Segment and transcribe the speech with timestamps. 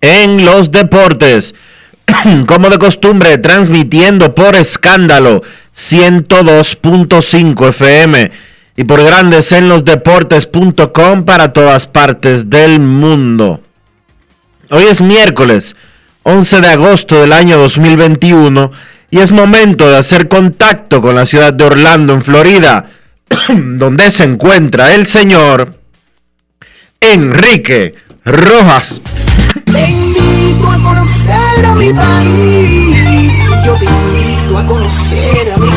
[0.00, 1.54] en los deportes.
[2.46, 5.42] Como de costumbre, transmitiendo por escándalo
[5.76, 8.30] 102.5 FM
[8.76, 13.60] y por grandes en los deportes.com para todas partes del mundo.
[14.70, 15.76] Hoy es miércoles
[16.22, 18.70] 11 de agosto del año 2021
[19.10, 22.90] y es momento de hacer contacto con la ciudad de Orlando, en Florida,
[23.48, 25.78] donde se encuentra el señor
[27.00, 29.00] Enrique Rojas.
[29.64, 33.34] Te invito a conocer a mi país.
[33.64, 35.68] Yo te invito a conocer a mi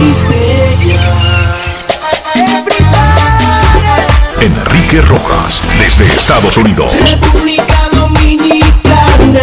[4.41, 6.93] Enrique Rojas, desde Estados Unidos.
[7.11, 9.41] República Dominicana.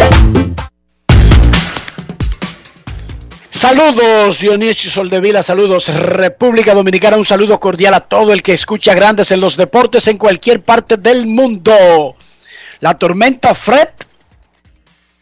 [3.49, 9.31] Saludos Dionisio Soldevila, saludos República Dominicana, un saludo cordial a todo el que escucha grandes
[9.31, 12.15] en los deportes en cualquier parte del mundo.
[12.79, 13.89] La tormenta Fred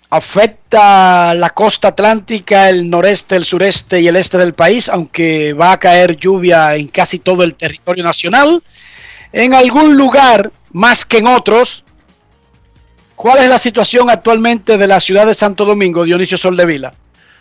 [0.10, 5.74] afecta la costa atlántica, el noreste, el sureste y el este del país, aunque va
[5.74, 8.64] a caer lluvia en casi todo el territorio nacional.
[9.34, 11.84] En algún lugar más que en otros.
[13.16, 16.94] ¿Cuál es la situación actualmente de la ciudad de Santo Domingo, Dionisio Soldevila?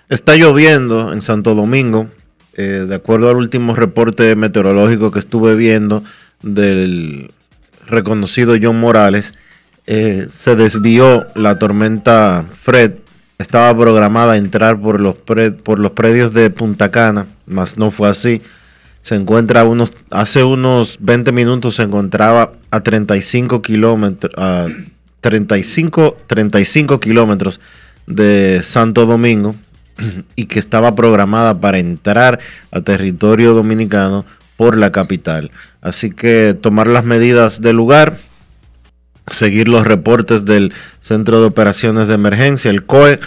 [0.08, 2.08] Está lloviendo en Santo Domingo.
[2.54, 6.02] Eh, de acuerdo al último reporte meteorológico que estuve viendo
[6.40, 7.30] del
[7.86, 9.34] reconocido John Morales,
[9.86, 12.92] eh, se desvió la tormenta Fred.
[13.38, 18.08] Estaba programada a entrar por los, por los predios de Punta Cana, mas no fue
[18.08, 18.42] así.
[19.02, 24.66] Se encuentra unos, hace unos 20 minutos se encontraba a 35 kilómetros, a
[25.20, 27.60] 35, 35 kilómetros
[28.06, 29.54] de Santo Domingo
[30.36, 34.24] y que estaba programada para entrar a territorio dominicano
[34.56, 35.50] por la capital.
[35.80, 38.18] Así que tomar las medidas del lugar,
[39.28, 43.20] seguir los reportes del Centro de Operaciones de Emergencia, el COE,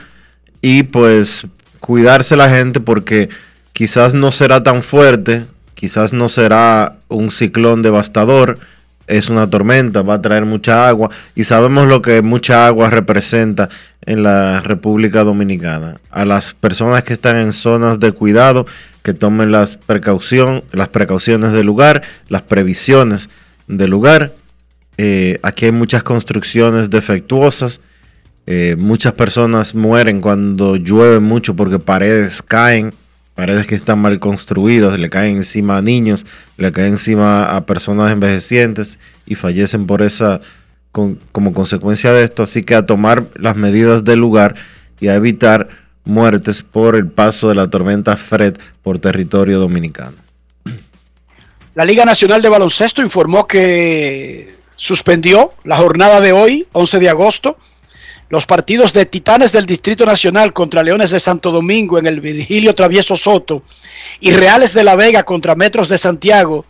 [0.62, 1.48] y pues
[1.80, 3.30] cuidarse la gente porque
[3.74, 8.60] quizás no será tan fuerte, quizás no será un ciclón devastador,
[9.08, 13.70] es una tormenta, va a traer mucha agua y sabemos lo que mucha agua representa
[14.06, 16.00] en la República Dominicana.
[16.12, 18.68] A las personas que están en zonas de cuidado,
[19.02, 23.30] que tomen las, precaución, las precauciones del lugar, las previsiones
[23.68, 24.34] del lugar
[25.02, 27.80] eh, aquí hay muchas construcciones defectuosas.
[28.46, 32.94] Eh, muchas personas mueren cuando llueve mucho porque paredes caen,
[33.34, 36.26] paredes que están mal construidas, le caen encima a niños,
[36.58, 40.42] le caen encima a personas envejecientes y fallecen por esa
[40.92, 42.44] como consecuencia de esto.
[42.44, 44.56] Así que a tomar las medidas del lugar
[45.00, 45.70] y a evitar
[46.04, 50.18] muertes por el paso de la tormenta Fred por territorio dominicano.
[51.74, 57.58] La Liga Nacional de Baloncesto informó que suspendió la jornada de hoy, 11 de agosto,
[58.30, 62.74] los partidos de Titanes del Distrito Nacional contra Leones de Santo Domingo en el Virgilio
[62.74, 63.64] Travieso Soto
[64.22, 66.66] y Reales de la Vega contra Metros de Santiago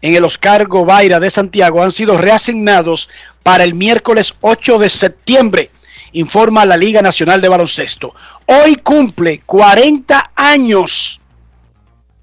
[0.00, 3.08] en el Oscar Gobaira de Santiago han sido reasignados
[3.42, 5.70] para el miércoles 8 de septiembre,
[6.12, 8.14] informa la Liga Nacional de Baloncesto.
[8.46, 11.20] Hoy cumple 40 años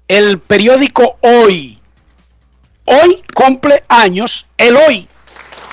[0.08, 1.78] el periódico Hoy.
[2.86, 5.06] Hoy cumple años el hoy.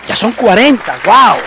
[0.08, 1.38] Ya son 40, wow.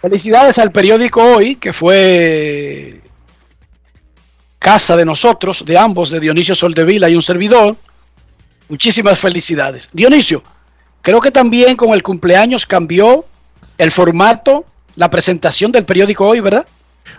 [0.00, 3.00] Felicidades al periódico Hoy, que fue
[4.58, 7.76] casa de nosotros, de ambos, de Dionisio Soldevila y un servidor.
[8.68, 9.88] Muchísimas felicidades.
[9.92, 10.42] Dionisio,
[11.02, 13.26] creo que también con el cumpleaños cambió
[13.78, 14.64] el formato,
[14.96, 16.66] la presentación del periódico Hoy, ¿verdad?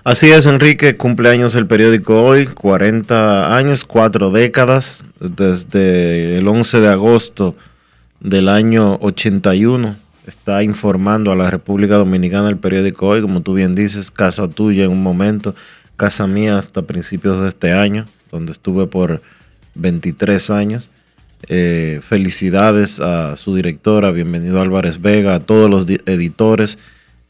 [0.03, 6.87] Así es, Enrique, cumpleaños el periódico hoy, 40 años, cuatro décadas, desde el 11 de
[6.89, 7.55] agosto
[8.19, 9.95] del año 81.
[10.27, 14.83] Está informando a la República Dominicana el periódico hoy, como tú bien dices, casa tuya
[14.83, 15.55] en un momento,
[15.95, 19.21] casa mía hasta principios de este año, donde estuve por
[19.75, 20.89] 23 años.
[21.47, 26.77] Eh, felicidades a su directora, bienvenido Álvarez Vega, a todos los editores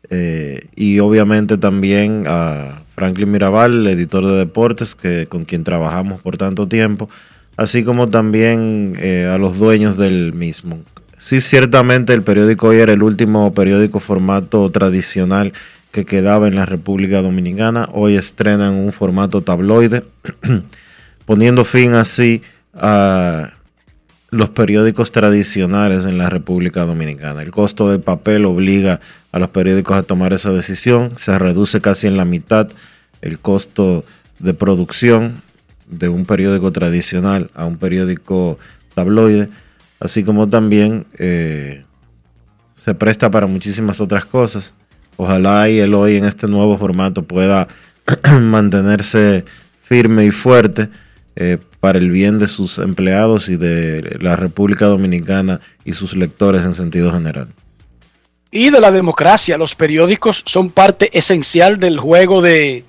[0.09, 6.37] eh, y obviamente también a Franklin Mirabal, editor de deportes, que, con quien trabajamos por
[6.37, 7.09] tanto tiempo,
[7.57, 10.79] así como también eh, a los dueños del mismo.
[11.17, 15.53] Sí, ciertamente el periódico hoy era el último periódico formato tradicional
[15.91, 17.87] que quedaba en la República Dominicana.
[17.93, 20.03] Hoy estrenan un formato tabloide,
[21.25, 22.41] poniendo fin así
[22.73, 23.53] a
[24.33, 27.41] los periódicos tradicionales en la República Dominicana.
[27.43, 28.99] El costo del papel obliga
[29.31, 31.13] a los periódicos a tomar esa decisión.
[31.17, 32.69] Se reduce casi en la mitad
[33.21, 34.03] el costo
[34.39, 35.41] de producción
[35.87, 38.57] de un periódico tradicional a un periódico
[38.95, 39.49] tabloide,
[39.99, 41.83] así como también eh,
[42.75, 44.73] se presta para muchísimas otras cosas.
[45.15, 47.67] Ojalá y el hoy en este nuevo formato pueda
[48.41, 49.45] mantenerse
[49.83, 50.89] firme y fuerte
[51.35, 56.61] eh, para el bien de sus empleados y de la República Dominicana y sus lectores
[56.61, 57.47] en sentido general
[58.53, 59.57] y de la democracia.
[59.57, 62.85] Los periódicos son parte esencial del juego de,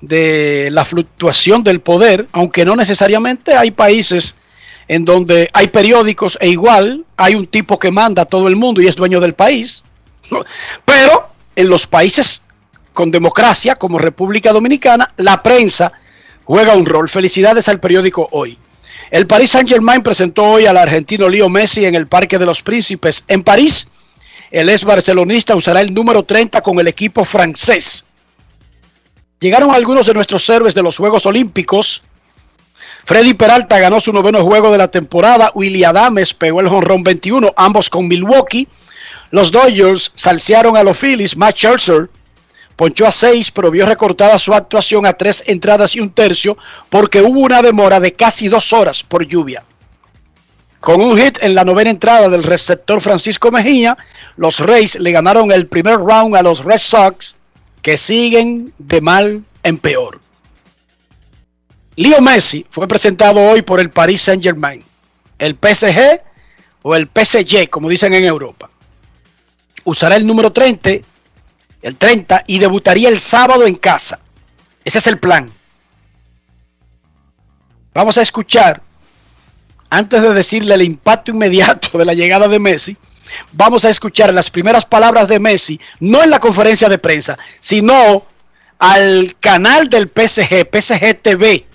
[0.00, 4.34] de la fluctuación del poder, aunque no necesariamente hay países
[4.88, 8.80] en donde hay periódicos e igual hay un tipo que manda a todo el mundo
[8.80, 9.84] y es dueño del país.
[10.84, 12.44] Pero en los países
[12.94, 15.92] con democracia, como República Dominicana, la prensa
[16.50, 17.08] juega un rol.
[17.08, 18.58] Felicidades al periódico Hoy.
[19.12, 22.60] El Paris Saint Germain presentó hoy al argentino Leo Messi en el Parque de los
[22.60, 23.88] Príncipes en París
[24.50, 28.04] el ex barcelonista usará el número 30 con el equipo francés.
[29.38, 32.02] Llegaron algunos de nuestros héroes de los Juegos Olímpicos.
[33.04, 35.52] Freddy Peralta ganó su noveno juego de la temporada.
[35.54, 38.66] Willy Adames pegó el jonrón 21, ambos con Milwaukee.
[39.30, 41.36] Los Dodgers salsearon a los Phillies.
[41.36, 42.10] Matt Scherzer
[42.80, 46.56] ponchó a seis, pero vio recortada su actuación a tres entradas y un tercio
[46.88, 49.64] porque hubo una demora de casi dos horas por lluvia.
[50.80, 53.98] Con un hit en la novena entrada del receptor Francisco Mejía,
[54.36, 57.36] los Rays le ganaron el primer round a los Red Sox,
[57.82, 60.18] que siguen de mal en peor.
[61.96, 64.82] Leo Messi fue presentado hoy por el Paris Saint Germain,
[65.38, 66.22] el PSG
[66.80, 68.70] o el PSG, como dicen en Europa.
[69.84, 71.09] Usará el número 30,
[71.82, 74.20] el 30, y debutaría el sábado en casa.
[74.84, 75.50] Ese es el plan.
[77.92, 78.82] Vamos a escuchar
[79.90, 82.96] antes de decirle el impacto inmediato de la llegada de Messi,
[83.52, 88.24] vamos a escuchar las primeras palabras de Messi, no en la conferencia de prensa, sino
[88.78, 91.66] al canal del PSG, PSG TV.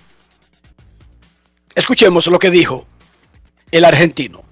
[1.76, 2.88] Escuchemos lo que dijo
[3.70, 4.45] el argentino.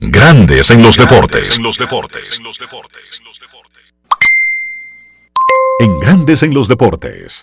[0.00, 1.56] Grandes en los deportes.
[1.56, 2.38] En los deportes.
[2.38, 3.20] En los deportes.
[5.80, 7.42] En Grandes en los Deportes.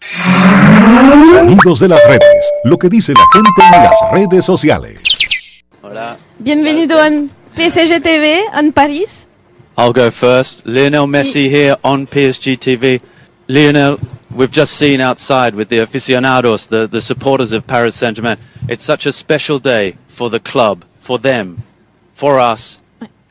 [1.29, 2.51] Sonidos de las redes.
[2.63, 5.03] Lo que dice la gente en las redes sociales.
[5.81, 6.17] Hola.
[6.39, 9.27] Bienvenido en PSG TV en París.
[9.77, 10.65] I'll go first.
[10.65, 13.01] Lionel Messi here on PSG TV.
[13.49, 13.99] Lionel,
[14.31, 18.37] we've just seen outside with the aficionados, the, the supporters of Paris Saint-Germain.
[18.69, 21.64] It's such a special day for the club, for them,
[22.15, 22.81] for us,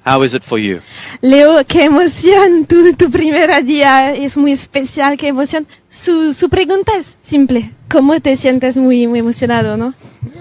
[0.07, 0.81] How is it for you?
[1.23, 2.67] Leo, qué emoción.
[2.67, 5.67] Tu, tu primer día es muy especial, qué emoción.
[5.89, 7.71] Su, su pregunta es simple.
[7.91, 9.95] ¿Cómo te sientes muy, muy emocionado, no?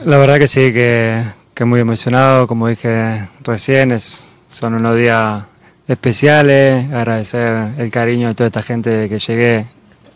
[0.03, 1.23] La verdad que sí, que,
[1.53, 2.45] que muy emocionado.
[2.45, 5.45] Como dije recién, es, son unos días
[5.87, 6.91] especiales.
[6.91, 9.65] Agradecer el cariño de toda esta gente que llegué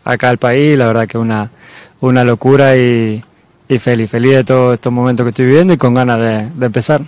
[0.04, 0.76] acá al país.
[0.76, 1.50] La verdad que una,
[2.00, 3.24] una locura y,
[3.68, 6.66] y feliz, feliz de todos estos momentos que estoy viviendo y con ganas de, de
[6.66, 7.02] empezar.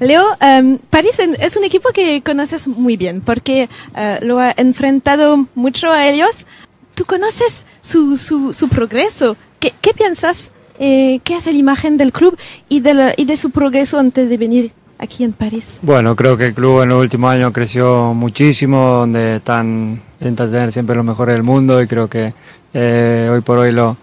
[0.00, 5.46] Leo, um, París es un equipo que conoces muy bien porque uh, lo ha enfrentado
[5.54, 6.46] mucho a ellos.
[6.94, 9.36] Tú conoces su, su, su progreso.
[9.60, 10.50] ¿Qué, qué piensas?
[10.78, 12.36] Eh, ¿Qué hace la imagen del club
[12.68, 15.78] y de, la, y de su progreso antes de venir aquí en París?
[15.82, 20.72] Bueno, creo que el club en los últimos años creció muchísimo, donde están intentan tener
[20.72, 22.32] siempre los mejores del mundo y creo que
[22.74, 23.96] eh, hoy por hoy lo,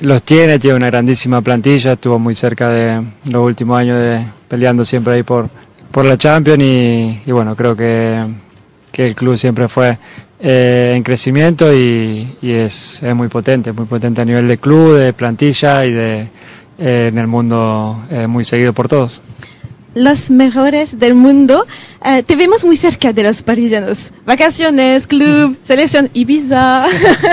[0.00, 4.84] los tiene, tiene una grandísima plantilla, estuvo muy cerca de los últimos años de, peleando
[4.84, 5.48] siempre ahí por,
[5.90, 8.24] por la Champions y, bueno, creo que,
[8.92, 9.98] que el club siempre fue
[10.40, 15.84] eh, en crecimiento y, es, muy potente, muy potente a nivel de club, de plantilla
[15.84, 16.28] y de
[16.78, 19.20] eh, en el mundo eh, muy seguido por todos.
[19.94, 21.66] Los mejores del mundo,
[22.04, 24.12] eh, te vemos muy cerca de los parisianos.
[24.26, 26.86] Vacaciones, club, selección, Ibiza.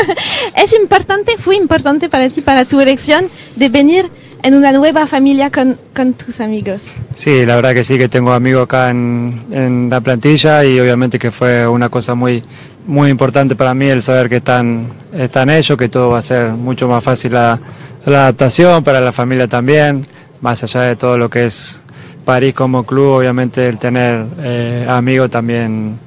[0.56, 4.10] es importante, fue importante para ti, para tu elección, de venir
[4.46, 6.94] en una nueva familia con, con, tus amigos.
[7.16, 11.18] Sí, la verdad que sí, que tengo amigos acá en, en, la plantilla y obviamente
[11.18, 12.44] que fue una cosa muy,
[12.86, 16.52] muy importante para mí el saber que están, están ellos, que todo va a ser
[16.52, 17.60] mucho más fácil la,
[18.06, 20.06] la adaptación, para la familia también,
[20.42, 21.82] más allá de todo lo que es
[22.25, 26.00] París como club, obviamente el tener eh, amigos también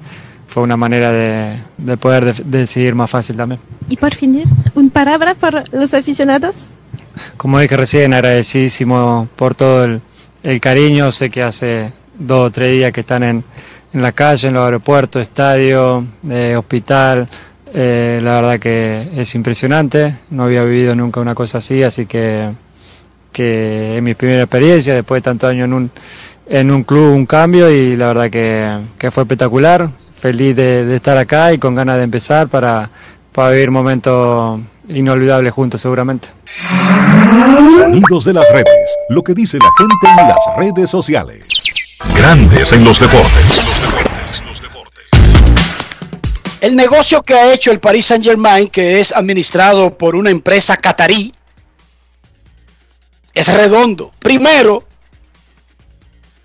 [0.47, 3.61] fue una manera de, de poder de, de decidir más fácil también.
[3.89, 6.69] Y por finir, ¿un palabra para los aficionados?
[7.37, 10.01] Como dije recién, agradecidísimo por todo el,
[10.43, 11.11] el, cariño.
[11.13, 13.45] Sé que hace dos o tres días que están en,
[13.93, 17.29] en la calle, en los aeropuertos, estadio, eh, hospital.
[17.75, 20.17] Eh, la verdad que es impresionante.
[20.31, 22.51] No había vivido nunca una cosa así, así que,
[23.39, 24.95] que es mi primera experiencia.
[24.95, 25.91] Después de tantos años en un,
[26.49, 29.89] en un club, un cambio y la verdad que, que fue espectacular.
[30.19, 32.91] Feliz de, de, estar acá y con ganas de empezar para,
[33.31, 36.31] para vivir momentos inolvidable juntos seguramente.
[37.77, 41.47] Sonidos de las redes, lo que dice la gente en las redes sociales.
[42.17, 43.71] Grandes en los deportes.
[46.61, 50.77] El negocio que ha hecho el Paris Saint Germain, que es administrado por una empresa
[50.77, 51.33] catarí,
[53.39, 54.13] es redondo.
[54.19, 54.85] Primero,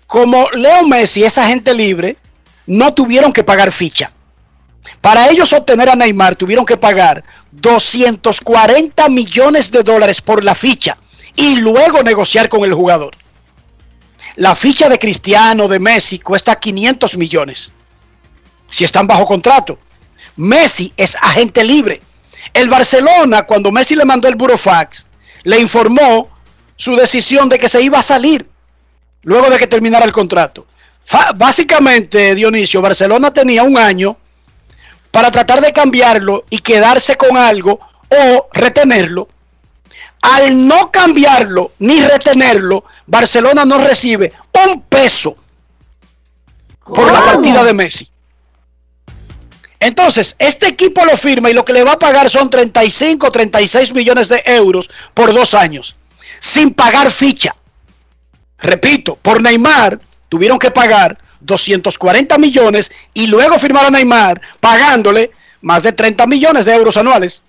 [0.06, 2.16] como Leo Messi es agente libre,
[2.66, 4.12] no tuvieron que pagar ficha.
[5.00, 10.96] Para ellos obtener a Neymar tuvieron que pagar 240 millones de dólares por la ficha
[11.34, 13.16] y luego negociar con el jugador.
[14.36, 17.72] La ficha de Cristiano, de Messi, cuesta 500 millones.
[18.70, 19.80] Si están bajo contrato.
[20.36, 22.00] Messi es agente libre.
[22.52, 25.06] El Barcelona, cuando Messi le mandó el burofax,
[25.42, 26.33] le informó
[26.84, 28.46] su decisión de que se iba a salir
[29.22, 30.66] luego de que terminara el contrato.
[31.02, 34.18] Fa básicamente, Dionisio, Barcelona tenía un año
[35.10, 39.28] para tratar de cambiarlo y quedarse con algo o retenerlo.
[40.20, 44.34] Al no cambiarlo ni retenerlo, Barcelona no recibe
[44.66, 45.36] un peso
[46.84, 48.10] por la partida de Messi.
[49.80, 53.94] Entonces, este equipo lo firma y lo que le va a pagar son 35, 36
[53.94, 55.96] millones de euros por dos años,
[56.40, 57.54] sin pagar ficha.
[58.58, 59.98] Repito, por Neymar
[60.28, 66.64] tuvieron que pagar 240 millones y luego firmar a Neymar pagándole más de 30 millones
[66.64, 67.42] de euros anuales.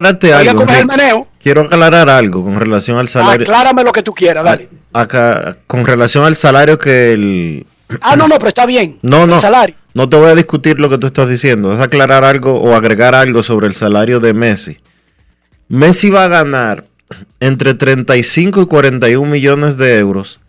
[0.00, 1.28] Algo, el meneo.
[1.42, 3.42] Quiero aclarar algo con relación al salario.
[3.42, 4.68] Aclárame lo que tú quieras, dale.
[4.94, 7.66] Acá, con relación al salario que el.
[8.00, 8.98] Ah, no, no, pero está bien.
[9.02, 9.34] No, no.
[9.34, 9.74] El salario.
[9.92, 11.74] No te voy a discutir lo que tú estás diciendo.
[11.74, 14.78] Es aclarar algo o agregar algo sobre el salario de Messi.
[15.68, 16.84] Messi va a ganar
[17.40, 20.40] entre 35 y 41 millones de euros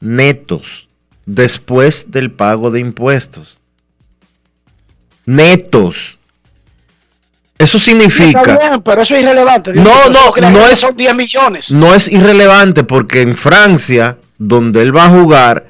[0.00, 0.88] netos
[1.26, 3.58] después del pago de impuestos.
[5.26, 6.18] Netos.
[7.58, 8.44] Eso significa.
[8.44, 9.72] Sí, bien, pero eso es irrelevante.
[9.72, 10.78] Dios no, no, no es.
[10.78, 11.70] Son 10 millones.
[11.70, 15.66] No es irrelevante porque en Francia, donde él va a jugar,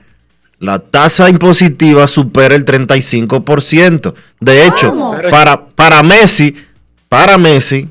[0.61, 4.14] la tasa impositiva supera el 35%.
[4.38, 6.54] De hecho, para, para Messi,
[7.09, 7.88] para Messi,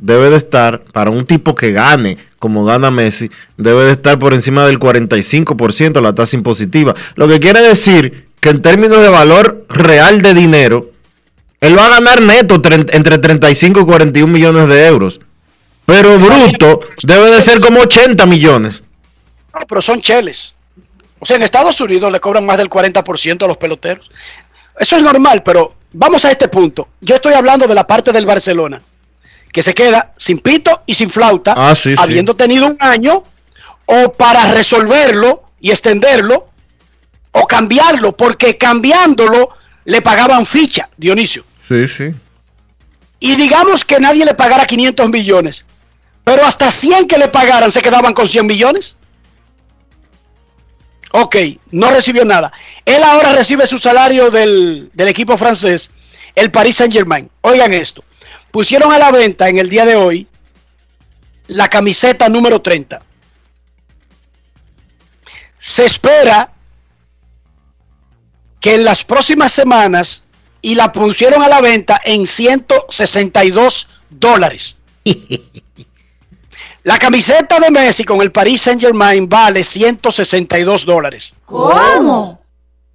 [0.00, 4.32] debe de estar, para un tipo que gane como gana Messi, debe de estar por
[4.32, 6.94] encima del 45% la tasa impositiva.
[7.14, 10.90] Lo que quiere decir que en términos de valor real de dinero,
[11.60, 15.20] él va a ganar neto entre 35 y 41 millones de euros.
[15.84, 18.82] Pero bruto debe de ser como 80 millones.
[19.52, 20.54] No, pero son cheles.
[21.18, 24.10] O sea, en Estados Unidos le cobran más del 40% a los peloteros.
[24.78, 26.88] Eso es normal, pero vamos a este punto.
[27.02, 28.80] Yo estoy hablando de la parte del Barcelona,
[29.52, 32.38] que se queda sin pito y sin flauta, ah, sí, habiendo sí.
[32.38, 33.24] tenido un año,
[33.86, 36.48] o para resolverlo y extenderlo,
[37.32, 39.50] o cambiarlo, porque cambiándolo
[39.84, 41.44] le pagaban ficha, Dionisio.
[41.66, 42.14] Sí, sí.
[43.18, 45.64] Y digamos que nadie le pagara 500 millones,
[46.24, 48.96] pero hasta 100 que le pagaran se quedaban con 100 millones.
[51.12, 51.36] Ok,
[51.72, 52.52] no recibió nada.
[52.84, 55.90] Él ahora recibe su salario del, del, equipo francés,
[56.36, 57.28] el Paris Saint Germain.
[57.40, 58.04] Oigan esto,
[58.50, 60.26] pusieron a la venta en el día de hoy
[61.46, 63.02] la camiseta número 30.
[65.58, 66.52] Se espera
[68.60, 70.22] que en las próximas semanas
[70.62, 74.78] y la pusieron a la venta en 162 dólares.
[76.82, 81.34] La camiseta de Messi con el Paris Saint Germain vale 162 dólares.
[81.44, 82.40] ¿Cómo?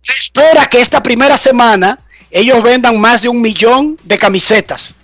[0.01, 1.99] Se espera que esta primera semana
[2.31, 4.95] ellos vendan más de un millón de camisetas.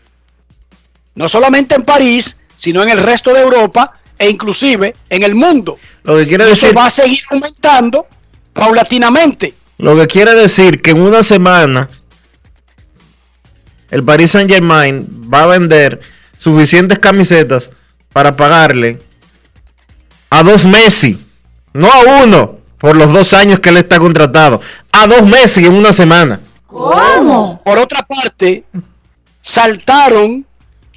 [1.16, 5.78] No solamente en París, sino en el resto de Europa e inclusive en el mundo.
[6.04, 8.06] Lo que quiere Y eso decir, va a seguir aumentando
[8.54, 9.54] paulatinamente.
[9.78, 11.90] lo que quiere decir que en una semana
[13.90, 16.00] el Paris Saint Germain va a vender
[16.38, 17.70] suficientes camisetas
[18.14, 19.02] para pagarle
[20.30, 21.20] a dos Messi,
[21.74, 25.74] no a uno, por los dos años que él está contratado, a dos Messi en
[25.74, 26.40] una semana.
[26.68, 27.62] ¿Cómo?
[27.66, 28.64] Por otra parte,
[29.42, 30.46] saltaron,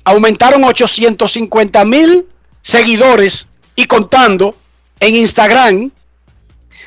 [0.04, 2.26] aumentaron 850 mil
[2.62, 3.46] seguidores
[3.76, 4.56] y contando
[5.00, 5.90] en Instagram,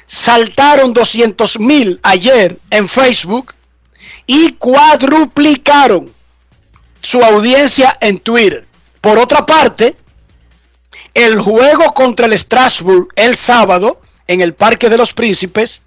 [0.06, 3.54] saltaron 200 mil ayer en Facebook
[4.26, 6.12] y cuadruplicaron
[7.02, 8.66] su audiencia en Twitter.
[9.02, 9.96] Por otra parte,
[11.14, 15.84] el juego contra el Strasbourg el sábado en el Parque de los Príncipes,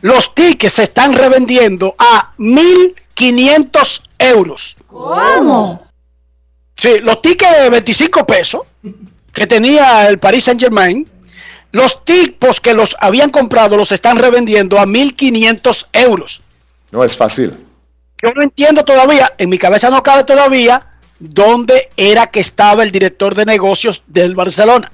[0.00, 4.76] los tickets se están revendiendo a 1.500 euros.
[4.86, 5.89] ¿Cómo?
[6.80, 8.62] Sí, los tickets de 25 pesos
[9.34, 11.06] que tenía el Paris Saint Germain,
[11.72, 16.42] los tipos que los habían comprado los están revendiendo a 1.500 euros.
[16.90, 17.54] No es fácil.
[18.22, 20.86] Yo no entiendo todavía, en mi cabeza no cabe todavía,
[21.18, 24.90] dónde era que estaba el director de negocios del Barcelona.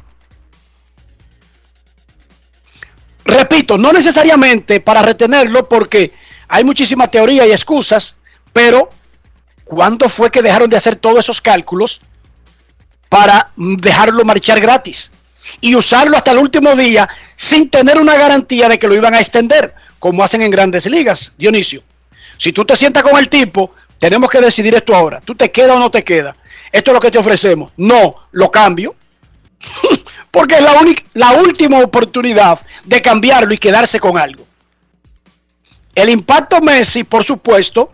[3.24, 6.12] Repito, no necesariamente para retenerlo, porque
[6.48, 8.16] hay muchísima teoría y excusas,
[8.52, 8.90] pero
[9.66, 12.00] ¿cuándo fue que dejaron de hacer todos esos cálculos
[13.08, 15.10] para dejarlo marchar gratis?
[15.60, 19.20] Y usarlo hasta el último día sin tener una garantía de que lo iban a
[19.20, 21.82] extender, como hacen en grandes ligas, Dionisio.
[22.38, 25.20] Si tú te sientas con el tipo, tenemos que decidir esto ahora.
[25.20, 26.36] ¿Tú te quedas o no te quedas?
[26.72, 27.72] Esto es lo que te ofrecemos.
[27.76, 28.94] No, lo cambio.
[30.30, 34.46] Porque es la, única, la última oportunidad de cambiarlo y quedarse con algo.
[35.94, 37.90] El impacto Messi, por supuesto,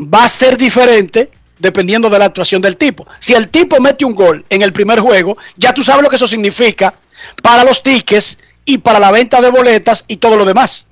[0.00, 3.06] va a ser diferente dependiendo de la actuación del tipo.
[3.20, 6.16] Si el tipo mete un gol en el primer juego, ya tú sabes lo que
[6.16, 6.94] eso significa
[7.42, 10.86] para los tickets y para la venta de boletas y todo lo demás.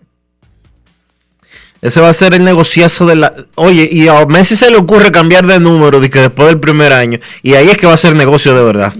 [1.81, 3.33] Ese va a ser el negociazo de la...
[3.55, 6.93] Oye, y a Messi se le ocurre cambiar de número de que después del primer
[6.93, 7.19] año.
[7.41, 8.93] Y ahí es que va a ser negocio de verdad.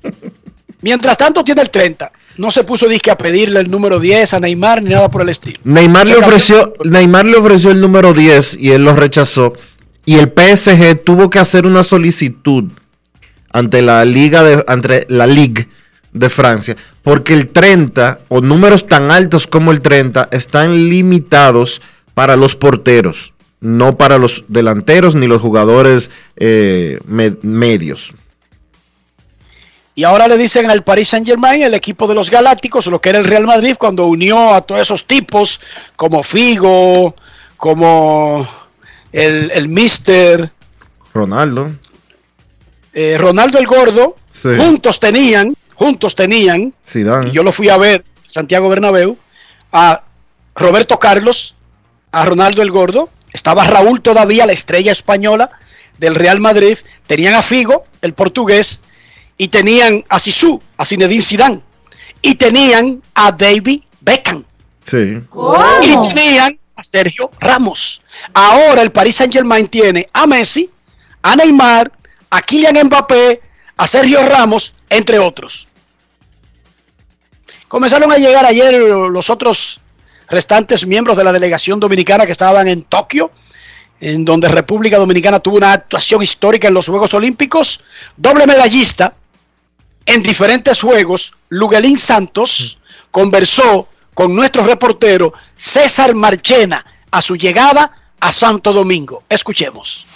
[0.82, 2.12] Mientras tanto tiene el 30.
[2.36, 5.28] No se puso disque a pedirle el número 10 a Neymar ni nada por el
[5.28, 5.58] estilo.
[5.64, 9.52] Neymar le ofreció, Neymar le ofreció el número 10 y él lo rechazó.
[10.06, 12.64] Y el PSG tuvo que hacer una solicitud
[13.52, 15.68] ante la liga de, ante la Ligue
[16.12, 21.82] de Francia, porque el 30 o números tan altos como el 30 están limitados
[22.14, 28.12] para los porteros, no para los delanteros ni los jugadores eh, me- medios.
[30.00, 33.10] Y ahora le dicen al Paris Saint Germain, el equipo de los Galácticos, lo que
[33.10, 35.60] era el Real Madrid, cuando unió a todos esos tipos,
[35.94, 37.14] como Figo,
[37.58, 38.48] como
[39.12, 40.52] el, el Mister,
[41.12, 41.72] Ronaldo.
[42.94, 44.48] eh, Ronaldo el Gordo, Sí.
[44.56, 47.28] juntos tenían, juntos tenían, Zidane.
[47.28, 49.18] y yo lo fui a ver, Santiago Bernabéu,
[49.70, 50.02] a
[50.54, 51.56] Roberto Carlos,
[52.10, 55.50] a Ronaldo el Gordo, estaba Raúl todavía, la estrella española
[55.98, 58.82] del Real Madrid, tenían a Figo, el portugués,
[59.40, 61.60] y tenían a Sisu, a Zinedine Zidane,
[62.20, 64.44] y tenían a David Beckham,
[64.84, 65.16] Sí.
[65.82, 68.02] y tenían a Sergio Ramos.
[68.34, 70.68] Ahora el Paris Saint Germain tiene a Messi,
[71.22, 71.90] a Neymar,
[72.28, 73.40] a Kylian Mbappé,
[73.78, 75.66] a Sergio Ramos, entre otros.
[77.66, 79.80] Comenzaron a llegar ayer los otros
[80.28, 83.30] restantes miembros de la delegación dominicana que estaban en Tokio,
[84.02, 87.82] en donde República Dominicana tuvo una actuación histórica en los Juegos Olímpicos,
[88.18, 89.14] doble medallista
[90.10, 92.78] en diferentes juegos, Luguelín Santos
[93.10, 99.22] conversó con nuestro reportero César Marchena a su llegada a Santo Domingo.
[99.28, 100.06] Escuchemos.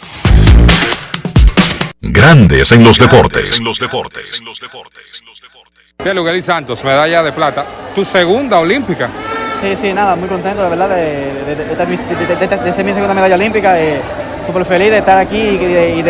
[2.00, 3.58] Grandes en los deportes.
[3.58, 4.42] En los deportes.
[6.02, 7.64] Bien, Luguelí Santos, medalla de plata.
[7.94, 9.08] Tu segunda olímpica.
[9.60, 11.04] Sí, sí, nada, muy contento de verdad de,
[11.44, 13.76] de, de, de, de- de- de- de ser mi segunda medalla olímpica,
[14.44, 16.02] súper feliz de estar aquí y de, y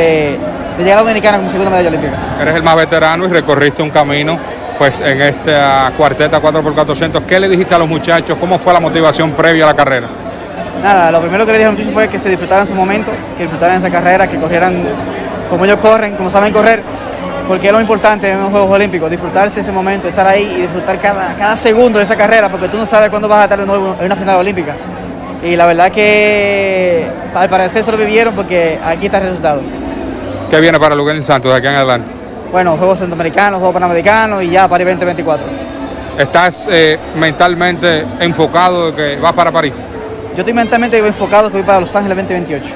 [0.78, 2.14] de- llegar a Dominicana con mi segunda medalla olímpica.
[2.40, 4.38] Eres el más veterano y recorriste un camino
[4.78, 7.22] pues en esta cuarteta 4x400.
[7.26, 8.36] ¿Qué le dijiste a los muchachos?
[8.40, 10.08] ¿Cómo fue la motivación previa a la carrera?
[10.82, 13.10] Nada, lo primero que le dije a los muchachos fue que se disfrutaran su momento,
[13.36, 14.74] que disfrutaran esa carrera, que corrieran
[15.48, 16.82] como ellos corren, como saben correr,
[17.46, 20.98] porque es lo importante en los Juegos Olímpicos, disfrutarse ese momento, estar ahí y disfrutar
[20.98, 23.66] cada, cada segundo de esa carrera, porque tú no sabes cuándo vas a estar de
[23.66, 24.74] nuevo en una final olímpica.
[25.42, 29.60] Y la verdad que al parecer eso lo vivieron porque aquí está el resultado.
[30.54, 32.08] ¿Qué viene para Luguelín Santos de aquí en adelante?
[32.52, 35.44] Bueno, Juegos Centroamericanos, Juegos Panamericanos y ya París 2024.
[36.16, 39.74] ¿Estás eh, mentalmente enfocado de que vas para París?
[40.36, 42.72] Yo estoy mentalmente enfocado que voy para Los Ángeles 2028.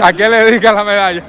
[0.00, 1.24] ¿A qué le dedicas la medalla?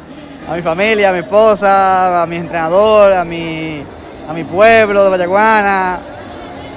[0.47, 3.81] A mi familia, a mi esposa, a mi entrenador, a mi,
[4.29, 5.97] a mi pueblo de Vallaguana.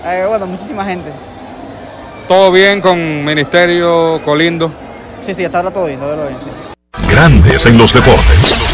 [0.07, 1.13] Eh, bueno, muchísima gente.
[2.27, 4.84] ¿Todo bien con Ministerio Colindo?
[5.25, 6.51] Sí, sí, hasta ahora todo bien, todo bien, sí.
[7.11, 8.67] Grandes en los deportes.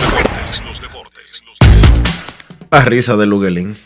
[2.70, 3.76] La risa de Luguelín.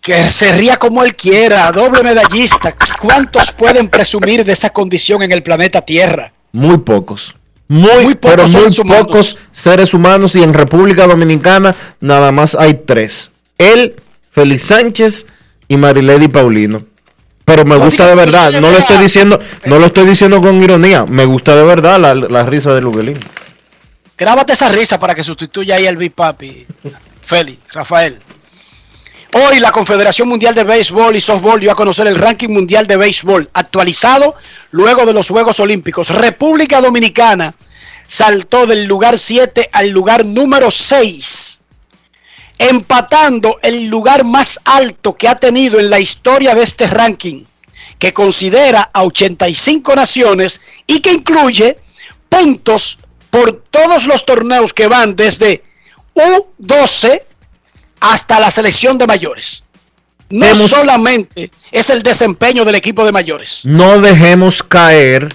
[0.00, 2.74] Que se ría como él quiera, doble medallista.
[3.00, 6.32] ¿Cuántos pueden presumir de esa condición en el planeta Tierra?
[6.50, 7.34] Muy pocos.
[7.68, 12.56] Muy, Muy pocos pero muy seres pocos seres humanos y en República Dominicana nada más
[12.56, 13.30] hay tres.
[13.58, 13.94] Él,
[14.32, 15.26] Félix Sánchez
[15.68, 16.84] y Marilady Paulino.
[17.44, 21.04] Pero me gusta de verdad, no lo estoy diciendo, no lo estoy diciendo con ironía,
[21.04, 23.20] me gusta de verdad la, la risa de Luguelín.
[24.16, 26.66] Grábate esa risa para que sustituya ahí al Big Papi.
[27.22, 28.18] Félix, Rafael.
[29.32, 32.96] Hoy la Confederación Mundial de Béisbol y Softball dio a conocer el ranking mundial de
[32.96, 34.36] béisbol actualizado
[34.70, 36.08] luego de los Juegos Olímpicos.
[36.08, 37.52] República Dominicana
[38.06, 41.60] saltó del lugar 7 al lugar número 6,
[42.58, 47.44] empatando el lugar más alto que ha tenido en la historia de este ranking,
[47.98, 51.78] que considera a 85 naciones y que incluye
[52.28, 52.98] puntos
[53.30, 55.62] por todos los torneos que van desde
[56.14, 57.22] U12
[58.00, 59.64] hasta la selección de mayores.
[60.30, 63.60] No solamente es el desempeño del equipo de mayores.
[63.64, 65.34] No dejemos caer,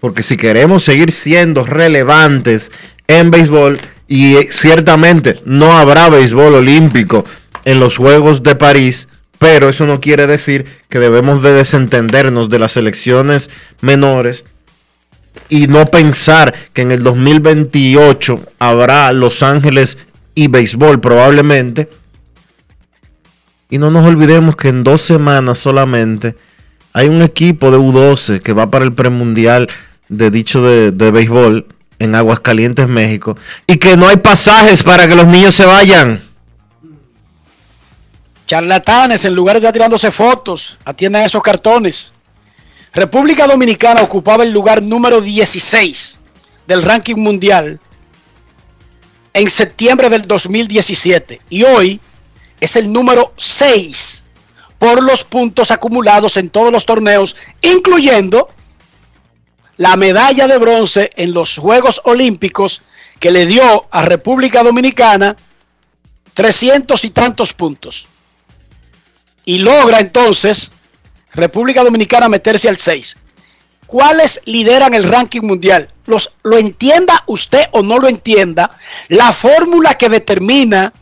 [0.00, 2.72] porque si queremos seguir siendo relevantes
[3.06, 3.80] en béisbol,
[4.14, 7.24] y eh, ciertamente no habrá béisbol olímpico
[7.64, 9.08] en los Juegos de París,
[9.40, 13.50] pero eso no quiere decir que debemos de desentendernos de las selecciones
[13.80, 14.44] menores
[15.48, 19.98] y no pensar que en el 2028 habrá Los Ángeles
[20.36, 21.88] y béisbol probablemente.
[23.68, 26.36] Y no nos olvidemos que en dos semanas solamente
[26.92, 29.68] hay un equipo de U12 que va para el premundial
[30.08, 31.73] de dicho de, de béisbol
[32.04, 33.36] en Aguascalientes, México.
[33.66, 36.22] Y que no hay pasajes para que los niños se vayan.
[38.46, 42.12] Charlatanes, en lugar de estar tirándose fotos, atiendan esos cartones.
[42.92, 46.18] República Dominicana ocupaba el lugar número 16
[46.66, 47.80] del ranking mundial
[49.32, 52.00] en septiembre del 2017 y hoy
[52.60, 54.24] es el número 6
[54.78, 58.48] por los puntos acumulados en todos los torneos, incluyendo
[59.76, 62.82] la medalla de bronce en los Juegos Olímpicos
[63.18, 65.36] que le dio a República Dominicana
[66.34, 68.06] 300 y tantos puntos.
[69.44, 70.72] Y logra entonces
[71.32, 73.16] República Dominicana meterse al 6.
[73.86, 75.90] ¿Cuáles lideran el ranking mundial?
[76.06, 78.76] Los, lo entienda usted o no lo entienda,
[79.08, 80.92] la fórmula que determina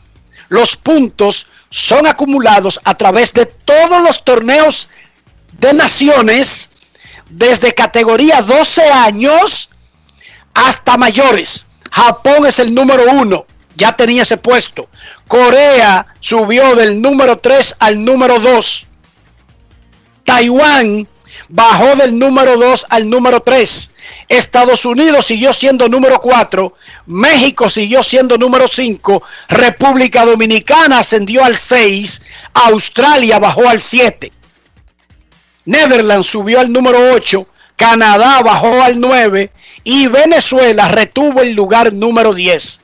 [0.49, 4.89] los puntos son acumulados a través de todos los torneos
[5.59, 6.69] de naciones,
[7.33, 9.69] desde categoría 12 años
[10.53, 11.65] hasta mayores.
[11.91, 14.89] Japón es el número uno, ya tenía ese puesto.
[15.27, 18.87] Corea subió del número 3 al número 2.
[20.23, 21.07] Taiwán
[21.49, 23.91] bajó del número 2 al número 3.
[24.29, 26.73] Estados Unidos siguió siendo número 4.
[27.07, 29.23] México siguió siendo número 5.
[29.49, 32.21] República Dominicana ascendió al 6.
[32.53, 34.31] Australia bajó al 7.
[35.65, 37.47] Netherlands subió al número 8.
[37.75, 39.51] Canadá bajó al 9.
[39.83, 42.81] Y Venezuela retuvo el lugar número 10.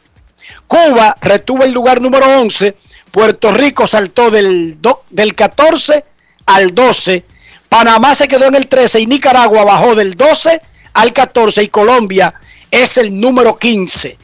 [0.68, 2.76] Cuba retuvo el lugar número 11.
[3.12, 6.04] Puerto Rico saltó del, do- del 14
[6.46, 7.24] al 12.
[7.68, 10.62] Panamá se quedó en el 13 y Nicaragua bajó del 12
[10.94, 12.34] al 14 y Colombia
[12.72, 14.18] es el número 15.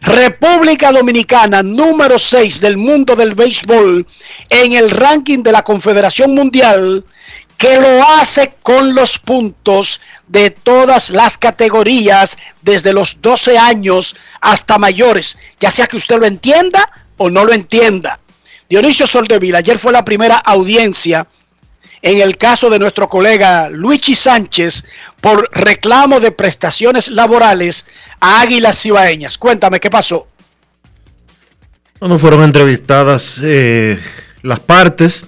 [0.00, 4.04] República Dominicana, número 6 del mundo del béisbol
[4.50, 7.04] en el ranking de la Confederación Mundial,
[7.62, 14.78] que lo hace con los puntos de todas las categorías, desde los 12 años hasta
[14.78, 18.18] mayores, ya sea que usted lo entienda o no lo entienda.
[18.68, 21.28] Dionisio Soldevila, ayer fue la primera audiencia
[22.02, 24.84] en el caso de nuestro colega Luigi Sánchez
[25.20, 27.86] por reclamo de prestaciones laborales
[28.18, 29.38] a Águilas Cibaeñas.
[29.38, 30.26] Cuéntame, ¿qué pasó?
[32.00, 34.00] Bueno, fueron entrevistadas eh,
[34.42, 35.26] las partes,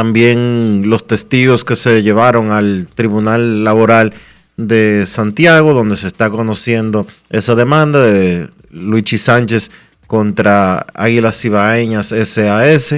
[0.00, 4.14] también los testigos que se llevaron al Tribunal Laboral
[4.56, 9.70] de Santiago, donde se está conociendo esa demanda de Luigi Sánchez
[10.06, 12.94] contra Águilas Cibaeñas SAS.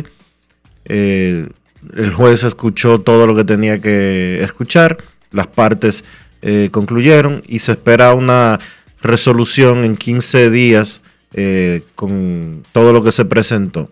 [0.85, 1.49] Eh,
[1.97, 4.99] el juez escuchó todo lo que tenía que escuchar,
[5.33, 6.05] las partes
[6.41, 8.61] eh, concluyeron y se espera una
[9.01, 13.91] resolución en 15 días eh, con todo lo que se presentó.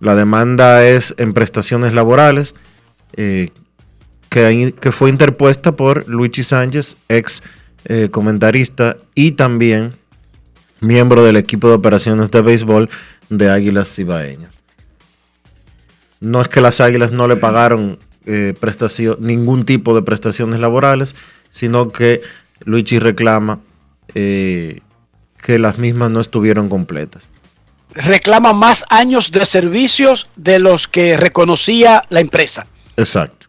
[0.00, 2.54] La demanda es en prestaciones laborales
[3.16, 3.50] eh,
[4.28, 7.42] que, fue interpuesta por Luigi Sánchez, ex
[7.84, 9.94] eh, comentarista y también
[10.80, 12.90] miembro del equipo de operaciones de béisbol
[13.30, 14.54] de Águilas Cibaeñas.
[16.20, 18.54] No es que las Águilas no le pagaron eh,
[19.20, 21.14] ningún tipo de prestaciones laborales,
[21.50, 22.20] sino que
[22.64, 23.60] Luigi reclama
[24.14, 24.80] eh,
[25.42, 27.30] que las mismas no estuvieron completas.
[27.94, 32.66] Reclama más años de servicios de los que reconocía la empresa.
[32.96, 33.46] Exacto.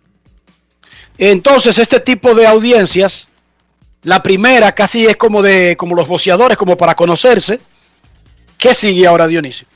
[1.18, 3.28] Entonces, este tipo de audiencias,
[4.04, 7.60] la primera casi es como de como los boceadores, como para conocerse.
[8.58, 9.68] ¿Qué sigue ahora, Dionisio?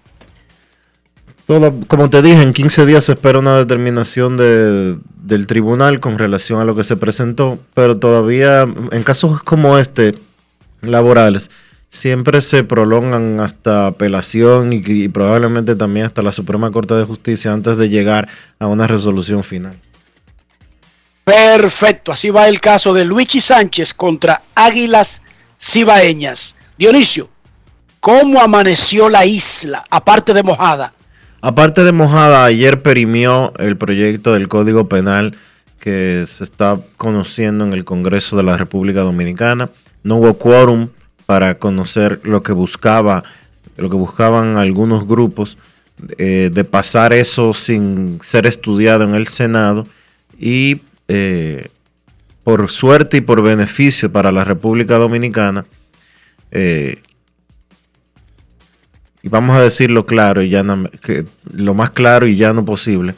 [1.45, 6.17] Todo, como te dije, en 15 días se espera una determinación de, del tribunal con
[6.17, 10.15] relación a lo que se presentó, pero todavía en casos como este,
[10.82, 11.49] laborales,
[11.93, 17.53] siempre se prolongan hasta apelación y, y, probablemente también hasta la Suprema Corte de Justicia
[17.53, 18.27] antes de llegar
[18.58, 19.75] a una resolución final.
[21.23, 25.21] Perfecto, así va el caso de Luigi Sánchez contra Águilas
[25.62, 26.56] Cibaeñas.
[26.79, 27.29] Dionisio,
[27.99, 30.93] ¿cómo amaneció la isla, aparte de mojada?
[31.41, 35.38] Aparte de mojada, ayer perimió el proyecto del Código Penal
[35.79, 39.69] que se está conociendo en el Congreso de la República Dominicana.
[40.01, 40.89] No hubo quórum
[41.26, 43.24] para conocer lo que buscaba,
[43.78, 45.58] lo que buscaban algunos grupos
[46.18, 49.88] eh, de pasar eso sin ser estudiado en el Senado
[50.38, 51.70] y eh,
[52.44, 55.66] por suerte y por beneficio para la República Dominicana,
[56.52, 57.02] eh,
[59.22, 63.16] y vamos a decirlo claro y llano, que, lo más claro y llano posible,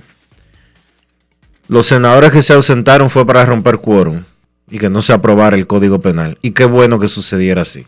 [1.68, 4.24] los senadores que se ausentaron fue para romper quórum
[4.70, 6.38] y que no se aprobara el Código Penal.
[6.44, 7.88] Y qué bueno que sucediera así.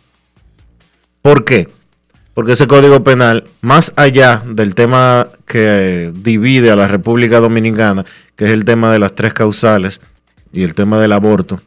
[1.28, 1.68] ¿Por qué?
[2.34, 8.06] Porque ese Código Penal, más allá del tema que divide a la República Dominicana,
[8.38, 10.00] que es el tema de las tres causales
[10.54, 11.62] y el tema del aborto,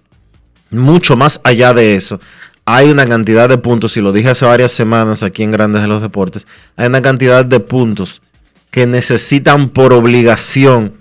[0.70, 2.20] mucho más allá de eso,
[2.64, 5.88] hay una cantidad de puntos, y lo dije hace varias semanas aquí en Grandes de
[5.88, 6.46] los Deportes,
[6.78, 8.22] hay una cantidad de puntos
[8.70, 10.94] que necesitan por obligación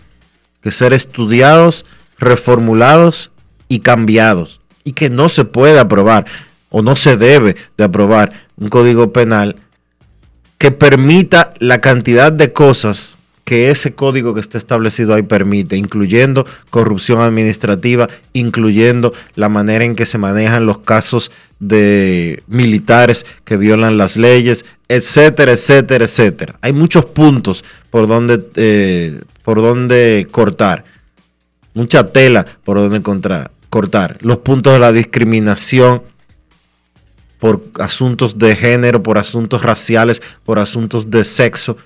[0.61, 1.85] que ser estudiados,
[2.17, 3.31] reformulados
[3.69, 6.25] y cambiados, y que no se puede aprobar
[6.69, 9.55] o no se debe de aprobar un código penal
[10.57, 13.17] que permita la cantidad de cosas
[13.49, 19.95] que ese código que está establecido ahí permite, incluyendo corrupción administrativa, incluyendo la manera en
[19.95, 26.55] que se manejan los casos de militares que violan las leyes, etcétera, etcétera, etcétera.
[26.61, 30.85] Hay muchos puntos por donde, eh, por donde cortar,
[31.73, 34.17] mucha tela por donde contra, cortar.
[34.21, 36.03] Los puntos de la discriminación
[37.39, 41.77] por asuntos de género, por asuntos raciales, por asuntos de sexo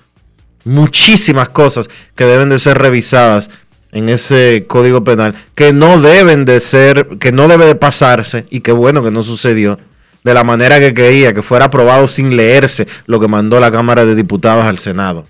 [0.64, 3.50] muchísimas cosas que deben de ser revisadas
[3.92, 8.60] en ese código penal que no deben de ser, que no debe de pasarse y
[8.60, 9.78] qué bueno que no sucedió
[10.24, 14.06] de la manera que quería, que fuera aprobado sin leerse lo que mandó la Cámara
[14.06, 15.26] de Diputados al Senado.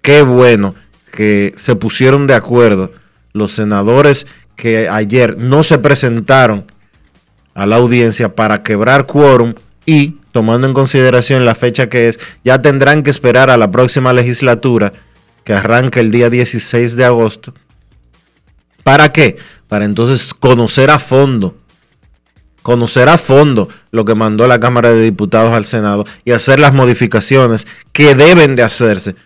[0.00, 0.74] Qué bueno
[1.12, 2.92] que se pusieron de acuerdo
[3.34, 6.64] los senadores que ayer no se presentaron
[7.54, 9.54] a la audiencia para quebrar quórum
[9.86, 14.12] y tomando en consideración la fecha que es, ya tendrán que esperar a la próxima
[14.12, 14.92] legislatura,
[15.44, 17.54] que arranca el día 16 de agosto.
[18.82, 19.36] ¿Para qué?
[19.68, 21.56] Para entonces conocer a fondo,
[22.62, 26.74] conocer a fondo lo que mandó la Cámara de Diputados al Senado y hacer las
[26.74, 29.16] modificaciones que deben de hacerse,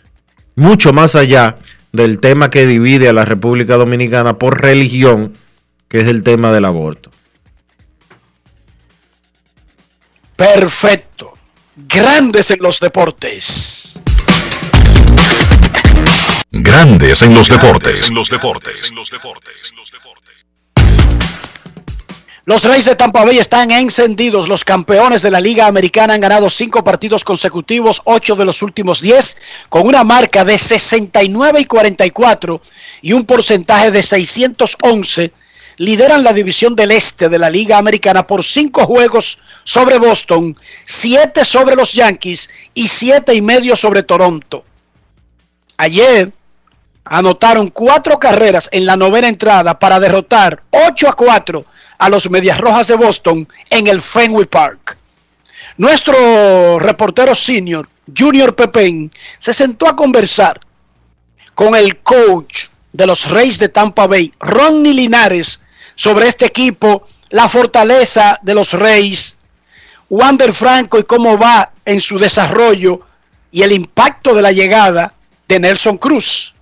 [0.56, 1.56] mucho más allá
[1.92, 5.32] del tema que divide a la República Dominicana por religión,
[5.88, 7.10] que es el tema del aborto.
[10.38, 11.34] Perfecto.
[11.74, 13.98] Grandes en los deportes.
[16.52, 18.08] Grandes en los deportes.
[18.08, 18.88] En los deportes.
[18.88, 19.74] En los deportes.
[22.44, 24.48] Los Reyes de Tampa Bay están encendidos.
[24.48, 29.00] Los campeones de la Liga Americana han ganado cinco partidos consecutivos, ocho de los últimos
[29.00, 32.62] diez, con una marca de 69 y 44
[33.02, 35.32] y un porcentaje de 611
[35.78, 41.44] lideran la división del este de la Liga Americana por cinco juegos sobre Boston, siete
[41.44, 44.64] sobre los Yankees y siete y medio sobre Toronto.
[45.76, 46.32] Ayer
[47.04, 51.64] anotaron cuatro carreras en la novena entrada para derrotar 8 a 4
[51.98, 54.96] a los Medias Rojas de Boston en el Fenway Park.
[55.76, 60.60] Nuestro reportero senior, Junior Pepén, se sentó a conversar
[61.54, 65.60] con el coach de los Reyes de Tampa Bay, Ronnie Linares,
[65.98, 69.36] sobre este equipo, la fortaleza de los Reyes,
[70.08, 73.00] Wander Franco y cómo va en su desarrollo
[73.50, 75.12] y el impacto de la llegada
[75.48, 76.54] de Nelson Cruz.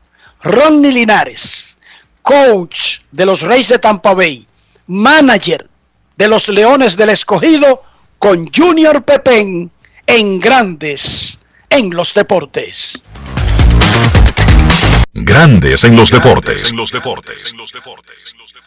[0.42, 1.76] Ronnie Linares,
[2.22, 4.46] coach de los Reyes de Tampa Bay,
[4.86, 5.68] manager
[6.16, 7.82] de los Leones del Escogido,
[8.18, 9.70] con Junior Pepén
[10.06, 13.02] en Grandes en los Deportes.
[15.18, 16.74] Grandes en los deportes.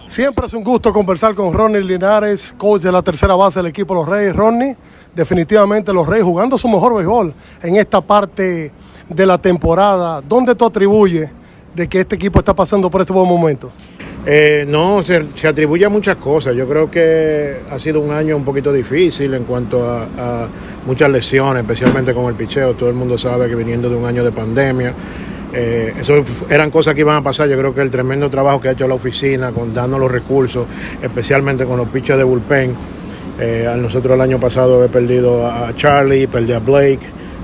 [0.08, 3.94] Siempre es un gusto conversar con Ronnie Linares, coach de la tercera base del equipo
[3.94, 4.36] Los Reyes.
[4.36, 4.76] Ronnie,
[5.16, 8.72] definitivamente los Reyes jugando su mejor béisbol en esta parte
[9.08, 10.22] de la temporada.
[10.22, 11.30] ¿Dónde tú atribuyes
[11.76, 13.72] de que este equipo está pasando por este buen momento?
[14.26, 16.56] Eh, no, se, se, atribuye a muchas cosas.
[16.56, 20.48] Yo creo que ha sido un año un poquito difícil en cuanto a, a
[20.88, 22.74] muchas lesiones, especialmente con el picheo.
[22.74, 24.96] Todo el mundo sabe que viniendo de un año de pandemia,
[25.54, 27.48] eh, eso eran cosas que iban a pasar.
[27.50, 30.66] Yo creo que el tremendo trabajo que ha hecho la oficina con dando los recursos,
[31.02, 32.76] especialmente con los pitchers de bullpen.
[33.40, 37.00] Eh, nosotros el año pasado he perdido a Charlie, perdí a Blake.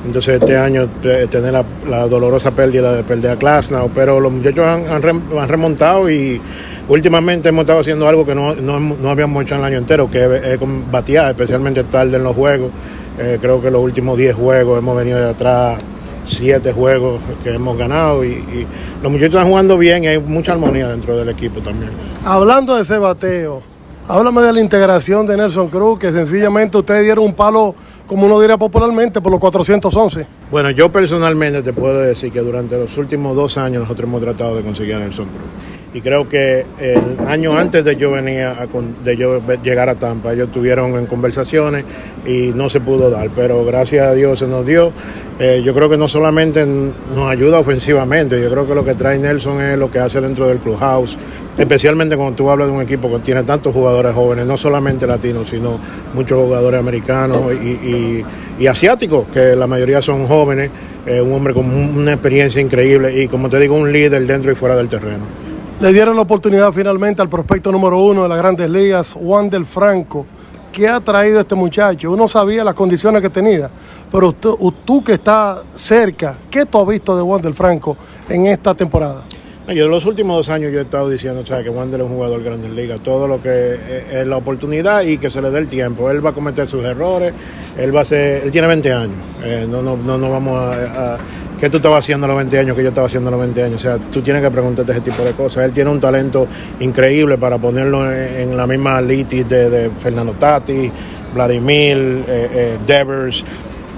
[0.05, 4.85] Entonces este año tener la, dolorosa pérdida de perder a Klasnau, pero los muchachos han,
[4.85, 6.39] han, remontado y
[6.87, 10.11] últimamente hemos estado haciendo algo que no, no, no habíamos hecho en el año entero,
[10.11, 12.69] que es, es especialmente tarde en los juegos.
[13.17, 15.79] Eh, creo que los últimos 10 juegos hemos venido de atrás
[16.25, 18.67] siete juegos que hemos ganado y, y,
[19.01, 21.91] los muchachos están jugando bien y hay mucha armonía dentro del equipo también.
[22.23, 23.61] Hablando de ese bateo,
[24.07, 27.75] háblame de la integración de Nelson Cruz, que sencillamente ustedes dieron un palo,
[28.07, 30.25] como uno diría popularmente, por los 411.
[30.51, 34.55] Bueno, yo personalmente te puedo decir que durante los últimos dos años nosotros hemos tratado
[34.55, 35.74] de conseguir a Nelson Cruz.
[35.95, 38.67] Y creo que el año antes de yo venir a,
[39.05, 41.85] de yo llegar a Tampa, ellos estuvieron en conversaciones
[42.25, 44.91] y no se pudo dar, pero gracias a Dios se nos dio.
[45.39, 49.17] Eh, yo creo que no solamente nos ayuda ofensivamente, yo creo que lo que trae
[49.17, 51.17] Nelson es lo que hace dentro del clubhouse,
[51.57, 55.49] especialmente cuando tú hablas de un equipo que tiene tantos jugadores jóvenes, no solamente latinos,
[55.49, 55.79] sino
[56.13, 60.71] muchos jugadores americanos y asiáticos, que la mayoría son jóvenes,
[61.05, 64.55] eh, un hombre con una experiencia increíble y como te digo, un líder dentro y
[64.55, 65.44] fuera del terreno.
[65.81, 69.65] Le dieron la oportunidad finalmente al prospecto número uno de las grandes ligas, Juan del
[69.65, 70.25] Franco.
[70.71, 72.11] ¿Qué ha traído este muchacho?
[72.11, 73.69] Uno sabía las condiciones que tenía,
[74.09, 77.97] pero tú, que estás cerca, ¿qué tú has visto de Juan del Franco
[78.29, 79.23] en esta temporada?
[79.67, 82.05] Yo en los últimos dos años yo he estado diciendo o sea, que Wander es
[82.05, 85.49] un jugador grande en liga, todo lo que es la oportunidad y que se le
[85.49, 86.09] dé el tiempo.
[86.09, 87.33] Él va a cometer sus errores,
[87.77, 91.17] él va a ser, él tiene 20 años, eh, no, no, no, no vamos a
[91.59, 93.63] ¿Qué tú estabas haciendo a los 20 años que yo estaba haciendo a los 20
[93.63, 93.77] años?
[93.77, 95.63] O sea, tú tienes que preguntarte ese tipo de cosas.
[95.63, 96.47] Él tiene un talento
[96.81, 100.91] increíble para ponerlo en, la misma litis de, de, Fernando Tati,
[101.33, 103.45] Vladimir, eh, eh, Devers.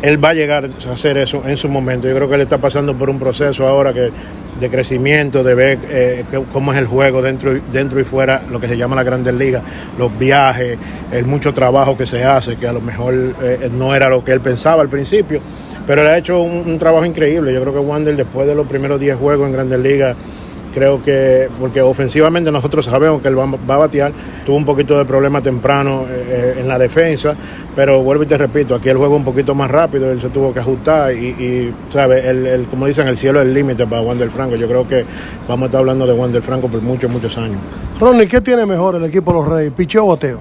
[0.03, 2.07] Él va a llegar a hacer eso en su momento.
[2.07, 4.11] Yo creo que él está pasando por un proceso ahora que
[4.59, 8.67] de crecimiento, de ver eh, cómo es el juego dentro, dentro y fuera, lo que
[8.67, 9.63] se llama la Grandes Ligas,
[9.97, 10.77] los viajes,
[11.11, 14.31] el mucho trabajo que se hace, que a lo mejor eh, no era lo que
[14.31, 15.41] él pensaba al principio,
[15.85, 17.53] pero él ha hecho un, trabajo increíble.
[17.53, 20.15] Yo creo que Wander después de los primeros 10 juegos en Grandes Ligas,
[20.73, 24.11] creo que, porque ofensivamente nosotros sabemos que él va, va a batear,
[24.45, 27.35] tuvo un poquito de problema temprano eh, en la defensa,
[27.77, 30.51] pero vuelvo y te repito, aquí el juego un poquito más rápido, él se tuvo
[30.51, 32.25] que ajustar y, y ¿sabes?
[32.25, 34.55] El, el, como dicen, el cielo es el límite para Wander Franco.
[34.55, 35.05] Yo creo que
[35.47, 37.59] vamos a estar hablando de Wander Franco por muchos, muchos años.
[37.99, 40.39] Ronnie, ¿qué tiene mejor el equipo de los Reyes, picheo o bateo?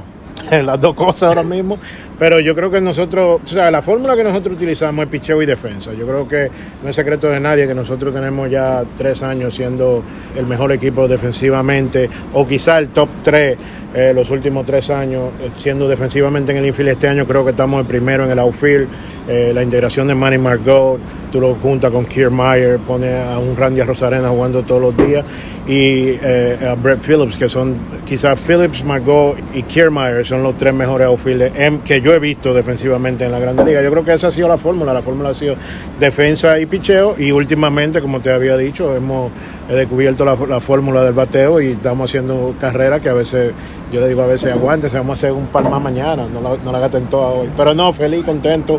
[0.64, 1.78] Las dos cosas ahora mismo,
[2.18, 5.46] pero yo creo que nosotros, o sea, la fórmula que nosotros utilizamos es picheo y
[5.46, 5.92] defensa.
[5.92, 6.50] Yo creo que
[6.82, 10.02] no es secreto de nadie que nosotros tenemos ya tres años siendo
[10.36, 13.56] el mejor equipo defensivamente, o quizá el top tres
[13.94, 16.90] eh, los últimos tres años, siendo defensivamente en el infield.
[16.90, 18.88] Este año creo que estamos el primero en el outfield.
[19.26, 21.00] Eh, la integración de Manny Margot,
[21.32, 25.24] tú lo juntas con Kiermaier, pone a un Randy Rosarena jugando todos los días,
[25.66, 27.74] y eh, a Brett Phillips, que son
[28.06, 31.52] quizás Phillips, Margot y Kiermaier son los tres mejores outfielders
[31.82, 33.82] que yo he visto defensivamente en la Grande Liga.
[33.82, 34.94] Yo creo que esa ha sido la fórmula.
[34.94, 35.56] La fórmula ha sido
[35.98, 39.32] defensa y picheo, y últimamente, como te había dicho, hemos
[39.68, 43.52] descubierto la, la fórmula del bateo y estamos haciendo carreras que a veces
[43.92, 46.56] yo le digo a veces aguante, vamos a hacer un par más mañana, no la,
[46.62, 47.48] no la toda hoy.
[47.56, 48.78] Pero no, feliz, contento.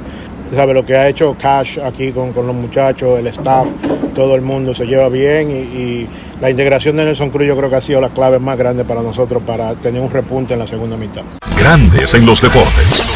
[0.55, 3.67] Sabe lo que ha hecho Cash aquí con, con, los muchachos, el staff,
[4.15, 6.07] todo el mundo se lleva bien y, y,
[6.39, 9.01] la integración de Nelson Cruz yo creo que ha sido la clave más grande para
[9.01, 11.23] nosotros para tener un repunte en la segunda mitad.
[11.59, 13.06] Grandes en los deportes.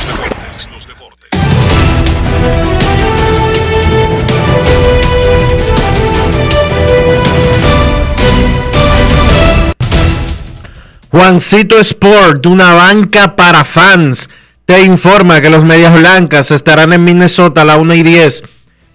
[11.32, 14.30] Juancito Sport, una banca para fans,
[14.66, 18.44] te informa que los Medias Blancas estarán en Minnesota a la 1 y 10.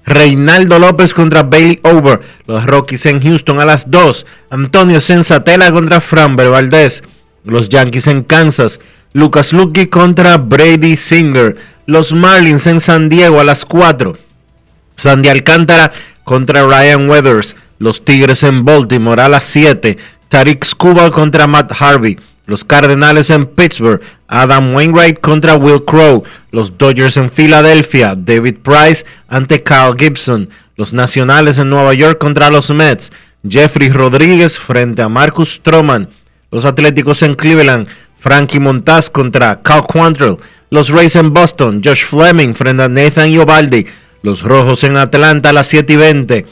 [0.05, 2.21] Reinaldo López contra Bailey Over.
[2.47, 4.27] Los Rockies en Houston a las 2.
[4.51, 7.05] Antonio Sensatela contra Framber Valdez.
[7.43, 8.81] Los Yankees en Kansas.
[9.15, 11.57] Lucas Lucky contra Brady Singer.
[11.87, 14.19] Los Marlins en San Diego a las 4.
[14.95, 15.91] Sandy Alcántara
[16.23, 17.57] contra Ryan Weathers.
[17.79, 19.97] Los Tigres en Baltimore a las 7.
[20.29, 22.19] Tariq Skubal contra Matt Harvey.
[22.47, 24.01] Los Cardenales en Pittsburgh.
[24.29, 26.25] Adam Wainwright contra Will Crow.
[26.51, 28.15] Los Dodgers en Filadelfia.
[28.17, 30.49] David Price ante Kyle Gibson.
[30.77, 33.13] Los Nacionales en Nueva York contra los Mets.
[33.49, 36.09] Jeffrey Rodríguez frente a Marcus Stroman.
[36.51, 37.89] Los Atléticos en Cleveland.
[38.19, 40.37] Frankie Montaz contra Cal Quantrill.
[40.71, 41.81] Los Rays en Boston.
[41.85, 43.87] Josh Fleming frente a Nathan Iovaldi.
[44.23, 46.47] Los Rojos en Atlanta a las 7 y 20.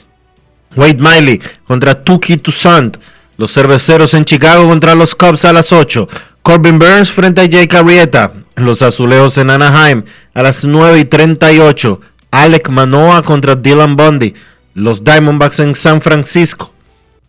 [0.77, 2.97] Wade Miley contra Tuki Toussaint.
[3.37, 6.09] Los Cerveceros en Chicago contra los Cubs a las 8.
[6.43, 8.33] Corbin Burns frente a Jake Arrieta.
[8.57, 10.05] Los Azulejos en Anaheim
[10.35, 12.01] a las 9 y 38.
[12.31, 14.35] Alec Manoa contra Dylan Bundy.
[14.75, 16.73] Los Diamondbacks en San Francisco.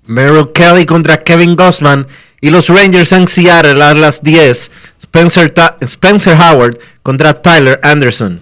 [0.05, 2.07] Merrill Kelly contra Kevin Gossman.
[2.41, 4.71] Y los Rangers en Seattle a las 10.
[5.01, 8.41] Spencer, Spencer Howard contra Tyler Anderson.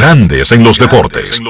[0.00, 1.42] Grandes en los deportes.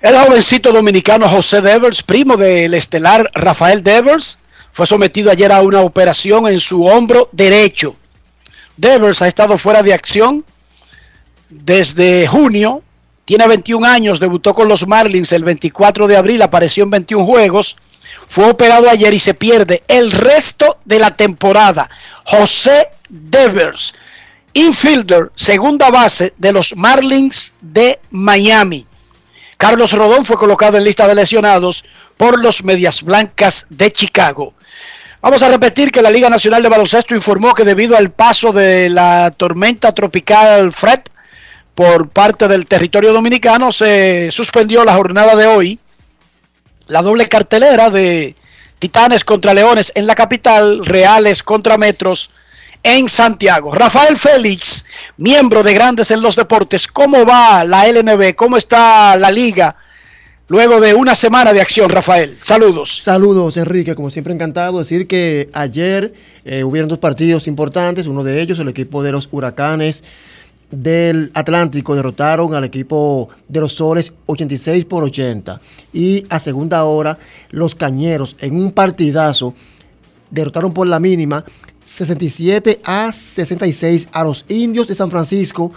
[0.00, 4.38] El jovencito dominicano José Devers, primo del estelar Rafael Devers,
[4.72, 7.94] fue sometido ayer a una operación en su hombro derecho.
[8.78, 10.46] Devers ha estado fuera de acción
[11.50, 12.82] desde junio,
[13.26, 17.76] tiene 21 años, debutó con los Marlins el 24 de abril, apareció en 21 juegos,
[18.26, 21.90] fue operado ayer y se pierde el resto de la temporada.
[22.24, 23.92] José Devers,
[24.56, 28.86] infielder, segunda base de los Marlins de Miami.
[29.58, 31.84] Carlos Rodón fue colocado en lista de lesionados
[32.16, 34.54] por los Medias Blancas de Chicago.
[35.20, 38.88] Vamos a repetir que la Liga Nacional de Baloncesto informó que debido al paso de
[38.88, 41.00] la tormenta tropical Fred
[41.74, 45.78] por parte del territorio dominicano se suspendió la jornada de hoy.
[46.86, 48.34] La doble cartelera de
[48.78, 52.30] Titanes contra Leones en la capital, Reales contra Metros
[52.82, 53.72] en Santiago.
[53.72, 54.84] Rafael Félix,
[55.16, 58.34] miembro de Grandes en los Deportes, ¿cómo va la LNB?
[58.34, 59.76] ¿Cómo está la liga?
[60.48, 62.38] Luego de una semana de acción, Rafael.
[62.44, 63.02] Saludos.
[63.02, 63.96] Saludos, Enrique.
[63.96, 66.14] Como siempre, encantado de decir que ayer
[66.44, 68.06] eh, hubieron dos partidos importantes.
[68.06, 70.04] Uno de ellos, el equipo de los Huracanes
[70.70, 75.60] del Atlántico derrotaron al equipo de los Soles 86 por 80.
[75.92, 77.18] Y a segunda hora,
[77.50, 79.52] los Cañeros en un partidazo
[80.30, 81.44] derrotaron por la mínima
[81.96, 85.72] 67 a 66 a los Indios de San Francisco.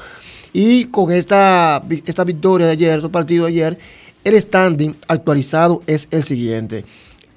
[0.52, 3.80] Y con esta, esta victoria de ayer, este partido de ayer,
[4.24, 6.84] el standing actualizado es el siguiente.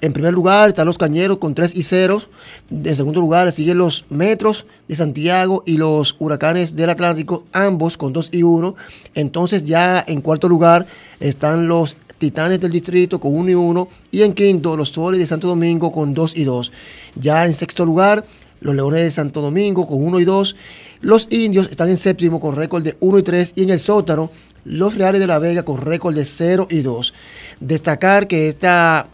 [0.01, 2.23] En primer lugar están los Cañeros con 3 y 0.
[2.71, 8.11] En segundo lugar siguen los Metros de Santiago y los Huracanes del Atlántico, ambos con
[8.11, 8.75] 2 y 1.
[9.15, 10.87] Entonces ya en cuarto lugar
[11.21, 13.87] están los Titanes del Distrito con 1 y 1.
[14.11, 16.73] Y en quinto los Soles de Santo Domingo con 2 y 2.
[17.15, 18.25] Ya en sexto lugar
[18.63, 20.55] los Leones de Santo Domingo con 1 y 2.
[21.01, 23.53] Los Indios están en séptimo con récord de 1 y 3.
[23.55, 24.31] Y en el sótano
[24.65, 27.13] los Reales de la Vega con récord de 0 y 2.
[27.59, 29.07] Destacar que esta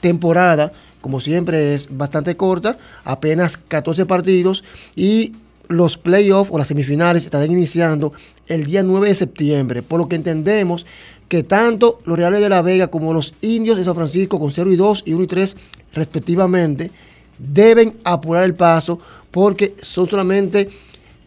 [0.00, 5.34] temporada, como siempre, es bastante corta, apenas 14 partidos y
[5.68, 8.12] los playoffs o las semifinales estarán iniciando
[8.46, 10.86] el día 9 de septiembre, por lo que entendemos
[11.28, 14.72] que tanto los Reales de la Vega como los Indios de San Francisco con 0
[14.72, 15.56] y 2 y 1 y 3
[15.92, 16.90] respectivamente
[17.38, 18.98] deben apurar el paso
[19.30, 20.68] porque son solamente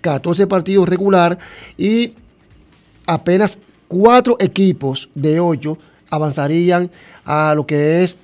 [0.02, 1.38] 14 partidos regular
[1.78, 2.14] y
[3.06, 3.58] apenas
[3.88, 5.78] cuatro equipos de ocho
[6.10, 6.90] avanzarían
[7.26, 8.18] a lo que es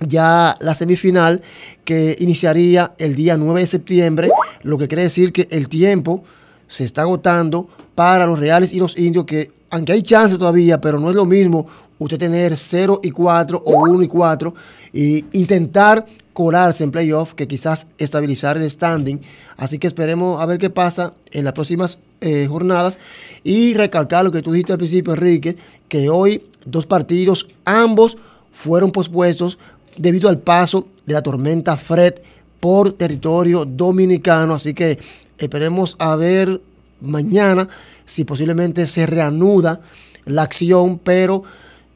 [0.00, 1.42] ya la semifinal
[1.84, 4.30] que iniciaría el día 9 de septiembre,
[4.62, 6.24] lo que quiere decir que el tiempo
[6.66, 10.98] se está agotando para los reales y los indios que aunque hay chance todavía, pero
[10.98, 11.66] no es lo mismo
[11.98, 14.54] usted tener 0 y 4 o 1 y 4
[14.92, 19.20] y intentar colarse en playoff que quizás estabilizar el standing.
[19.56, 22.98] Así que esperemos a ver qué pasa en las próximas eh, jornadas
[23.44, 25.56] y recalcar lo que tú dijiste al principio, Enrique,
[25.88, 28.16] que hoy dos partidos, ambos
[28.52, 29.58] fueron pospuestos
[29.96, 32.14] debido al paso de la tormenta Fred
[32.60, 34.54] por territorio dominicano.
[34.54, 34.98] Así que
[35.38, 36.60] esperemos a ver
[37.00, 37.68] mañana
[38.06, 39.80] si posiblemente se reanuda
[40.24, 41.42] la acción, pero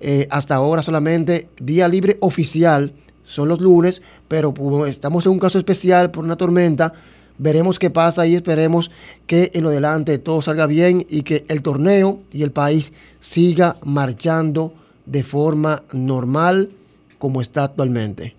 [0.01, 2.93] eh, hasta ahora solamente día libre oficial
[3.27, 6.93] son los lunes, pero como estamos en un caso especial por una tormenta,
[7.39, 8.91] veremos qué pasa y esperemos
[9.27, 13.77] que en lo adelante todo salga bien y que el torneo y el país siga
[13.85, 14.73] marchando
[15.05, 16.71] de forma normal
[17.19, 18.35] como está actualmente.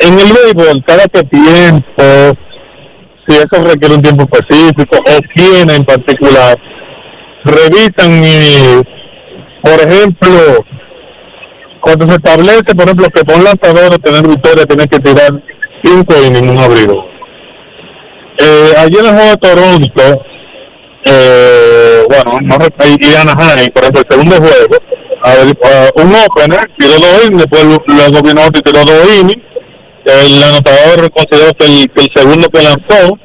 [0.00, 2.02] en el béisbol, cada que tiempo,
[3.26, 6.58] si eso requiere un tiempo específico, o quién en particular,
[7.44, 8.82] revisan y,
[9.62, 10.64] por ejemplo,
[11.80, 15.30] cuando se establece, por ejemplo, que por lanzador tener victoria tiene que tirar
[15.84, 17.06] cinco y ningún abrigo.
[18.38, 20.24] Eh, ayer en el juego de Toronto,
[21.06, 24.76] eh, bueno, no y Anaheim, por ejemplo, el segundo juego,
[25.96, 29.44] un opener tiró dos innings, después luego vino otro y tiró dos innings.
[30.04, 33.18] El anotador consideró que el, segundo que lanzó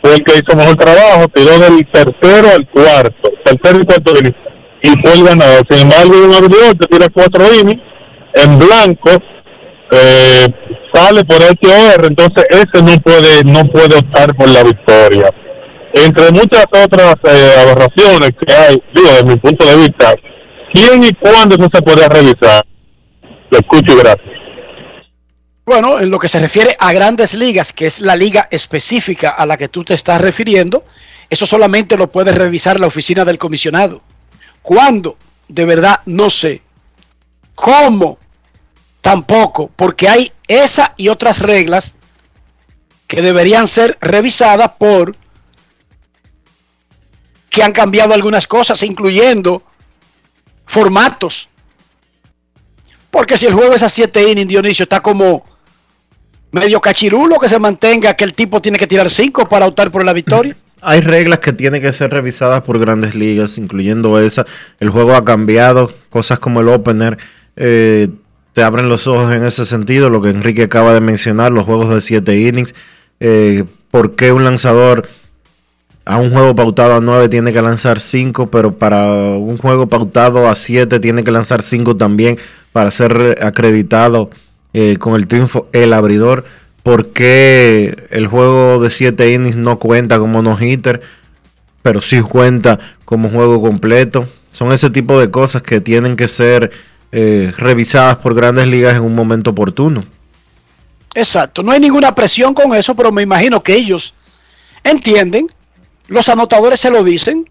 [0.00, 4.36] fue el que hizo mejor trabajo, tiró del tercero al cuarto, tercero y cuarto inning,
[4.82, 5.64] y fue el ganador.
[5.70, 7.82] Sin embargo, un abridor que tira cuatro innings
[8.34, 9.10] en blanco,
[9.92, 10.46] eh,
[10.92, 15.30] sale por SOR, entonces ese no puede no puede optar por la victoria.
[15.94, 20.14] Entre muchas otras eh, aberraciones que hay, desde mi punto de vista,
[20.72, 22.64] ¿quién y cuándo eso se puede revisar?
[23.50, 24.32] Lo escucho y gracias.
[25.64, 29.46] Bueno, en lo que se refiere a grandes ligas, que es la liga específica a
[29.46, 30.84] la que tú te estás refiriendo,
[31.30, 34.02] eso solamente lo puede revisar la oficina del comisionado.
[34.60, 35.16] ¿Cuándo?
[35.48, 36.62] De verdad, no sé.
[37.54, 38.18] ¿Cómo?
[39.00, 41.94] Tampoco, porque hay esa y otras reglas
[43.06, 45.16] que deberían ser revisadas por
[47.52, 49.62] que han cambiado algunas cosas, incluyendo
[50.64, 51.50] formatos.
[53.10, 55.44] Porque si el juego es a 7 innings, Dionisio, está como
[56.50, 60.02] medio cachirulo que se mantenga que el tipo tiene que tirar 5 para optar por
[60.02, 60.56] la victoria.
[60.80, 64.46] Hay reglas que tienen que ser revisadas por grandes ligas, incluyendo esa.
[64.80, 67.18] El juego ha cambiado, cosas como el opener
[67.54, 68.08] eh,
[68.54, 71.94] te abren los ojos en ese sentido, lo que Enrique acaba de mencionar, los juegos
[71.94, 72.74] de 7 innings.
[73.20, 75.08] Eh, ¿Por qué un lanzador
[76.04, 80.48] a un juego pautado a 9 tiene que lanzar 5, pero para un juego pautado
[80.48, 82.38] a 7 tiene que lanzar 5 también
[82.72, 84.30] para ser acreditado
[84.74, 86.44] eh, con el triunfo el abridor?
[86.82, 91.02] ¿Por qué el juego de 7 innings no cuenta como no hitter,
[91.82, 94.26] pero sí cuenta como juego completo?
[94.50, 96.72] Son ese tipo de cosas que tienen que ser
[97.12, 100.04] eh, revisadas por grandes ligas en un momento oportuno.
[101.14, 104.14] Exacto, no hay ninguna presión con eso, pero me imagino que ellos
[104.82, 105.46] entienden,
[106.12, 107.48] los anotadores se lo dicen,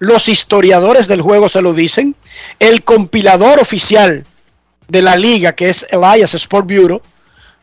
[0.00, 2.16] los historiadores del juego se lo dicen,
[2.58, 4.26] el compilador oficial
[4.88, 7.02] de la liga, que es Elias Sport Bureau,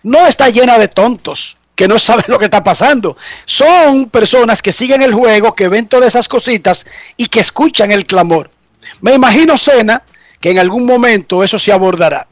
[0.03, 3.17] no está llena de tontos que no saben lo que está pasando.
[3.45, 6.85] Son personas que siguen el juego, que ven todas esas cositas
[7.17, 8.49] y que escuchan el clamor.
[9.01, 10.03] Me imagino, Cena,
[10.39, 12.25] que en algún momento eso se abordará.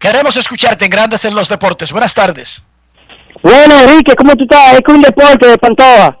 [0.00, 1.92] Queremos escucharte en Grandes en los Deportes.
[1.92, 2.64] Buenas tardes.
[3.42, 4.72] Bueno, Enrique, ¿cómo tú estás?
[4.72, 6.16] Es que un deporte de Pantoja.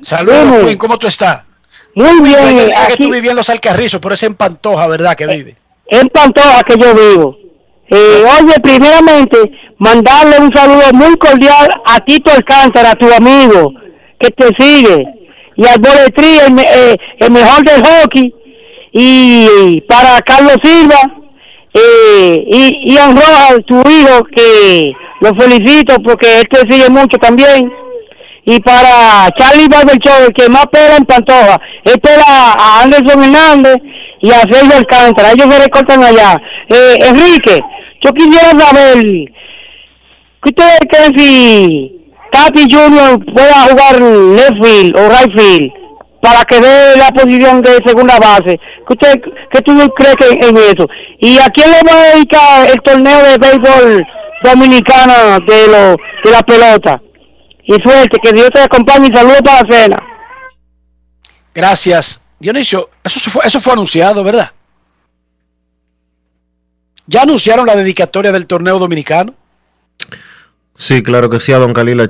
[0.00, 0.64] Saludos.
[0.64, 1.40] Queen, ¿cómo tú estás?
[1.96, 4.86] Muy bien, Yo diría que aquí- tú vivías en los Alcarrizos, pero es en Pantoja,
[4.86, 5.16] ¿verdad?
[5.16, 5.56] Que vive.
[5.88, 7.36] En Pantoja que yo vivo.
[7.90, 9.38] Eh, oye, primeramente,
[9.78, 13.72] mandarle un saludo muy cordial a Tito Alcántara, tu amigo,
[14.20, 15.04] que te sigue,
[15.56, 15.80] y al
[16.46, 18.32] el, me- eh, el mejor del hockey,
[18.92, 21.00] y para Carlos Silva
[21.74, 27.70] eh, y Ian Rojas, tu hijo, que lo felicito porque él te sigue mucho también.
[28.44, 33.76] Y para Charlie Barberchó, el que más pela en Pantoja, él pela a Anderson Hernández
[34.20, 35.32] y a Sergio Alcántara.
[35.32, 36.40] Ellos se recortan allá.
[36.68, 37.60] Eh, Enrique,
[38.02, 39.04] yo quisiera saber,
[40.42, 41.92] ¿qué ustedes creen si
[42.32, 45.72] Tati Junior pueda jugar left field o right field
[46.20, 48.58] para que dé la posición de segunda base?
[48.86, 50.88] ¿Qué, usted, qué tú crees que en eso?
[51.20, 54.06] ¿Y a quién le va a dedicar el torneo de béisbol
[54.42, 57.00] dominicano de, lo, de la pelota?
[57.64, 59.96] Y suerte, que Dios te acompañe y saludos para la cena.
[61.54, 62.24] Gracias.
[62.38, 64.52] Dionisio, eso se fue, eso fue anunciado, ¿verdad?
[67.06, 69.34] ¿Ya anunciaron la dedicatoria del torneo dominicano?
[70.76, 72.00] Sí, claro que sí, a don Khalil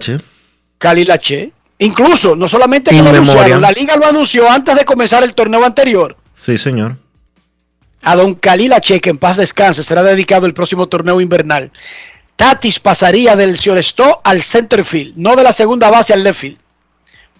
[1.10, 1.52] H.
[1.78, 5.64] Incluso, no solamente que lo anunciaron, la liga lo anunció antes de comenzar el torneo
[5.64, 6.16] anterior.
[6.32, 6.96] Sí, señor.
[8.02, 11.70] A don Khalil H, que en paz descanse, será dedicado el próximo torneo invernal.
[12.36, 16.58] Tatis pasaría del shortstop al center field, no de la segunda base al left field.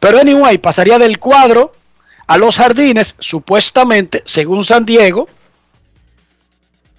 [0.01, 1.73] Pero anyway, pasaría del cuadro
[2.27, 5.29] a los jardines, supuestamente, según San Diego,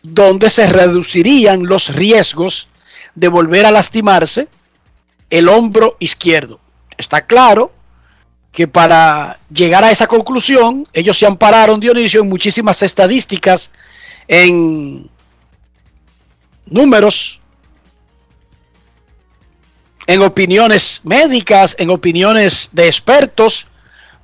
[0.02, 2.68] donde se reducirían los riesgos
[3.16, 4.48] de volver a lastimarse
[5.30, 6.60] el hombro izquierdo.
[7.00, 7.72] Está claro
[8.52, 13.72] que para llegar a esa conclusión, ellos se ampararon, Dionisio, en muchísimas estadísticas,
[14.28, 15.10] en
[16.66, 17.40] números,
[20.08, 23.69] en opiniones médicas, en opiniones de expertos,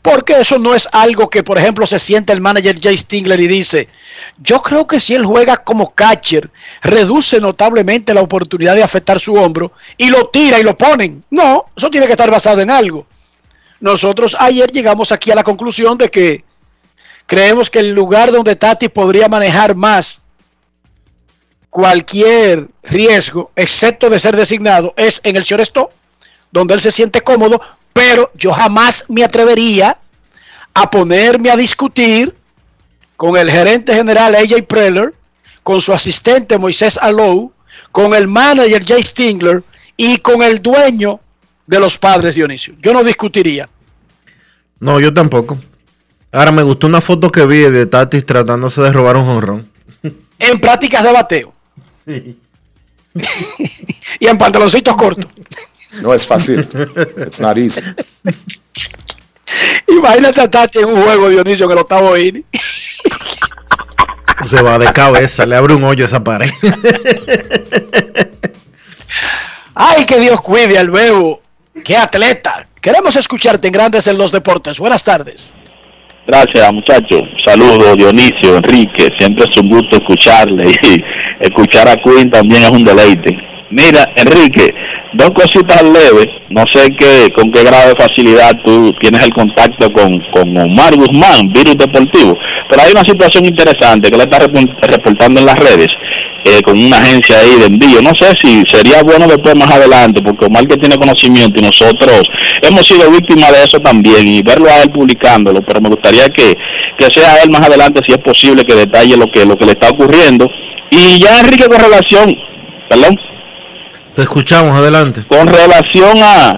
[0.05, 3.47] porque eso no es algo que, por ejemplo, se siente el manager Jay Stingler y
[3.47, 3.89] dice,
[4.37, 6.51] yo creo que si él juega como catcher,
[6.83, 11.23] reduce notablemente la oportunidad de afectar su hombro y lo tira y lo ponen.
[11.31, 13.07] No, eso tiene que estar basado en algo.
[13.79, 16.43] Nosotros ayer llegamos aquí a la conclusión de que
[17.25, 20.21] creemos que el lugar donde Tati podría manejar más
[21.71, 25.89] cualquier riesgo, excepto de ser designado, es en el shortstop,
[26.51, 27.59] donde él se siente cómodo,
[27.95, 29.97] pero yo jamás me atrevería
[30.73, 32.35] a ponerme a discutir
[33.15, 35.13] con el gerente general AJ Preller,
[35.63, 37.53] con su asistente Moisés Alou,
[37.93, 39.63] con el manager Jay Stingler
[39.95, 41.21] y con el dueño
[41.65, 42.75] de los padres Dionisio.
[42.81, 43.69] Yo no discutiría.
[44.81, 45.57] No, yo tampoco.
[46.33, 49.71] Ahora me gustó una foto que vi de Tatis tratándose de robar un jonrón.
[50.37, 51.53] En prácticas de bateo.
[52.03, 52.37] Sí.
[54.19, 55.31] y en pantaloncitos cortos.
[56.01, 56.67] No es fácil.
[57.17, 57.81] It's not easy.
[59.87, 62.43] Imagínate a Tati en un juego, Dionisio, en el octavo inning.
[64.43, 66.49] Se va de cabeza, le abre un hoyo a esa pared.
[69.73, 71.41] Ay, que Dios cuide al bebo.
[71.83, 72.65] Qué atleta.
[72.81, 74.79] Queremos escucharte en Grandes en los Deportes.
[74.79, 75.55] Buenas tardes.
[76.27, 77.21] Gracias, muchachos.
[77.45, 79.09] Saludos, Dionisio, Enrique.
[79.19, 81.03] Siempre es un gusto escucharle y
[81.39, 83.37] escuchar a Quinn también es un deleite.
[83.71, 84.73] Mira, Enrique,
[85.15, 86.27] dos cositas leves.
[86.49, 90.95] No sé qué, con qué grado de facilidad tú tienes el contacto con, con Omar
[90.95, 92.33] Guzmán, Virus Deportivo.
[92.69, 95.89] Pero hay una situación interesante que le está reportando en las redes.
[96.45, 98.01] eh, con una agencia ahí de envío.
[98.01, 102.21] No sé si sería bueno después más adelante, porque Omar que tiene conocimiento y nosotros
[102.61, 106.53] hemos sido víctimas de eso también y verlo a él publicándolo, pero me gustaría que,
[106.97, 109.71] que sea él más adelante, si es posible, que detalle lo que, lo que le
[109.71, 110.47] está ocurriendo.
[110.91, 112.31] Y ya Enrique con relación,
[112.89, 113.15] perdón,
[114.15, 115.23] Te escuchamos, adelante.
[115.27, 116.51] con relación a,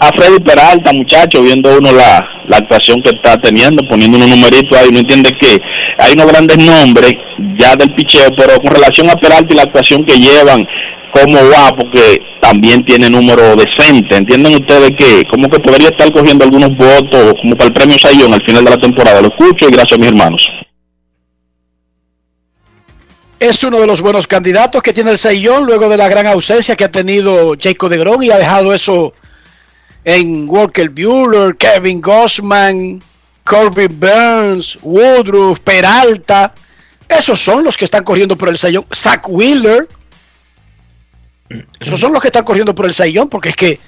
[0.00, 4.78] a Freddy Peralta, muchacho, viendo uno la, la actuación que está teniendo, poniendo unos numeritos
[4.78, 5.56] ahí, uno entiende que
[5.98, 7.12] hay unos grandes nombres
[7.58, 10.64] ya del picheo, pero con relación a Peralta y la actuación que llevan,
[11.12, 14.16] cómo va, porque también tiene número decente.
[14.16, 18.32] ¿Entienden ustedes que como que podría estar cogiendo algunos votos como para el premio Sayón
[18.32, 19.20] al final de la temporada?
[19.20, 20.46] Lo escucho y gracias a mis hermanos.
[23.48, 26.74] Es uno de los buenos candidatos que tiene el Seillón luego de la gran ausencia
[26.74, 29.14] que ha tenido Jacob de Gron y ha dejado eso
[30.04, 33.00] en Walker Bueller, Kevin Gossman,
[33.44, 36.54] Corbin Burns, Woodruff, Peralta.
[37.08, 38.84] Esos son los que están corriendo por el Seillón.
[38.92, 39.86] Zach Wheeler.
[41.78, 43.78] Esos son los que están corriendo por el Seillón porque es que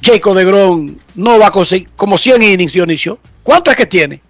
[0.00, 3.18] Jacob de Gron no va a conseguir como 100 innings, Dionisio.
[3.42, 4.22] ¿Cuánto es que tiene?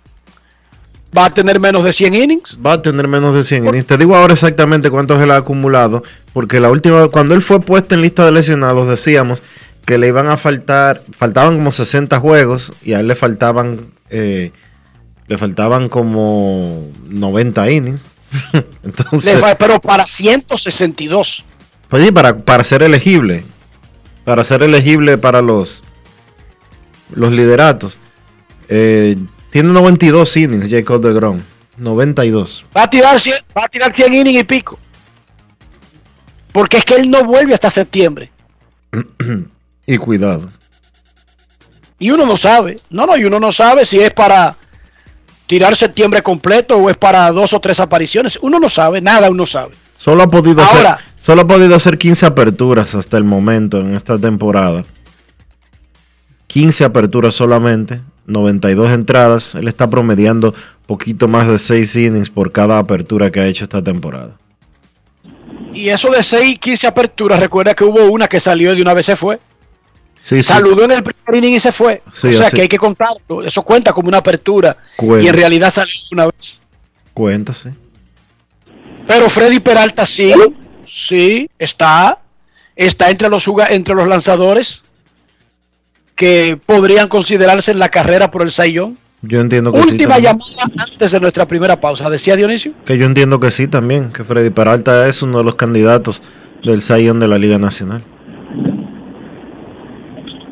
[1.16, 2.58] ¿Va a tener menos de 100 innings?
[2.64, 3.86] Va a tener menos de 100 innings.
[3.86, 7.94] Te digo ahora exactamente cuántos él ha acumulado, porque la última, cuando él fue puesto
[7.96, 9.42] en lista de lesionados, decíamos
[9.84, 14.52] que le iban a faltar, faltaban como 60 juegos y a él le faltaban, eh,
[15.26, 18.02] le faltaban como 90 innings.
[18.84, 21.44] Entonces, fa- pero para 162.
[21.88, 23.42] pues sí, para, para ser elegible,
[24.24, 25.82] para ser elegible para los,
[27.12, 27.98] los lideratos.
[28.68, 29.16] Eh,
[29.51, 31.40] tiene 92 innings Jacob de Grom.
[31.76, 32.66] 92.
[32.76, 34.78] Va a tirar 100, va a tirar 100 innings y pico.
[36.53, 38.30] Porque es que él no vuelve hasta septiembre.
[39.86, 40.51] y cuidado.
[41.98, 42.78] Y uno no sabe.
[42.90, 44.57] No, no, y uno no sabe si es para
[45.46, 48.38] tirar septiembre completo o es para dos o tres apariciones.
[48.42, 49.74] Uno no sabe, nada uno sabe.
[49.96, 53.94] Solo ha podido Ahora- hacer, solo ha podido hacer 15 aperturas hasta el momento en
[53.94, 54.84] esta temporada.
[56.46, 58.01] 15 aperturas solamente,
[58.31, 59.55] 92 entradas.
[59.55, 60.55] Él está promediando
[60.87, 64.37] poquito más de 6 innings por cada apertura que ha hecho esta temporada.
[65.72, 68.95] Y eso de 6, 15 aperturas, recuerda que hubo una que salió y de una
[68.95, 69.39] vez se fue.
[70.20, 70.43] Sí, sí.
[70.43, 72.03] Saludó en el primer inning y se fue.
[72.12, 73.45] Sí, o sea así- que hay que contarlo.
[73.45, 74.76] Eso cuenta como una apertura.
[74.97, 75.24] Cuenta.
[75.24, 76.61] Y en realidad salió de una vez.
[77.14, 77.68] Cuenta, sí.
[79.07, 80.35] Pero Freddy Peralta sí,
[80.87, 82.20] sí, está,
[82.76, 84.85] está entre los entre los lanzadores
[86.21, 88.99] que podrían considerarse en la carrera por el Sayón.
[89.23, 89.93] Yo entiendo que sí.
[89.93, 90.45] Última llamada
[90.93, 92.75] antes de nuestra primera pausa, decía Dionisio.
[92.85, 96.21] Que yo entiendo que sí también, que Freddy Peralta es uno de los candidatos
[96.62, 98.05] del Zion de la Liga Nacional.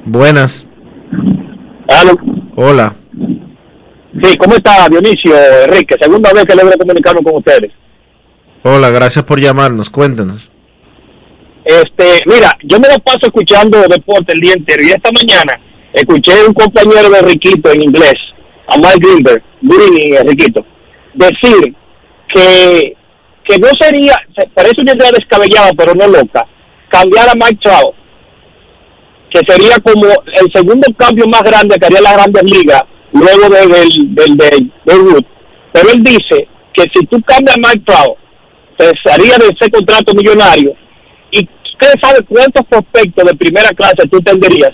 [0.06, 0.64] Buenas.
[2.56, 2.96] Hola.
[4.22, 5.34] Sí, ¿cómo está Dionisio,
[5.66, 5.96] Enrique?
[6.00, 7.72] Segunda vez que logro comunicarme con ustedes.
[8.62, 9.90] Hola, gracias por llamarnos.
[9.90, 10.50] Cuéntenos.
[11.68, 15.52] Este, mira, yo me lo paso escuchando deporte el día entero y esta mañana
[15.92, 18.14] escuché un compañero de Riquito en inglés,
[18.68, 20.64] a Mike Greenberg, Green Riquito,
[21.12, 21.74] decir
[22.32, 22.94] que,
[23.44, 26.46] que no sería, se- parece una idea descabellada pero no loca,
[26.88, 27.94] cambiar a Mike Trout,
[29.30, 33.66] que sería como el segundo cambio más grande que haría la Grandes Ligas luego de,
[33.66, 35.24] del, del, del- del Wood.
[35.74, 38.16] Pero él dice que si tú cambias a Mike Trout,
[38.78, 40.72] te haría de ese contrato millonario
[41.80, 44.72] usted sabe cuántos prospectos de primera clase tú tendrías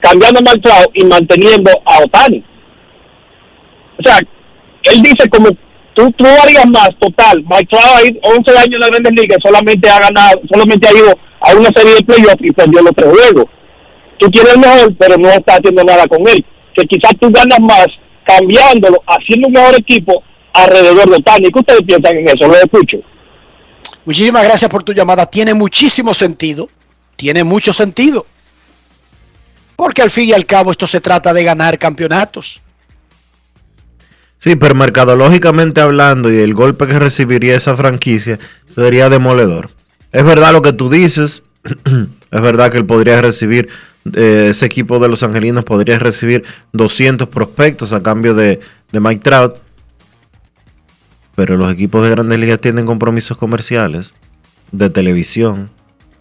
[0.00, 2.42] cambiando a Trout y manteniendo a Otani.
[3.98, 4.18] O sea,
[4.84, 5.48] él dice como
[5.94, 7.40] tú, tú harías más total.
[7.40, 11.70] Ido 11 años en la Grandes Ligas solamente ha ganado, solamente ha ido a una
[11.74, 13.46] serie de playoffs y perdió los tres juegos.
[14.18, 16.44] Tú el mejor, pero no estás haciendo nada con él.
[16.74, 17.86] Que quizás tú ganas más
[18.24, 21.50] cambiándolo, haciendo un mejor equipo alrededor de Otani.
[21.50, 22.46] ¿Qué ustedes piensan en eso?
[22.46, 22.98] Lo escucho.
[24.08, 25.26] Muchísimas gracias por tu llamada.
[25.26, 26.70] Tiene muchísimo sentido.
[27.14, 28.24] Tiene mucho sentido.
[29.76, 32.62] Porque al fin y al cabo esto se trata de ganar campeonatos.
[34.38, 39.72] Sí, pero mercadológicamente hablando y el golpe que recibiría esa franquicia sería demoledor.
[40.10, 41.42] Es verdad lo que tú dices,
[42.30, 43.68] es verdad que él podría recibir,
[44.14, 48.58] eh, ese equipo de los angelinos podría recibir 200 prospectos a cambio de,
[48.90, 49.56] de Mike Trout,
[51.38, 54.12] pero los equipos de grandes ligas tienen compromisos comerciales
[54.72, 55.70] de televisión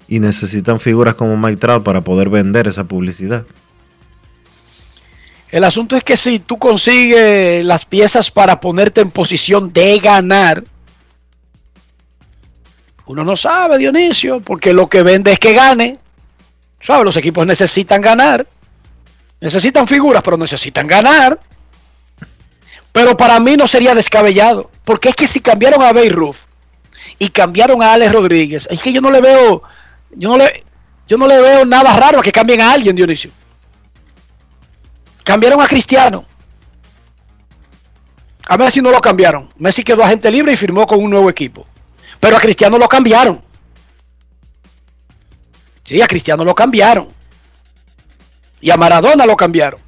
[0.07, 3.43] y necesitan figuras como Mike para poder vender esa publicidad.
[5.49, 10.63] El asunto es que si tú consigues las piezas para ponerte en posición de ganar,
[13.07, 15.97] uno no sabe, Dionisio, porque lo que vende es que gane.
[16.79, 17.05] ¿Sabes?
[17.05, 18.45] Los equipos necesitan ganar.
[19.41, 21.39] Necesitan figuras, pero necesitan ganar.
[22.91, 24.71] Pero para mí no sería descabellado.
[24.83, 26.35] Porque es que si cambiaron a Beirut
[27.19, 29.63] y cambiaron a Alex Rodríguez, es que yo no le veo,
[30.11, 30.63] yo no le,
[31.07, 33.31] yo no le veo nada raro a que cambien a alguien, Dionisio.
[35.23, 36.25] Cambiaron a Cristiano.
[38.47, 39.49] A Messi no lo cambiaron.
[39.57, 41.65] Messi quedó agente libre y firmó con un nuevo equipo.
[42.19, 43.41] Pero a Cristiano lo cambiaron.
[45.83, 47.09] Sí, a Cristiano lo cambiaron.
[48.61, 49.79] Y a Maradona lo cambiaron.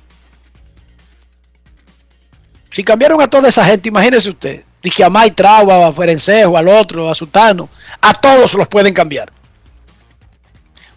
[2.72, 4.64] Si cambiaron a toda esa gente, imagínese usted.
[4.82, 7.70] Dije a Mike Trauba, a Ferencejo, al otro, a Sutano.
[8.02, 9.32] A todos los pueden cambiar.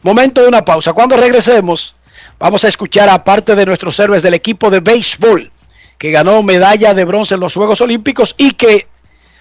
[0.02, 0.92] Momento de una pausa.
[0.92, 1.94] Cuando regresemos,
[2.38, 5.50] vamos a escuchar a parte de nuestros héroes del equipo de béisbol
[5.98, 8.88] que ganó medalla de bronce en los Juegos Olímpicos y que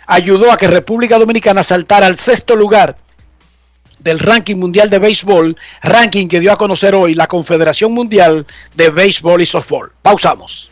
[0.05, 2.97] ayudó a que República Dominicana saltara al sexto lugar
[3.97, 8.89] del ranking mundial de béisbol, ranking que dio a conocer hoy la Confederación Mundial de
[8.89, 9.91] Béisbol y Softball.
[10.01, 10.71] Pausamos.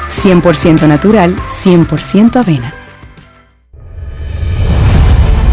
[0.11, 2.73] 100% natural, 100% avena.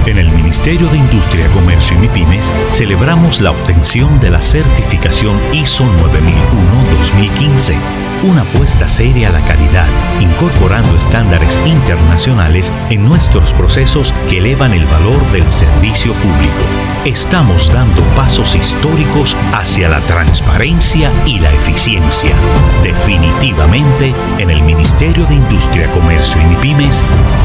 [0.06, 5.84] En el Ministerio de Industria, Comercio y MIPIMES celebramos la obtención de la certificación ISO
[5.84, 7.76] 9001-2015,
[8.22, 9.88] una apuesta seria a la calidad,
[10.20, 16.62] incorporando estándares internacionales en nuestros procesos que elevan el valor del servicio público.
[17.04, 22.34] Estamos dando pasos históricos hacia la transparencia y la eficiencia.
[22.82, 27.02] Definitivamente, en el Ministerio de Industria, Comercio y MIPIMES,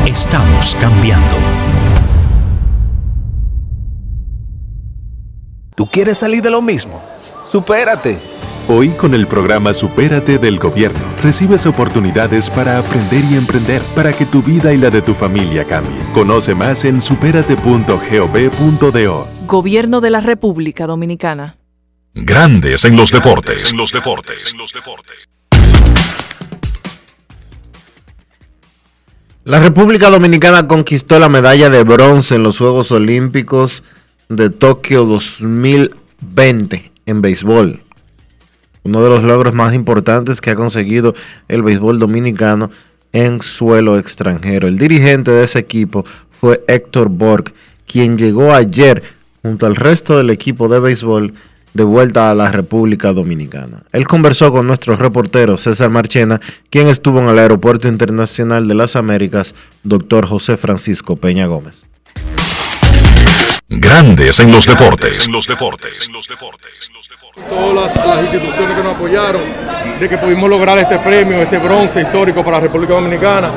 [0.07, 1.37] estamos cambiando.
[5.75, 7.01] ¿Tú quieres salir de lo mismo?
[7.45, 8.32] ¡Supérate!
[8.69, 14.25] Hoy con el programa Supérate del Gobierno recibes oportunidades para aprender y emprender para que
[14.25, 16.01] tu vida y la de tu familia cambien.
[16.13, 19.27] Conoce más en superate.gov.do.
[19.45, 21.57] Gobierno de la República Dominicana.
[22.13, 23.73] Grandes en los deportes.
[23.73, 24.55] En los deportes.
[29.43, 33.83] La República Dominicana conquistó la medalla de bronce en los Juegos Olímpicos
[34.29, 37.83] de Tokio 2020 en béisbol.
[38.83, 41.15] Uno de los logros más importantes que ha conseguido
[41.47, 42.69] el béisbol dominicano
[43.13, 44.67] en suelo extranjero.
[44.67, 47.53] El dirigente de ese equipo fue Héctor Borg,
[47.87, 49.03] quien llegó ayer
[49.41, 51.33] junto al resto del equipo de béisbol
[51.73, 53.83] de vuelta a la República Dominicana.
[53.91, 58.95] Él conversó con nuestro reportero César Marchena, quien estuvo en el Aeropuerto Internacional de las
[58.95, 61.85] Américas, doctor José Francisco Peña Gómez.
[63.69, 65.27] Grandes en los deportes.
[65.29, 66.09] los deportes.
[67.49, 69.41] Todas las, las instituciones que nos apoyaron,
[69.99, 73.49] de que pudimos lograr este premio, este bronce histórico para la República Dominicana.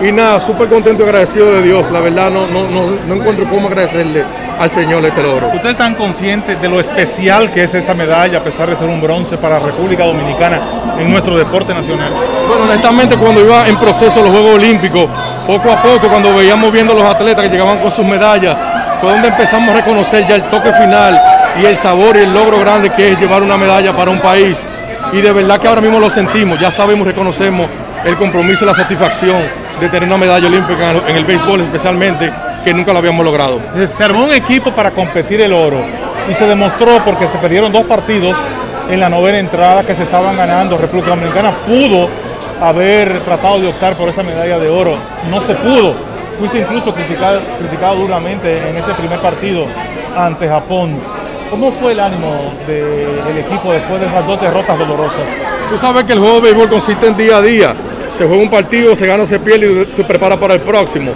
[0.00, 1.90] Y nada, súper contento y agradecido de Dios.
[1.90, 4.22] La verdad, no, no, no, no encuentro cómo agradecerle
[4.60, 5.48] al Señor este logro.
[5.48, 9.00] ¿Ustedes están conscientes de lo especial que es esta medalla, a pesar de ser un
[9.00, 10.58] bronce para la República Dominicana
[10.98, 12.10] en nuestro deporte nacional?
[12.46, 15.10] Bueno, honestamente, cuando iba en proceso los Juegos Olímpicos,
[15.46, 18.56] poco a poco, cuando veíamos viendo los atletas que llegaban con sus medallas,
[19.00, 21.20] fue donde empezamos a reconocer ya el toque final
[21.60, 24.62] y el sabor y el logro grande que es llevar una medalla para un país.
[25.12, 27.66] Y de verdad que ahora mismo lo sentimos, ya sabemos, reconocemos
[28.04, 29.40] el compromiso y la satisfacción
[29.80, 32.30] de tener una medalla olímpica en el béisbol especialmente,
[32.64, 33.60] que nunca lo habíamos logrado.
[33.88, 35.80] Se armó un equipo para competir el oro
[36.28, 38.36] y se demostró porque se perdieron dos partidos
[38.90, 40.76] en la novena entrada que se estaban ganando.
[40.76, 42.08] República Dominicana pudo
[42.60, 44.96] haber tratado de optar por esa medalla de oro,
[45.30, 45.94] no se pudo
[46.38, 49.64] fuiste incluso criticado, duramente en ese primer partido
[50.16, 50.98] ante Japón.
[51.50, 52.34] ¿Cómo fue el ánimo
[52.66, 55.24] de- del equipo después de esas dos derrotas dolorosas?
[55.70, 57.74] Tú sabes que el juego de béisbol consiste en día a día.
[58.12, 61.12] Se juega un partido, se gana, se pierde y te preparas para el próximo.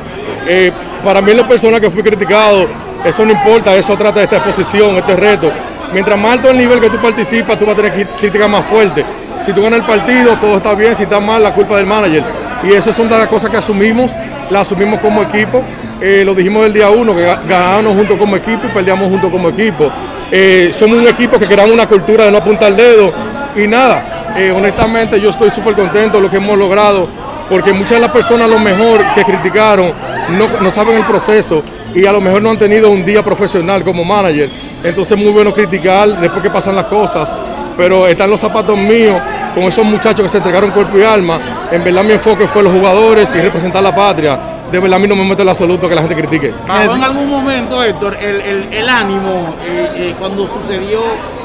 [0.46, 0.72] Eh,
[1.04, 2.66] para mí, en lo personal que fui criticado,
[3.04, 5.50] eso no importa, eso trata de esta exposición, este reto.
[5.92, 9.04] Mientras más alto el nivel que tú participas, tú vas a tener críticas más fuertes.
[9.44, 12.22] Si tú ganas el partido, todo está bien, si está mal, la culpa del manager.
[12.62, 14.12] Y esas son de las cosas que asumimos,
[14.52, 15.62] las asumimos como equipo.
[16.00, 19.30] Eh, lo dijimos el día uno, que ga- ganábamos juntos como equipo y perdíamos juntos
[19.30, 19.90] como equipo.
[20.30, 23.12] Eh, somos un equipo que creamos una cultura de no apuntar el dedo
[23.56, 24.02] y nada.
[24.36, 27.06] eh, honestamente yo estoy súper contento de lo que hemos logrado
[27.50, 29.92] porque muchas de las personas a lo mejor que criticaron
[30.38, 31.62] no, no saben el proceso
[31.94, 34.48] y a lo mejor no han tenido un día profesional como manager.
[34.82, 37.30] Entonces es muy bueno criticar después que pasan las cosas,
[37.76, 39.20] pero están los zapatos míos
[39.54, 41.38] con esos muchachos que se entregaron cuerpo y alma.
[41.70, 44.38] En verdad mi enfoque fue los jugadores y representar la patria.
[44.70, 46.52] De verdad a mí no me mete en absoluto que la gente critique.
[46.66, 51.00] ¿Bajó en algún momento, Héctor, el, el- el ánimo eh, eh, cuando sucedió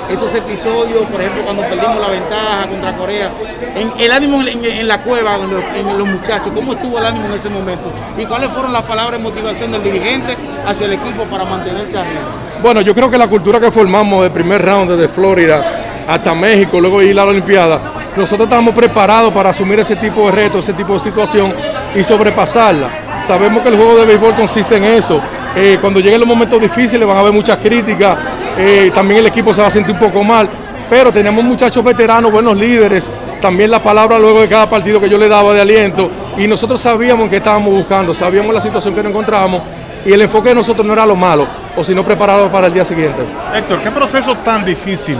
[0.09, 3.29] esos episodios, por ejemplo, cuando perdimos la ventaja contra Corea?
[3.75, 6.99] En, el ánimo en, en- en la cueva, en los, en los muchachos, ¿cómo estuvo
[6.99, 7.91] el ánimo en ese momento?
[8.17, 12.21] ¿Y cuáles fueron las palabras de motivación del dirigente hacia el equipo para mantenerse arriba?
[12.63, 15.63] Bueno, yo creo que la cultura que formamos del primer round desde Florida
[16.07, 17.79] hasta México, luego ir a la Olimpiada,
[18.15, 21.53] nosotros estamos preparados para asumir ese tipo de reto, ese tipo de situación
[21.93, 22.87] y sobrepasarla.
[23.21, 25.19] Sabemos que el juego de béisbol consiste en eso.
[25.55, 28.17] Eh, cuando lleguen los momentos difíciles van a haber muchas críticas,
[28.57, 30.49] eh, también el equipo se va a sentir un poco mal,
[30.89, 33.07] pero tenemos muchachos veteranos, buenos líderes,
[33.41, 36.81] también la palabra luego de cada partido que yo le daba de aliento y nosotros
[36.81, 39.61] sabíamos que estábamos buscando, sabíamos la situación que nos encontrábamos
[40.05, 41.45] y el enfoque de nosotros no era lo malo,
[41.75, 43.23] o sino preparados para el día siguiente.
[43.53, 45.17] Héctor, ¿qué proceso tan difícil?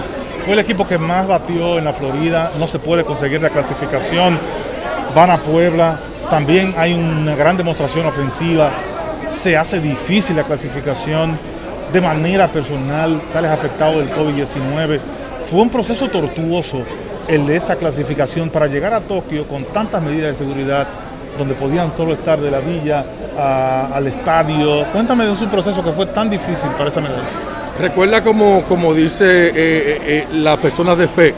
[0.48, 4.40] Fue el equipo que más batió en la Florida, no se puede conseguir la clasificación,
[5.14, 8.70] van a Puebla, también hay una gran demostración ofensiva,
[9.30, 11.38] se hace difícil la clasificación
[11.92, 15.02] de manera personal, sales afectado del COVID-19.
[15.52, 16.82] Fue un proceso tortuoso
[17.28, 20.88] el de esta clasificación para llegar a Tokio con tantas medidas de seguridad,
[21.38, 23.04] donde podían solo estar de la villa
[23.94, 24.86] al estadio.
[24.94, 27.67] Cuéntame de su proceso que fue tan difícil para esa medalla.
[27.80, 31.34] Recuerda como, como dice eh, eh, eh, las personas de fe,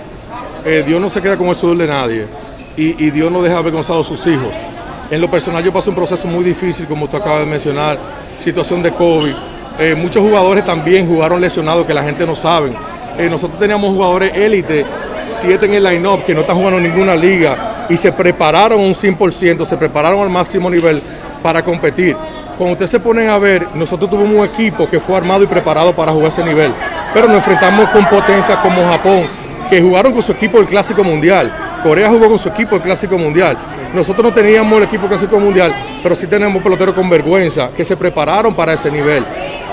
[0.65, 2.25] eh, Dios no se queda con el sudor de nadie
[2.77, 4.53] y, Dios no deja avergonzado a sus hijos.
[5.11, 7.97] En lo personal yo pasé un proceso muy difícil, como tú acabas de mencionar,
[8.39, 9.33] situación de COVID.
[9.79, 12.71] Eh, muchos jugadores también jugaron lesionados que la gente no sabe.
[13.29, 14.85] Nosotros teníamos jugadores élite,
[15.25, 19.65] siete en el line-up que no están jugando ninguna liga y se prepararon un 100%,
[19.65, 21.01] se prepararon al máximo nivel
[21.43, 22.15] para competir.
[22.59, 25.93] Cuando ustedes se ponen a ver, nosotros tuvimos un equipo que fue armado y preparado
[25.93, 26.73] para jugar ese nivel,
[27.13, 29.21] pero nos enfrentamos con potencias como Japón,
[29.69, 31.55] que jugaron con su equipo del Clásico Mundial.
[31.81, 33.57] Corea jugó con su equipo del Clásico Mundial.
[33.93, 37.95] Nosotros no teníamos el equipo Clásico Mundial, pero sí tenemos peloteros con vergüenza, que se
[37.95, 39.23] prepararon para ese nivel.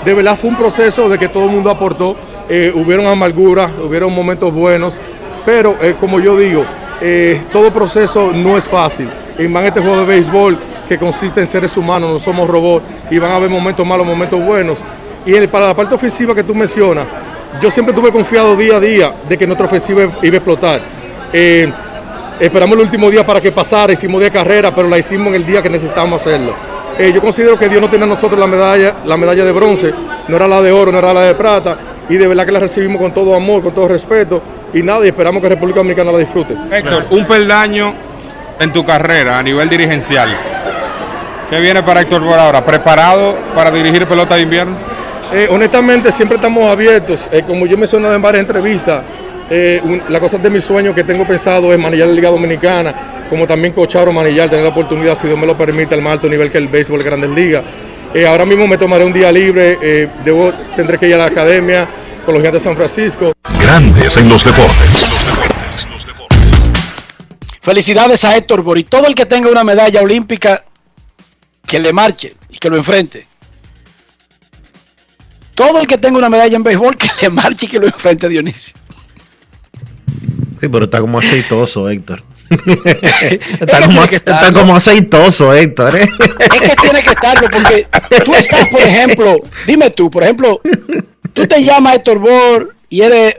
[0.05, 2.15] De verdad fue un proceso de que todo el mundo aportó,
[2.47, 5.01] eh, hubieron amarguras, hubieron momentos buenos,
[5.45, 6.63] pero eh, como yo digo,
[7.01, 9.09] eh, todo proceso no es fácil.
[9.37, 10.57] Y más este juego de béisbol
[10.87, 14.43] que consiste en seres humanos, no somos robots, y van a haber momentos malos, momentos
[14.43, 14.77] buenos.
[15.25, 17.05] Y el- para la parte ofensiva que tú mencionas,
[17.61, 20.79] yo siempre tuve confiado día a día de que nuestra ofensiva iba a explotar.
[21.33, 21.71] Eh,
[22.39, 25.45] esperamos el último día para que pasara, hicimos de carrera, pero la hicimos en el
[25.45, 26.53] día que necesitábamos hacerlo.
[26.97, 29.93] Eh, yo considero que Dios no tiene a nosotros la medalla, la medalla de bronce,
[30.27, 31.77] no era la de oro, no era la de plata,
[32.09, 34.41] y de verdad que la recibimos con todo amor, con todo respeto,
[34.73, 36.55] y nada, y esperamos que República Dominicana la disfrute.
[36.71, 37.93] Héctor, un peldaño
[38.59, 40.29] en tu carrera a nivel dirigencial.
[41.49, 42.63] ¿Qué viene para Héctor por ahora?
[42.63, 44.75] ¿Preparado para dirigir pelota de invierno?
[45.33, 47.29] Eh, honestamente, siempre estamos abiertos.
[47.31, 49.01] Eh, como yo mencioné en varias entrevistas,
[49.49, 52.93] eh, un- la cosa de mi sueño que tengo pensado es manillar la Liga Dominicana,
[53.29, 56.13] como también cochar o manillar, tener la oportunidad, si Dios me lo permite, al más
[56.13, 57.63] alto nivel que el béisbol de Grandes Ligas.
[58.13, 61.25] Eh, ahora mismo me tomaré un día libre, eh, debo, tendré que ir a la
[61.25, 61.87] academia
[62.25, 63.33] con los gigantes de San Francisco.
[63.61, 65.07] Grandes en los deportes.
[67.61, 68.85] Felicidades a Héctor Bori.
[68.85, 70.63] Todo el que tenga una medalla olímpica,
[71.67, 73.27] que le marche y que lo enfrente.
[75.53, 78.29] Todo el que tenga una medalla en béisbol, que le marche y que lo enfrente,
[78.29, 78.73] Dionisio.
[80.59, 82.23] Sí, pero está como aceitoso, Héctor.
[83.59, 85.97] está, como, está como aceitoso, Héctor.
[85.97, 86.07] ¿eh?
[86.39, 87.87] Es que tiene que estarlo, porque
[88.23, 90.61] tú estás, por ejemplo, dime tú, por ejemplo,
[91.33, 93.35] tú te llamas Héctor Bor y eres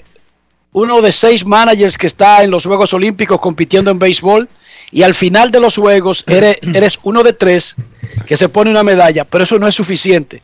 [0.73, 4.49] uno de seis managers que está en los Juegos Olímpicos compitiendo en béisbol
[4.91, 7.75] y al final de los Juegos eres, eres uno de tres
[8.27, 10.43] que se pone una medalla, pero eso no es suficiente.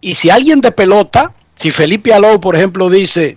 [0.00, 3.36] Y si alguien de pelota, si Felipe Alou, por ejemplo, dice,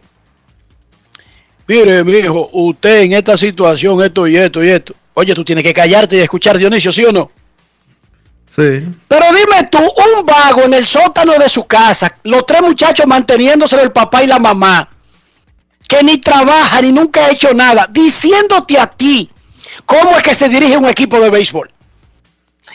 [1.67, 5.63] mire, mi hijo, usted en esta situación, esto y esto y esto, oye, tú tienes
[5.63, 7.31] que callarte y escuchar Dionisio, ¿sí o no?
[8.47, 8.83] Sí.
[9.07, 13.79] Pero dime tú, un vago en el sótano de su casa, los tres muchachos manteniéndose
[13.81, 14.89] el papá y la mamá,
[15.87, 19.29] que ni trabaja ni nunca ha hecho nada, diciéndote a ti
[19.85, 21.71] cómo es que se dirige un equipo de béisbol.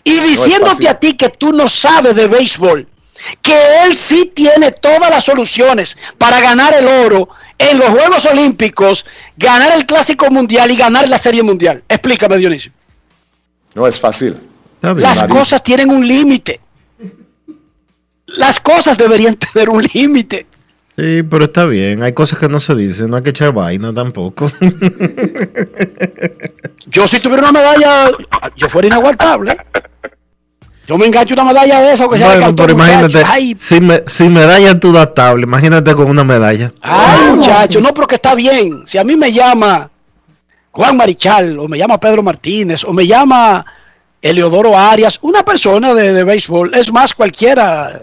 [0.04, 2.86] Y diciéndote a ti que tú no sabes de béisbol,
[3.42, 7.28] que él sí tiene todas las soluciones para ganar el oro
[7.58, 9.04] en los Juegos Olímpicos,
[9.36, 11.82] ganar el Clásico Mundial y ganar la Serie Mundial.
[11.88, 12.72] Explícame, Dionisio.
[13.74, 14.36] No es fácil.
[14.80, 16.60] Las Nadie- cosas tienen un límite.
[18.26, 20.46] Las cosas deberían tener un límite.
[20.96, 22.02] Sí, pero está bien.
[22.02, 23.10] Hay cosas que no se dicen.
[23.10, 24.50] No hay que echar vaina tampoco.
[26.86, 28.10] Yo si tuviera una medalla,
[28.56, 29.56] yo fuera inaguantable.
[30.86, 33.22] Yo me engancho una medalla de esa, que sea Bueno, pero imagínate.
[33.24, 36.72] Ay, si, me, si medalla tú das tabla, imagínate con una medalla.
[36.80, 38.82] ay, muchacho, no, porque está bien.
[38.86, 39.88] Si a mí me llama
[40.72, 43.64] Juan Marichal, o me llama Pedro Martínez, o me llama
[44.20, 48.02] Eleodoro Arias, una persona de, de béisbol, es más, cualquiera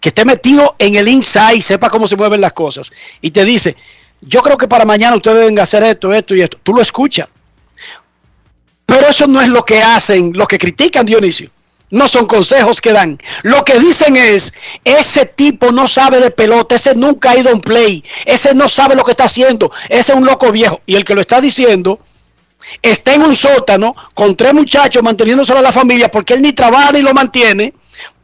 [0.00, 3.76] que esté metido en el inside, sepa cómo se mueven las cosas, y te dice,
[4.20, 6.58] yo creo que para mañana ustedes deben hacer esto, esto y esto.
[6.62, 7.28] Tú lo escuchas.
[8.98, 11.50] Pero eso no es lo que hacen los que critican Dionisio.
[11.88, 13.16] No son consejos que dan.
[13.44, 17.54] Lo que dicen es, ese tipo no sabe de pelota, ese nunca ha ido a
[17.54, 20.80] un play, ese no sabe lo que está haciendo, ese es un loco viejo.
[20.84, 22.00] Y el que lo está diciendo
[22.82, 26.90] está en un sótano con tres muchachos manteniéndoselo a la familia porque él ni trabaja
[26.90, 27.74] ni lo mantiene,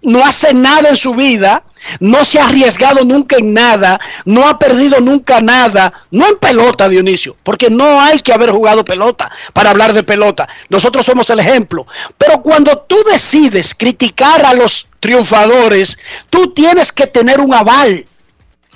[0.03, 1.63] no hace nada en su vida,
[2.01, 6.89] no se ha arriesgado nunca en nada, no ha perdido nunca nada, no en pelota,
[6.89, 10.49] Dionisio, porque no hay que haber jugado pelota para hablar de pelota.
[10.69, 11.87] Nosotros somos el ejemplo.
[12.19, 15.99] Pero cuando tú decides criticar a los triunfadores,
[16.31, 18.07] tú tienes que tener un aval.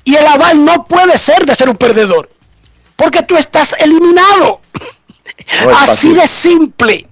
[0.05, 2.31] Y el aval no puede ser de ser un perdedor,
[2.97, 4.61] porque tú estás eliminado.
[5.65, 7.08] No es Así de simple.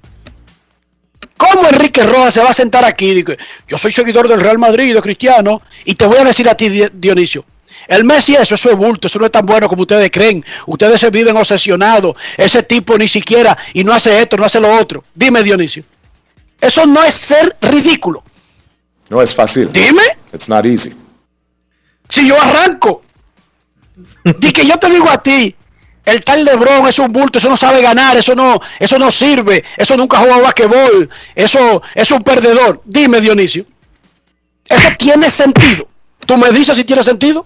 [1.37, 3.13] ¿Cómo Enrique Rojas se va a sentar aquí?
[3.15, 3.37] dice,
[3.69, 6.69] yo soy seguidor del Real Madrid, de Cristiano, y te voy a decir a ti,
[6.69, 7.45] Di- Dionisio.
[7.89, 10.45] El Messi, eso, eso es bulto, eso no es tan bueno como ustedes creen.
[10.67, 12.17] Ustedes se viven obsesionados.
[12.37, 15.05] Ese tipo ni siquiera, y no hace esto, no hace lo otro.
[15.15, 15.85] Dime, Dionisio.
[16.61, 18.25] Eso no es ser ridículo.
[19.09, 19.71] No es fácil.
[19.73, 20.03] Dime.
[20.33, 20.95] It's not easy.
[22.09, 23.03] Si yo arranco,
[24.25, 25.55] di que yo te digo a ti,
[26.07, 29.65] el tal Lebron es un bulto, eso no sabe ganar, eso no, eso no sirve,
[29.77, 32.81] eso nunca juega basquetbol, eso es un perdedor.
[32.85, 33.67] Dime, Dionisio.
[34.69, 35.89] Eso tiene sentido.
[36.25, 37.45] ¿Tú me dices si tiene sentido?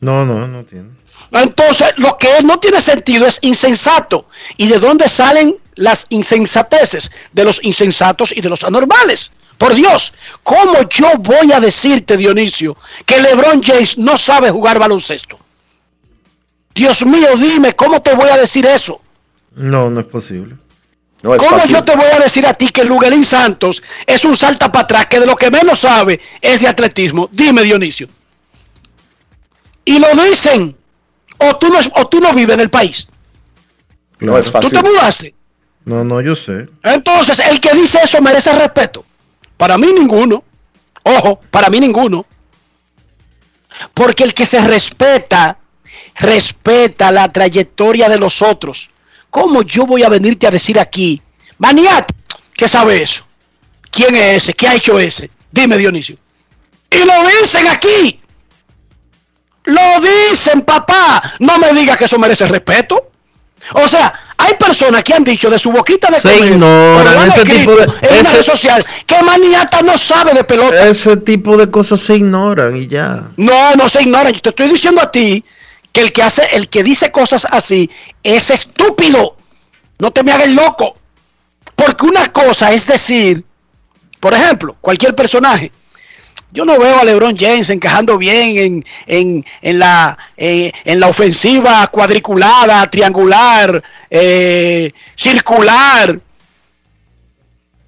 [0.00, 0.90] No, no, no tiene.
[1.30, 4.28] Entonces, lo que no tiene sentido es insensato.
[4.56, 7.12] ¿Y de dónde salen las insensateces?
[7.32, 9.30] De los insensatos y de los anormales.
[9.58, 10.12] Por Dios,
[10.42, 15.38] ¿cómo yo voy a decirte, Dionisio, que LeBron James no sabe jugar baloncesto?
[16.76, 19.00] Dios mío, dime, ¿cómo te voy a decir eso?
[19.54, 20.56] No, no es posible.
[21.22, 21.74] No es ¿Cómo fácil.
[21.74, 25.06] yo te voy a decir a ti que Luguelín Santos es un salta para atrás
[25.06, 27.28] que de lo que menos sabe es de atletismo?
[27.32, 28.08] Dime, Dionisio.
[29.86, 30.76] Y lo dicen.
[31.38, 33.08] O tú no, o tú no vives en el país.
[34.20, 34.72] No es Tú fácil.
[34.72, 35.34] te mudaste.
[35.84, 36.68] No, no, yo sé.
[36.82, 39.04] Entonces, el que dice eso merece respeto.
[39.56, 40.44] Para mí ninguno.
[41.02, 42.24] Ojo, para mí ninguno.
[43.94, 45.58] Porque el que se respeta,
[46.18, 48.90] respeta la trayectoria de los otros.
[49.30, 51.20] ¿Cómo yo voy a venirte a decir aquí,
[51.58, 52.10] Maniat,
[52.54, 53.26] ¿qué sabe eso?
[53.90, 54.54] ¿Quién es ese?
[54.54, 55.30] ¿Qué ha hecho ese?
[55.50, 56.16] Dime, Dionisio.
[56.90, 58.18] Y lo dicen aquí.
[59.64, 59.80] Lo
[60.30, 61.34] dicen, papá.
[61.40, 63.10] No me digas que eso merece respeto.
[63.74, 67.42] O sea, hay personas que han dicho de su boquita de Se comer, ignoran, ese
[67.42, 70.86] tipo de- en ese- red social que Maniata no sabe de pelota.
[70.86, 73.24] Ese tipo de cosas se ignoran y ya.
[73.36, 74.32] No, no se ignoran.
[74.34, 75.44] Yo te estoy diciendo a ti
[75.96, 77.90] que el que hace, el que dice cosas así
[78.22, 79.38] es estúpido.
[79.98, 80.94] No te me hagas loco.
[81.74, 83.42] Porque una cosa es decir,
[84.20, 85.72] por ejemplo, cualquier personaje.
[86.52, 91.86] Yo no veo a LeBron James encajando bien en, en, en la, en la ofensiva
[91.86, 96.20] cuadriculada, triangular, eh, circular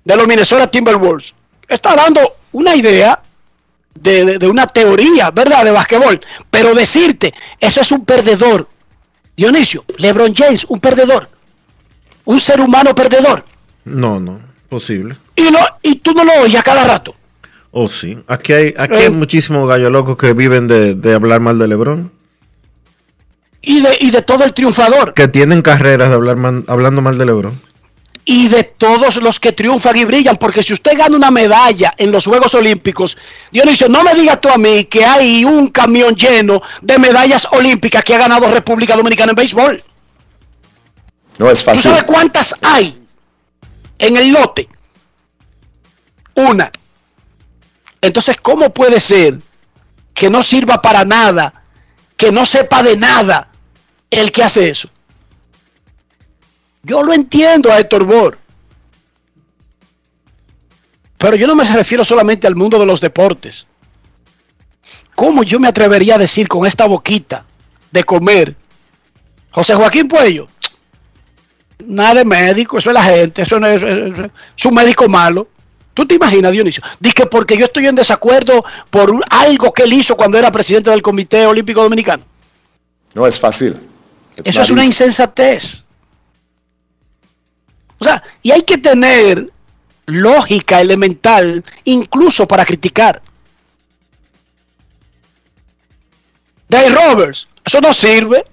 [0.03, 1.35] de los Minnesota Timberwolves.
[1.69, 3.21] Está dando una idea
[4.03, 5.65] de, de- de una teoría, ¿verdad?
[5.65, 6.21] De basquetbol.
[6.51, 8.69] Pero decirte, eso es un perdedor.
[9.37, 11.29] Dionisio, LeBron James, un perdedor.
[12.25, 13.45] Un ser humano perdedor.
[13.85, 15.17] No, no, posible.
[15.37, 17.15] Y, no, y tú no lo oyes a cada rato.
[17.71, 18.19] Oh, sí.
[18.27, 19.11] Aquí hay, aquí hay Eh.
[19.11, 22.11] muchísimos gallos locos que viven de, de hablar mal de LeBron.
[23.61, 25.15] Y de, y de todo el triunfador.
[25.15, 27.61] Que tienen carreras de hablar mal- hablando mal de LeBron.
[28.31, 32.13] Y de todos los que triunfan y brillan, porque si usted gana una medalla en
[32.13, 33.17] los Juegos Olímpicos,
[33.51, 38.05] Dionisio, no me digas tú a mí que hay un camión lleno de medallas olímpicas
[38.05, 39.83] que ha ganado República Dominicana en béisbol.
[41.39, 41.85] No es ¿Tú fácil.
[41.85, 43.03] sabes cuántas hay
[43.99, 44.69] en el lote?
[46.35, 46.71] Una.
[48.03, 49.39] Entonces, ¿cómo puede ser
[50.13, 51.63] que no sirva para nada,
[52.15, 53.49] que no sepa de nada
[54.11, 54.91] el que hace eso?
[56.89, 58.39] Yo lo entiendo a Héctor Bor.
[61.19, 63.67] Pero yo no me refiero solamente al mundo de los deportes.
[65.15, 67.45] ¿Cómo yo me atrevería a decir con esta boquita
[67.91, 68.57] de comer?
[69.51, 70.49] José Joaquín Puello,
[71.85, 73.83] nada de médico, eso es la gente, eso no es,
[74.65, 75.49] un médico malo.
[75.93, 76.83] ¿Tú te imaginas, Dionisio?
[77.01, 80.91] Dice que porque yo estoy en desacuerdo por algo que él hizo cuando era presidente
[80.91, 82.25] del Comité Olímpico Dominicano.
[83.15, 83.77] No es fácil.
[84.37, 85.83] It's Eso es una insensatez.
[87.99, 89.51] O sea, y hay que tener
[90.07, 93.21] lógica elemental incluso para criticar.
[96.69, 98.45] Dave Roberts, eso no sirve.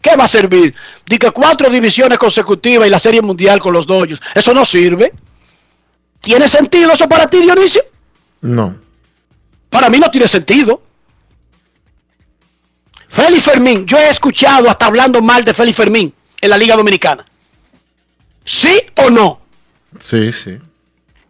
[0.00, 0.74] ¿Qué va a servir?
[1.06, 4.20] Dice cuatro divisiones consecutivas y la Serie Mundial con los Dodgers.
[4.34, 5.12] Eso no sirve.
[6.20, 7.82] ¿Tiene sentido eso para ti, Dionisio?
[8.42, 8.76] No.
[9.70, 10.82] Para mí no tiene sentido.
[13.08, 17.24] Félix Fermín, yo he escuchado hasta hablando mal de Félix Fermín en la Liga Dominicana.
[18.46, 19.40] ¿Sí o no?
[20.00, 20.56] Sí, sí.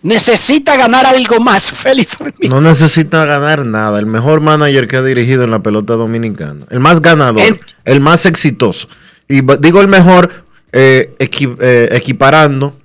[0.03, 2.51] Necesita ganar algo más, Félix Fermín.
[2.51, 3.99] No necesita ganar nada.
[3.99, 6.67] El mejor manager que ha dirigido en la pelota dominicana.
[6.71, 7.43] El más ganador.
[7.85, 8.89] el más exitoso.
[9.29, 12.77] Y digo el mejor eh, equi- eh, equiparando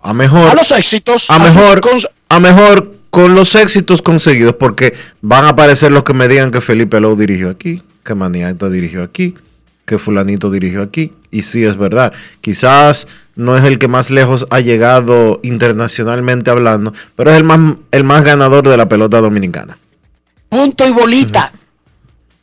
[0.00, 0.50] a mejor.
[0.50, 1.30] A los éxitos.
[1.30, 1.80] a mejor,
[2.28, 6.60] a mejor con los éxitos conseguidos, porque van a aparecer los que me digan que
[6.60, 9.34] Felipe Lowe dirigió aquí, que Maniata dirigió aquí,
[9.86, 14.46] que fulanito dirigió aquí, y sí es verdad, quizás no es el que más lejos
[14.50, 19.78] ha llegado internacionalmente hablando, pero es el más, el más ganador de la pelota dominicana.
[20.48, 21.52] punto y bolita.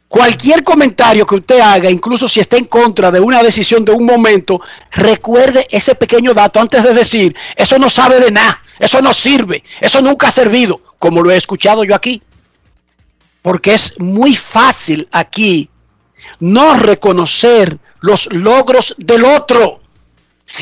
[0.07, 4.06] Cualquier comentario que usted haga, incluso si está en contra de una decisión de un
[4.06, 4.61] momento,
[4.91, 9.64] recuerde ese pequeño dato antes de decir, eso no sabe de nada, eso no sirve,
[9.82, 12.22] eso nunca ha servido, como lo he escuchado yo aquí.
[13.41, 15.68] Porque es muy fácil aquí
[16.40, 19.80] no reconocer los logros del otro.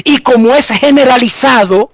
[0.04, 1.92] Y como es generalizado,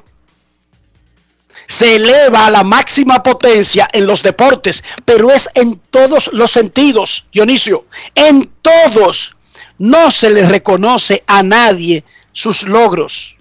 [1.68, 7.28] se eleva a la máxima potencia en los deportes, pero es en todos los sentidos,
[7.32, 9.36] Dionisio, en todos.
[9.80, 13.36] No se le reconoce a nadie sus logros.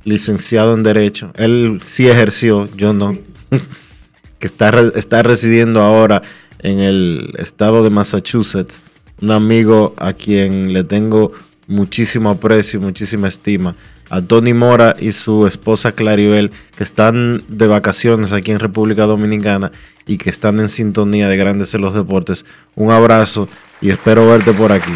[0.04, 1.32] licenciado en Derecho.
[1.36, 3.16] Él sí ejerció, yo no.
[4.38, 6.22] que está, está residiendo ahora
[6.58, 8.82] en el estado de Massachusetts.
[9.20, 11.32] Un amigo a quien le tengo
[11.66, 13.74] muchísimo aprecio, muchísima estima.
[14.10, 19.72] A Tony Mora y su esposa Claribel, que están de vacaciones aquí en República Dominicana
[20.06, 22.44] y que están en sintonía de Grandes en los Deportes.
[22.74, 23.48] Un abrazo
[23.80, 24.92] y espero verte por aquí.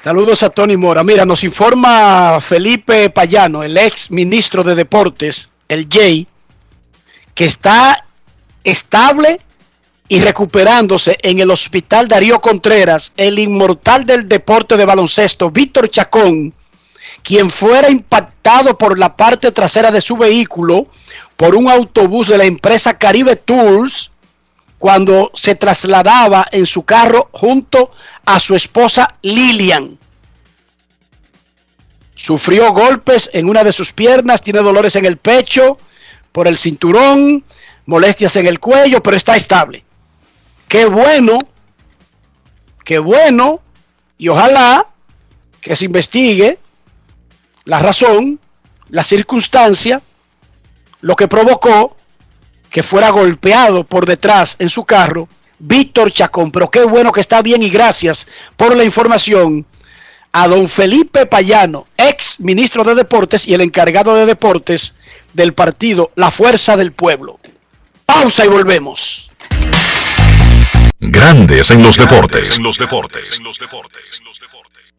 [0.00, 1.04] Saludos a Tony Mora.
[1.04, 6.26] Mira, nos informa Felipe Payano, el ex ministro de Deportes, el Jay,
[7.34, 8.04] que está
[8.64, 9.40] estable
[10.08, 16.52] y recuperándose en el hospital Darío Contreras, el inmortal del deporte de baloncesto, Víctor Chacón,
[17.22, 20.86] quien fuera impactado por la parte trasera de su vehículo
[21.36, 24.10] por un autobús de la empresa Caribe Tours
[24.78, 27.90] cuando se trasladaba en su carro junto
[28.26, 29.98] a su esposa Lilian.
[32.14, 35.78] Sufrió golpes en una de sus piernas, tiene dolores en el pecho,
[36.32, 37.44] por el cinturón,
[37.86, 39.84] molestias en el cuello, pero está estable.
[40.68, 41.38] Qué bueno,
[42.84, 43.60] qué bueno,
[44.18, 44.86] y ojalá
[45.60, 46.58] que se investigue
[47.64, 48.38] la razón,
[48.90, 50.02] la circunstancia,
[51.00, 51.96] lo que provocó
[52.70, 55.28] que fuera golpeado por detrás en su carro
[55.58, 56.50] Víctor Chacón.
[56.50, 58.26] Pero qué bueno que está bien y gracias
[58.56, 59.66] por la información
[60.32, 64.96] a don Felipe Payano, ex ministro de Deportes y el encargado de Deportes
[65.34, 67.38] del partido La Fuerza del Pueblo.
[68.06, 69.30] Pausa y volvemos.
[70.98, 72.56] Grandes en los deportes.
[72.56, 73.40] En los deportes.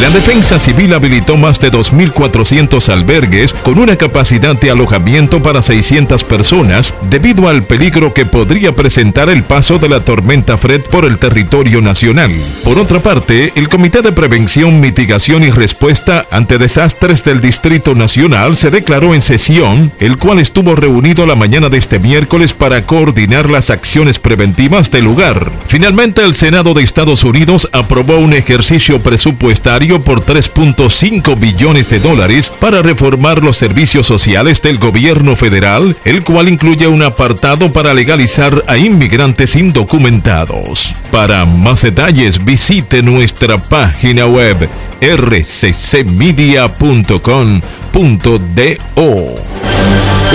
[0.00, 6.22] La Defensa Civil habilitó más de 2.400 albergues con una capacidad de alojamiento para 600
[6.22, 11.18] personas debido al peligro que podría presentar el paso de la tormenta Fred por el
[11.18, 12.30] territorio nacional.
[12.62, 18.56] Por otra parte, el Comité de Prevención, Mitigación y Respuesta ante Desastres del Distrito Nacional
[18.56, 23.50] se declaró en sesión, el cual estuvo reunido la mañana de este miércoles para coordinar
[23.50, 25.50] las acciones preventivas del lugar.
[25.66, 29.57] Finalmente, el Senado de Estados Unidos aprobó un ejercicio presupuestario
[30.04, 36.48] por 3.5 billones de dólares para reformar los servicios sociales del gobierno federal, el cual
[36.48, 40.94] incluye un apartado para legalizar a inmigrantes indocumentados.
[41.10, 44.68] Para más detalles visite nuestra página web
[45.00, 46.08] rccmedia.com.do.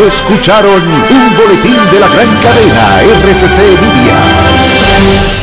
[0.07, 5.42] Escucharon un boletín de la gran cadena RCC Media.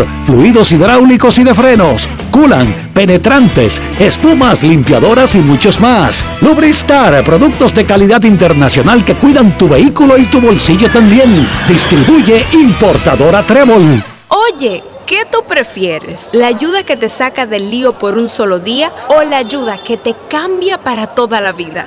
[0.25, 6.23] fluidos hidráulicos y de frenos, culan, penetrantes, espumas, limpiadoras y muchos más.
[6.41, 11.47] Lubristar, productos de calidad internacional que cuidan tu vehículo y tu bolsillo también.
[11.67, 14.03] Distribuye importadora Trébol.
[14.27, 16.29] Oye, ¿Qué tú prefieres?
[16.31, 19.97] ¿La ayuda que te saca del lío por un solo día o la ayuda que
[19.97, 21.85] te cambia para toda la vida?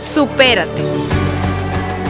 [0.00, 1.13] Supérate.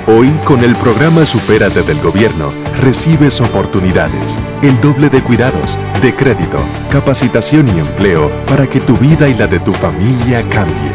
[0.06, 2.50] Hoy, con el programa Supérate del Gobierno,
[2.82, 6.58] recibes oportunidades, el doble de cuidados, de crédito,
[6.90, 10.92] capacitación y empleo para que tu vida y la de tu familia cambie.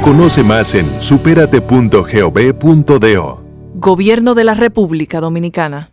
[0.00, 3.42] Conoce más en superate.gov.do.
[3.74, 5.90] Gobierno de la República Dominicana.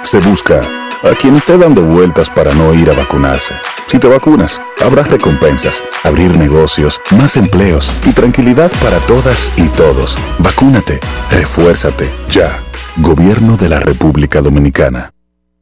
[0.00, 0.66] Se busca
[1.02, 3.56] a quien esté dando vueltas para no ir a vacunarse.
[3.86, 10.18] Si te vacunas, habrá recompensas, abrir negocios, más empleos y tranquilidad para todas y todos.
[10.38, 11.00] Vacúnate,
[11.30, 12.62] refuérzate, ya.
[12.96, 15.12] Gobierno de la República Dominicana.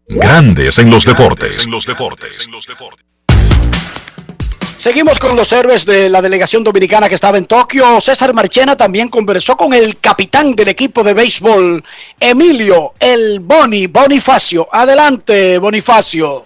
[0.07, 1.69] Grandes en los deportes.
[4.77, 8.01] Seguimos con los héroes de la delegación dominicana que estaba en Tokio.
[8.01, 11.85] César Marchena también conversó con el capitán del equipo de béisbol,
[12.19, 14.69] Emilio El Boni Bonifacio.
[14.73, 16.45] Adelante, Bonifacio.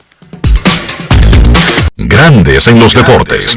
[1.99, 3.57] Grandes en los deportes.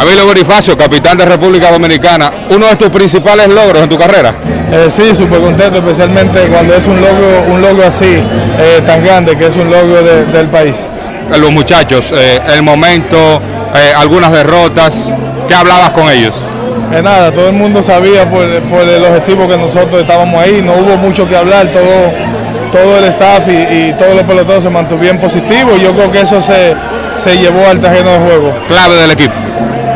[0.00, 4.32] Emilio Bonifacio, capitán de República Dominicana, uno de tus principales logros en tu carrera.
[4.72, 9.36] Eh, sí, súper contento, especialmente cuando es un logro, un logro así, eh, tan grande,
[9.36, 10.88] que es un logro de- del país.
[11.38, 13.16] Los muchachos, eh, el momento,
[13.76, 15.12] eh, algunas derrotas,
[15.48, 16.46] ¿qué hablabas con ellos?
[16.94, 20.72] Eh, nada, todo el mundo sabía por, por el objetivo que nosotros estábamos ahí, no
[20.72, 22.10] hubo mucho que hablar, todo,
[22.68, 23.52] todo el staff y,
[23.88, 26.74] y todos los peloteros se mantuvieron positivos y yo creo que eso se,
[27.16, 28.54] se llevó al terreno de juego.
[28.68, 29.34] Clave del equipo.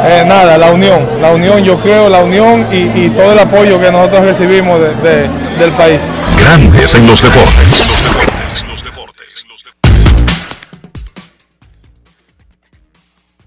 [0.05, 3.81] Eh, nada, la unión, la unión, yo creo, la unión y, y todo el apoyo
[3.81, 5.29] que nosotros recibimos de- de-
[5.61, 6.01] del país.
[6.41, 7.93] Grandes en los deportes.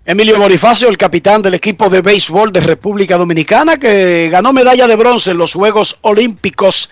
[0.08, 4.96] Emilio Bonifacio, el capitán del equipo de béisbol de República Dominicana, que ganó medalla de
[4.96, 6.92] bronce en los Juegos Olímpicos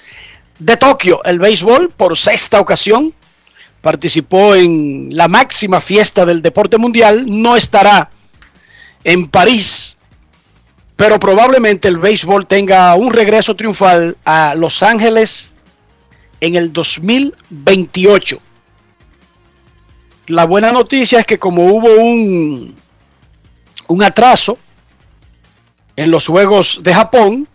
[0.65, 1.23] de Tokio.
[1.23, 3.13] El béisbol, por sexta ocasión,
[3.81, 7.25] participó en la máxima fiesta del deporte mundial.
[7.27, 8.09] No estará
[9.03, 9.97] en París,
[10.95, 15.55] pero probablemente el béisbol tenga un regreso triunfal a Los Ángeles
[16.39, 18.39] en el 2028.
[20.27, 22.75] La buena noticia es que como hubo un,
[23.87, 24.57] un atraso
[25.97, 27.47] en los Juegos de Japón,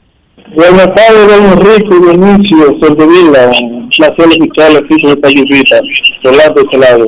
[0.55, 3.51] Buenas tardes, don Enrique Dionisio, Soldevila,
[3.97, 5.79] placer escuchar el equipo de Tayurita,
[6.23, 7.05] Rolando de este lado.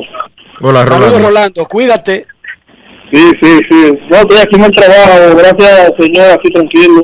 [0.60, 1.64] Hola, Saludos, Rolando.
[1.66, 2.26] Cuídate.
[3.12, 3.92] Sí, sí, sí.
[4.10, 7.02] No, estoy aquí en el trabajo, gracias, señor, aquí tranquilo.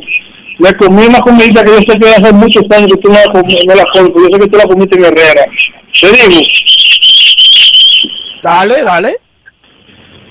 [0.59, 3.25] Me comí una comida que yo sé que hace muchos años que tú no la,
[3.33, 5.45] comi- no la comes, yo sé que tú la comiste en Herrera.
[6.01, 6.41] Te digo,
[8.43, 9.17] Dale, dale.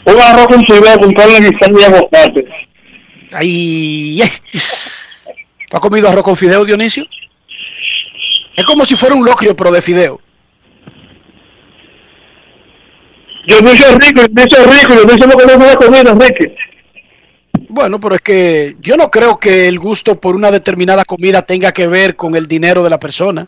[0.06, 2.46] un arroz con fideo con carne guisada y aguacate.
[3.34, 4.32] Ay, eh.
[5.70, 7.06] ¿Tú has comido arroz con fideo, Dionisio?
[8.56, 10.22] Es como si fuera un locrio, pero de fideo.
[13.48, 16.12] Yo no soy rico, yo no soy rico, yo no lo que no me comida,
[16.12, 16.56] Enrique.
[17.70, 21.72] Bueno, pero es que yo no creo que el gusto por una determinada comida tenga
[21.72, 23.48] que ver con el dinero de la persona.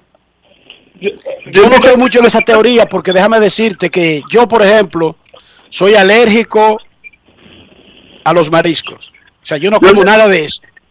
[1.51, 5.15] Yo no creo mucho en esa teoría porque déjame decirte que yo, por ejemplo,
[5.69, 6.79] soy alérgico
[8.23, 9.11] a los mariscos.
[9.41, 10.47] O sea, yo no como nada de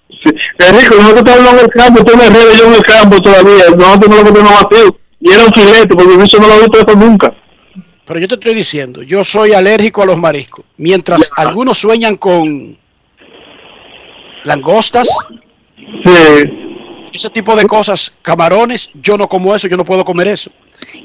[0.08, 0.34] eso.
[0.58, 4.08] Enrique, nosotros estamos en el campo, tú en Herrera, yo en el campo todavía, nosotros
[4.10, 4.98] no lo comemos vacío.
[5.20, 7.34] Y era un filete, porque yo no lo he visto eso nunca.
[8.04, 10.64] Pero yo te estoy diciendo, yo soy alérgico a los mariscos.
[10.76, 12.78] Mientras algunos sueñan con
[14.44, 15.08] langostas,
[17.12, 20.50] ese tipo de cosas, camarones, yo no como eso, yo no puedo comer eso.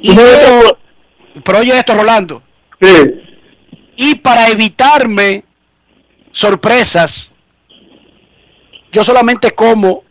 [0.02, 0.78] Y yo-
[1.44, 2.44] pero oye esto, Rolando.
[3.96, 5.44] Y para evitarme
[6.32, 7.31] sorpresas,
[8.92, 10.04] yo solamente como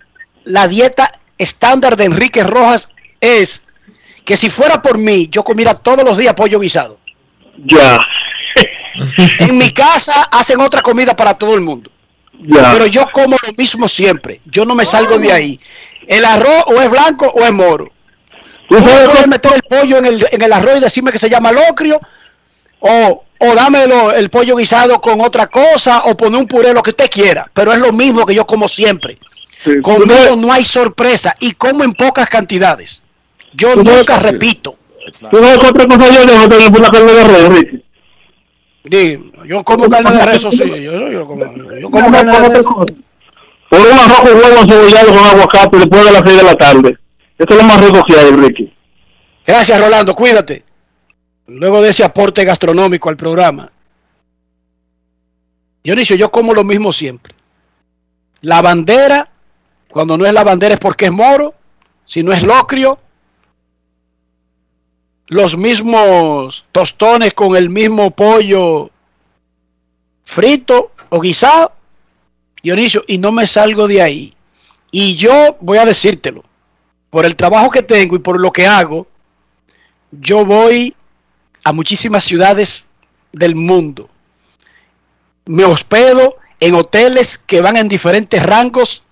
[0.45, 2.89] la dieta estándar de Enrique Rojas
[3.21, 3.65] es
[4.25, 6.99] que si fuera por mí, yo comiera todos los días pollo guisado.
[7.57, 7.99] Ya.
[9.39, 11.91] En mi casa hacen otra comida para todo el mundo.
[12.41, 12.73] Ya.
[12.73, 14.41] Pero yo como lo mismo siempre.
[14.45, 15.61] Yo no me salgo de ahí.
[16.07, 17.91] El arroz o es blanco o es moro.
[18.69, 21.53] Tú puedes meter el pollo en el, en el arroz y decirme que se llama
[21.53, 22.01] locrio.
[22.81, 26.03] O, o dámelo el pollo guisado con otra cosa.
[26.05, 27.51] O poner un puré, lo que usted quiera.
[27.53, 29.19] Pero es lo mismo que yo como siempre.
[29.83, 31.35] Conmigo no hay sorpresa.
[31.41, 33.03] Y como en pocas cantidades.
[33.53, 34.77] Yo nunca repito.
[35.31, 37.85] ¿Tú sabes qué otra cosa yo dejo también por la carne de res, Ricky?
[38.85, 40.59] Digo, yo como carne de res, eso sí.
[40.59, 41.45] Yo, yo como,
[41.81, 42.67] yo como No, carne de res.
[43.71, 46.99] Por un arroz con huevo cebollado con aguacate después de las 6 de la tarde.
[47.39, 48.73] Esto es lo más rico que hay, Ricky.
[49.47, 50.15] Gracias, Rolando.
[50.15, 50.65] Cuídate.
[51.47, 53.71] Luego de ese aporte gastronómico al programa.
[55.83, 57.35] Dionisio, yo como lo mismo siempre.
[58.43, 59.31] La bandera,
[59.89, 61.55] cuando no es la bandera es porque es moro,
[62.05, 62.99] si no es locrio.
[65.27, 68.91] Los mismos tostones con el mismo pollo
[70.25, 71.73] frito o guisado.
[72.63, 74.35] Dionisio, y no me salgo de ahí.
[74.91, 76.45] Y yo voy a decírtelo,
[77.11, 79.07] por el trabajo que tengo y por lo que hago,
[80.11, 80.95] yo voy
[81.65, 82.87] a muchísimas ciudades
[83.33, 84.09] del mundo.
[85.47, 89.03] Me hospedo en hoteles que van en diferentes rangos,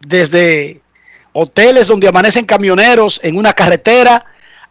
[0.00, 0.80] desde
[1.32, 4.24] hoteles donde amanecen camioneros en una carretera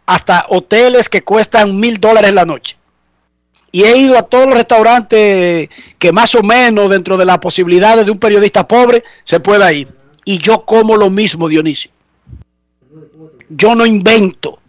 [0.06, 2.76] hasta hoteles que cuestan mil dólares la noche.
[3.72, 8.06] Y he ido a todos los restaurantes que más o menos dentro de las posibilidades
[8.06, 9.92] de un periodista pobre se pueda ir.
[10.24, 11.90] Y yo como lo mismo, Dionisio.
[13.48, 14.60] Yo no invento.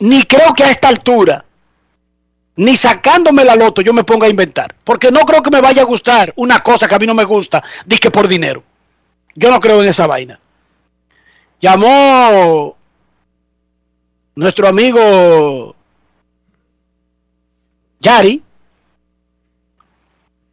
[0.00, 1.44] Ni creo que a esta altura,
[2.56, 4.74] ni sacándome la loto, yo me ponga a inventar.
[4.84, 7.24] Porque no creo que me vaya a gustar una cosa que a mí no me
[7.24, 7.62] gusta,
[8.00, 8.62] que por dinero.
[9.34, 10.38] Yo no creo en esa vaina.
[11.60, 12.76] Llamó
[14.34, 15.76] nuestro amigo
[18.00, 18.42] Yari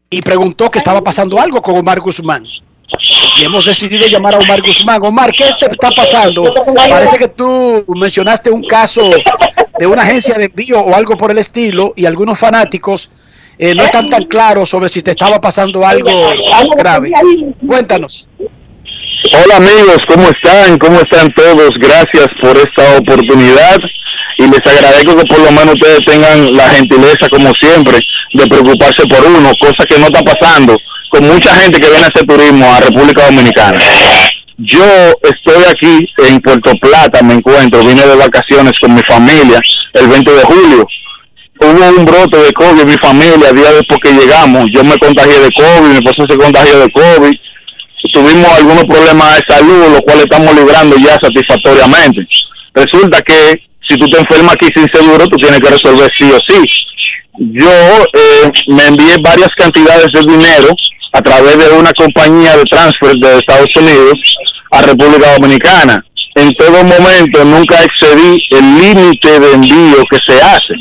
[0.09, 2.45] y preguntó que estaba pasando algo con Omar Guzmán.
[3.39, 5.01] Y hemos decidido llamar a Omar Guzmán.
[5.01, 6.53] Omar, ¿qué te está pasando?
[6.75, 9.09] Parece que tú mencionaste un caso
[9.79, 13.09] de una agencia de envío o algo por el estilo y algunos fanáticos
[13.57, 16.09] eh, no están tan claros sobre si te estaba pasando algo
[16.77, 17.11] grave.
[17.65, 18.27] Cuéntanos.
[19.27, 20.77] Hola amigos, ¿cómo están?
[20.77, 21.71] ¿Cómo están todos?
[21.77, 23.77] Gracias por esta oportunidad
[24.37, 27.99] y les agradezco que por lo menos ustedes tengan la gentileza, como siempre,
[28.33, 30.77] de preocuparse por uno, cosa que no está pasando
[31.09, 33.79] con mucha gente que viene a hacer turismo a República Dominicana.
[34.57, 34.85] Yo
[35.23, 39.59] estoy aquí en Puerto Plata, me encuentro, vine de vacaciones con mi familia
[39.95, 40.87] el 20 de julio.
[41.59, 45.41] Hubo un brote de COVID en mi familia, día después que llegamos, yo me contagié
[45.41, 47.35] de COVID, mi esposa se contagió de COVID,
[48.13, 52.27] tuvimos algunos problemas de salud, los cuales estamos librando ya satisfactoriamente.
[52.73, 56.39] Resulta que si tú te enfermas aquí sin seguro, tú tienes que resolver sí o
[56.47, 56.63] sí.
[57.39, 57.71] Yo
[58.13, 60.75] eh, me envié varias cantidades de dinero
[61.13, 64.13] a través de una compañía de transfer de Estados Unidos
[64.71, 66.03] a República Dominicana.
[66.35, 70.75] En todo momento nunca excedí el límite de envío que se hace.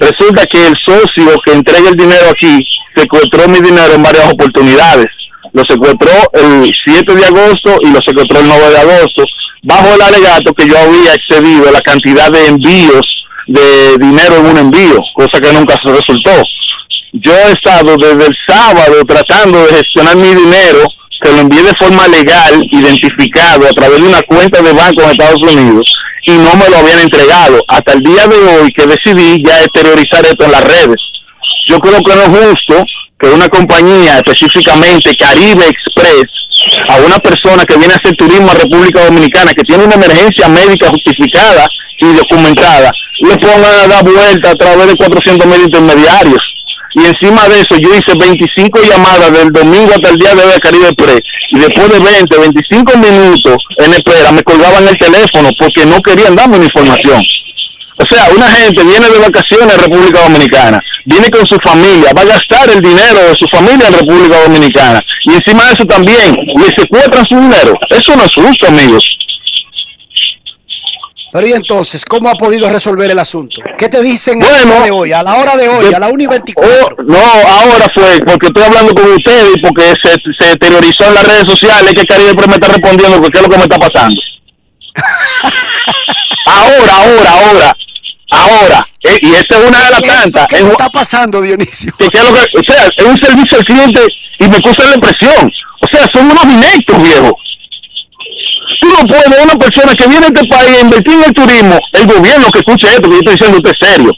[0.00, 2.64] Resulta que el socio que entrega el dinero aquí
[2.94, 5.06] secuestró mi dinero en varias oportunidades
[5.52, 9.24] lo secuestró el 7 de agosto y lo secuestró el 9 de agosto,
[9.62, 13.06] bajo el alegato que yo había excedido la cantidad de envíos
[13.46, 16.42] de dinero en un envío, cosa que nunca se resultó.
[17.12, 20.86] Yo he estado desde el sábado tratando de gestionar mi dinero,
[21.20, 25.10] que lo envié de forma legal, identificado a través de una cuenta de banco en
[25.10, 25.92] Estados Unidos,
[26.26, 27.62] y no me lo habían entregado.
[27.66, 31.02] Hasta el día de hoy que decidí ya exteriorizar esto en las redes.
[31.66, 32.84] Yo creo que no es justo
[33.18, 36.24] que una compañía, específicamente Caribe Express,
[36.88, 40.48] a una persona que viene a hacer turismo a República Dominicana, que tiene una emergencia
[40.48, 41.66] médica justificada
[42.00, 42.90] y documentada,
[43.20, 46.42] le pongan a dar vuelta a través de 400 mil intermediarios.
[46.92, 50.52] Y encima de eso yo hice 25 llamadas del domingo hasta el día de hoy
[50.52, 51.20] a Caribe Express.
[51.50, 56.34] Y después de 20, 25 minutos en espera me colgaban el teléfono porque no querían
[56.34, 57.22] darme una información.
[58.00, 62.22] O sea, una gente viene de vacaciones a República Dominicana, viene con su familia, va
[62.22, 65.00] a gastar el dinero de su familia en República Dominicana.
[65.24, 67.74] Y encima de eso también, le secuestran su dinero.
[67.90, 69.04] Eso no es justo, amigos.
[71.32, 73.62] Pero y entonces, ¿cómo ha podido resolver el asunto?
[73.78, 76.08] ¿Qué te dicen a la hora de hoy, a la hora de hoy, a la
[76.08, 77.04] 1 y 24?
[77.04, 81.24] No, ahora fue porque estoy hablando con ustedes y porque se, se terrorizó en las
[81.24, 84.20] redes sociales que Caribe me está respondiendo que qué es lo que me está pasando.
[86.46, 87.76] ahora, ahora, ahora,
[88.30, 88.82] ahora.
[89.02, 90.46] Eh, y esta es una de las ¿Qué tantas.
[90.52, 91.92] Es un- está pasando, Dionisio?
[91.98, 92.10] que- o
[92.68, 94.00] sea, es un servicio al cliente
[94.38, 95.50] y me causa la impresión.
[95.82, 97.36] O sea, son unos ineptos, viejo.
[98.80, 101.78] Tú no puedes, una persona que viene a este país a invertir en el turismo,
[101.92, 104.12] el gobierno que escuche esto, que yo estoy diciendo usted es serio.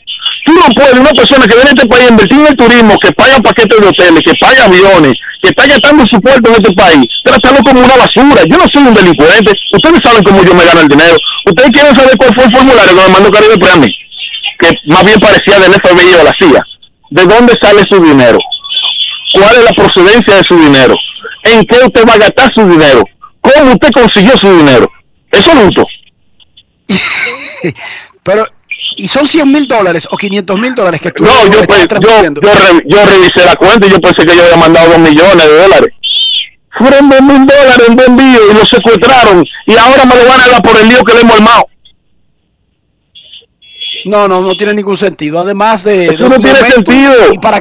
[0.44, 2.98] Tú no puedes, una persona que viene a este país a invertir en el turismo,
[2.98, 6.72] que paga paquetes de hoteles, que paga aviones, que está gastando su puerto en este
[6.74, 8.42] país, tratarlo como una basura.
[8.48, 9.52] Yo no soy un delincuente.
[9.72, 11.16] Ustedes saben cómo yo me gano el dinero.
[11.46, 13.88] Ustedes quieren saber cuál fue el formulario que me mandó Caribe para mí,
[14.58, 16.62] que más bien parecía del FBI o la CIA.
[17.10, 18.38] ¿De dónde sale su dinero?
[19.34, 20.94] ¿Cuál es la procedencia de su dinero?
[21.44, 23.04] ¿En qué usted va a gastar su dinero?
[23.40, 24.90] ¿Cómo usted consiguió su dinero?
[25.30, 25.50] Eso
[26.88, 27.74] es.
[28.22, 28.46] Pero,
[28.96, 31.98] ¿y son 100 mil dólares o 500 mil dólares que tú No, yo, pues, yo,
[32.00, 35.46] yo, re- yo revisé la cuenta y yo pensé que yo había mandado dos millones
[35.46, 35.88] de dólares.
[36.78, 40.40] Fueron dos mil dólares en buen envío y lo secuestraron y ahora me lo van
[40.40, 41.66] a dar por el lío que le hemos armado.
[44.04, 45.38] No, no, no tiene ningún sentido.
[45.40, 46.06] Además de...
[46.06, 47.12] Eso no tiene sentido.
[47.32, 47.60] Y para...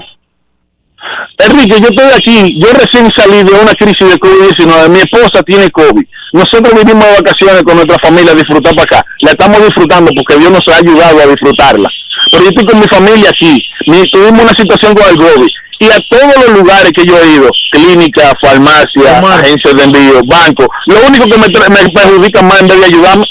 [1.37, 5.69] Enrique, yo estoy aquí, yo recién salí de una crisis de COVID-19, mi esposa tiene
[5.71, 6.03] COVID,
[6.33, 10.37] nosotros vinimos de vacaciones con nuestra familia a disfrutar para acá, la estamos disfrutando porque
[10.37, 11.89] Dios nos ha ayudado a disfrutarla,
[12.31, 15.47] pero yo estoy con mi familia aquí, mi- tuvimos una situación con el COVID,
[15.79, 20.67] y a todos los lugares que yo he ido, clínica, farmacia, agencias de envío, banco,
[20.85, 23.25] lo único que me, me perjudica más en vez de ayudarme,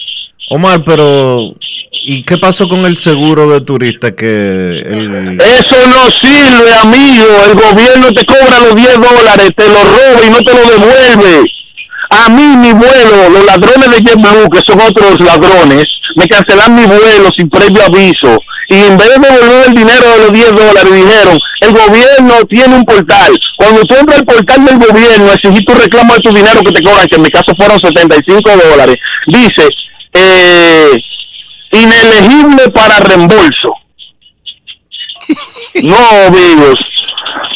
[0.52, 1.54] Omar, pero
[2.02, 7.26] ¿y qué pasó con el seguro de turista que Eso no sirve, amigo.
[7.46, 11.50] El gobierno te cobra los 10 dólares, te lo roba y no te lo devuelve.
[12.10, 15.84] A mí mi vuelo, los ladrones de JetBlue, que son otros ladrones,
[16.16, 18.40] me cancelan mi vuelo sin previo aviso.
[18.68, 22.74] Y en vez de devolver el dinero de los 10 dólares, dijeron, el gobierno tiene
[22.76, 23.32] un portal.
[23.56, 26.82] Cuando tú entras al portal del gobierno, exigir tu reclamo de tu dinero que te
[26.82, 28.96] cobran, que en mi caso fueron 75 dólares,
[29.26, 29.68] dice,
[31.72, 33.72] inelegible para reembolso.
[35.82, 36.74] No, amigos.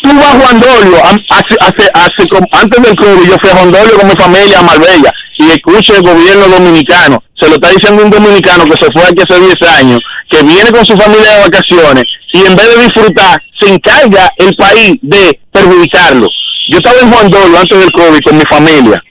[0.03, 3.57] Tú vas a Juan Dolio, hace, hace, hace como- antes del COVID, yo fui a
[3.57, 7.23] Juan Dolio con mi familia a Marbella y escucho el gobierno dominicano.
[7.41, 10.01] Se lo está diciendo un dominicano que se fue aquí hace 10 años,
[10.31, 14.55] que viene con su familia de vacaciones y en vez de disfrutar, se encarga el
[14.57, 16.29] país de perjudicarlo.
[16.71, 19.03] Yo estaba en Juan Dolio antes del COVID con mi familia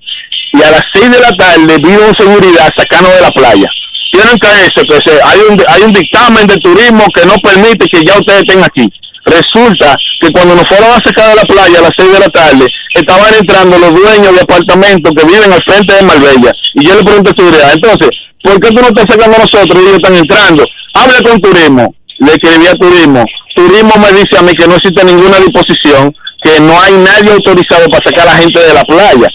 [0.54, 3.68] y a las 6 de la tarde vino seguridad sacando de la playa.
[4.14, 7.88] Tienen que ese, que se- hay un hay un dictamen de turismo que no permite
[7.90, 8.86] que ya ustedes estén aquí.
[9.26, 12.28] Resulta que cuando nos fueron a sacar de la playa a las 6 de la
[12.30, 16.52] tarde, estaban entrando los dueños de apartamentos que viven al frente de Marbella.
[16.76, 18.10] Y yo le pregunto a seguridad, entonces,
[18.44, 20.64] ¿por qué tú no estás sacando a nosotros y ellos están entrando?
[20.94, 21.96] Habla con turismo.
[22.20, 23.26] Le escribí a turismo.
[23.56, 26.14] Turismo me dice a mí que no existe ninguna disposición,
[26.44, 29.28] que no hay nadie autorizado para sacar a la gente de la playa.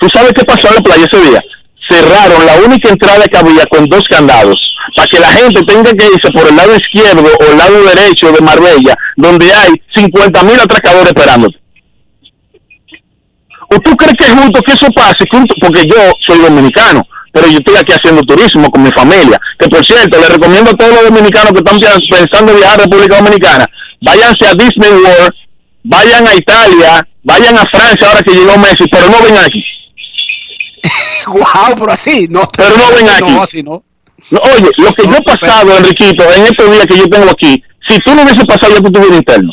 [0.00, 1.42] ¿Tú sabes qué pasó en la playa ese día?
[1.90, 4.56] Cerraron la única entrada que había con dos candados
[4.96, 8.32] para que la gente tenga que irse por el lado izquierdo o el lado derecho
[8.32, 11.58] de Marbella, donde hay 50 mil atracadores esperándote.
[13.74, 15.24] ¿O tú crees que es justo que eso pase?
[15.60, 17.02] Porque yo soy dominicano,
[17.32, 19.40] pero yo estoy aquí haciendo turismo con mi familia.
[19.58, 21.80] Que por cierto, le recomiendo a todos los dominicanos que están
[22.10, 23.66] pensando viajar a República Dominicana,
[24.02, 25.34] váyanse a Disney World,
[25.84, 29.64] vayan a Italia, vayan a Francia ahora que llegó Messi, pero no vengan aquí.
[31.26, 32.48] wow, pero así, no.
[32.56, 33.32] Pero no ven aquí.
[33.32, 33.84] No, así no.
[34.30, 37.62] No, oye, lo que yo he pasado, Enriquito, en estos días que yo tengo aquí,
[37.88, 39.52] si tú no hubiese pasado, yo te tuviera interno.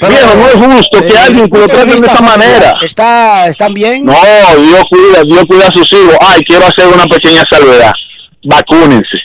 [0.00, 2.22] Viejo, no es justo que Eh, alguien que lo punto de traten de vista esa
[2.22, 2.74] manera.
[2.82, 4.04] ¿Está, ¿Están bien?
[4.04, 6.16] No, Dios cuida, Dios cuida a sus hijos.
[6.20, 7.92] Ay, quiero hacer una pequeña salvedad.
[8.44, 9.18] Vacúnense.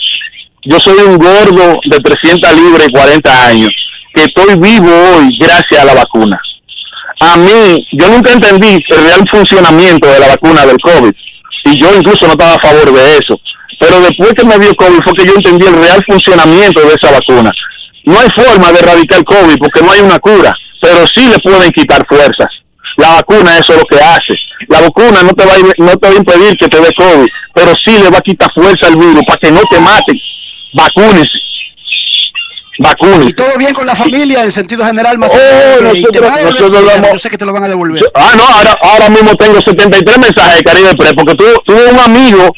[0.63, 3.69] Yo soy un gordo de 300 libras y 40 años,
[4.13, 6.39] que estoy vivo hoy gracias a la vacuna.
[7.22, 11.14] A mí, yo nunca entendí el real funcionamiento de la vacuna del COVID,
[11.65, 13.39] y yo incluso no estaba a favor de eso.
[13.80, 17.11] Pero después que me dio COVID fue que yo entendí el real funcionamiento de esa
[17.11, 17.52] vacuna.
[18.06, 21.72] No hay forma de erradicar COVID porque no hay una cura, pero sí le pueden
[21.72, 22.48] quitar fuerzas.
[22.98, 24.34] La vacuna eso es lo que hace.
[24.68, 27.27] La vacuna no te va a, no te va a impedir que te dé COVID,
[27.53, 30.19] pero sí le va a quitar fuerza al virus para que no te maten.
[30.73, 31.39] Vacúnese.
[32.81, 33.29] Vacúnese.
[33.29, 35.17] ¿Y todo bien con la familia en sentido general?
[35.17, 37.45] Más Oh, nosotros- van a devolver nosotros el lo dinero, hemos- Yo sé que te
[37.45, 38.03] lo van a devolver.
[38.15, 41.99] Ah, no, ahora, ahora mismo tengo 73 mensajes de Caribe Pre, porque tuve, tuve un
[41.99, 42.53] amigo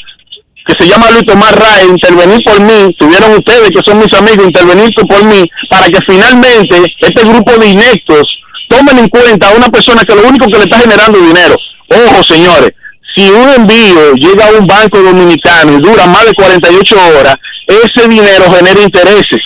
[0.65, 4.45] que se llama Luis Tomás Ray, intervenir por mí, tuvieron ustedes que son mis amigos,
[4.45, 8.23] intervenir por mí, para que finalmente este grupo de inectos
[8.69, 11.55] tomen en cuenta a una persona que lo único que le está generando dinero.
[11.89, 12.69] Ojo, señores,
[13.13, 17.35] si un envío llega a un banco dominicano y dura más de 48 horas,
[17.67, 19.39] ese dinero genera intereses.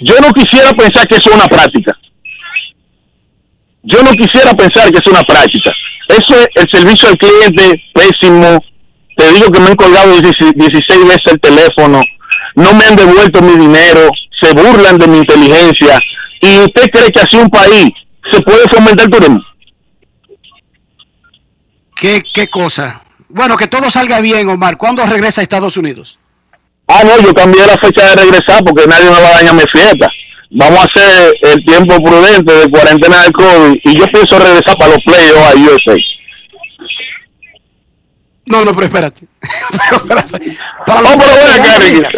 [0.00, 1.92] Yo no quisiera pensar que eso es una práctica.
[3.82, 5.72] Yo no quisiera pensar que es una práctica.
[6.08, 8.64] Eso es el servicio al cliente pésimo.
[9.16, 12.00] Te digo que me han colgado 16 16 veces el teléfono.
[12.54, 14.10] No me han devuelto mi dinero.
[14.40, 15.98] Se burlan de mi inteligencia.
[16.40, 17.90] ¿Y usted cree que así un país
[18.32, 19.40] se puede fomentar el turismo?
[21.96, 23.02] ¿Qué, ¿Qué cosa?
[23.28, 24.78] Bueno, que todo salga bien, Omar.
[24.78, 26.19] ¿Cuándo regresa a Estados Unidos?
[26.92, 29.62] Ah, no, yo cambié la fecha de regresar porque nadie me va a dañar mi
[29.72, 30.08] fiesta.
[30.50, 34.90] Vamos a hacer el tiempo prudente de cuarentena del COVID y yo pienso regresar para
[34.90, 35.96] los playoffs a USA.
[38.46, 39.26] No, no, pero espérate.
[39.88, 40.58] Pero espérate.
[40.84, 42.14] Para No, pero ligas.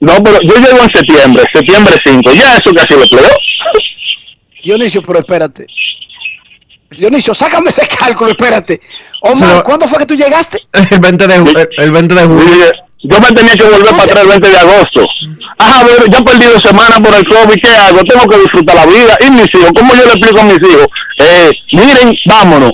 [0.00, 2.32] No, pero yo llego en septiembre, septiembre 5.
[2.34, 3.50] Ya eso casi lo playoffs.
[4.62, 5.66] Dionisio, pero espérate.
[6.90, 8.80] Dionisio, sácame ese cálculo, espérate.
[9.22, 10.60] Omar, ¿cuándo fue que tú llegaste?
[10.90, 12.89] El 20 de, el 20 de julio.
[13.02, 15.06] Yo me tenía que volver para atrás el 20 de agosto.
[15.58, 17.98] Ajá, pero ya he perdido semanas por el COVID, ¿qué hago?
[18.04, 19.16] Tengo que disfrutar la vida.
[19.26, 20.86] Y mis hijos, ¿cómo yo le explico a mis hijos?
[21.18, 22.72] Eh, miren, vámonos.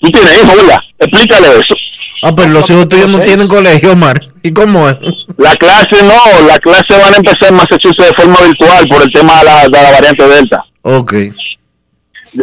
[0.00, 0.78] Tú tienes hijos, ¿verdad?
[0.98, 1.74] Explícale eso.
[2.22, 4.20] Ah, pero los hijos tuyos no tienen colegio, Omar.
[4.42, 4.96] ¿Y cómo es?
[5.38, 9.12] La clase no, la clase van a empezar en Massachusetts de forma virtual por el
[9.12, 10.64] tema de la, de la variante Delta.
[10.82, 11.14] Ok.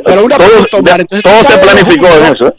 [0.06, 2.48] Pero una todo, pregunta, Omar, entonces tú todo se planificó en eso.
[2.48, 2.54] ¿eh?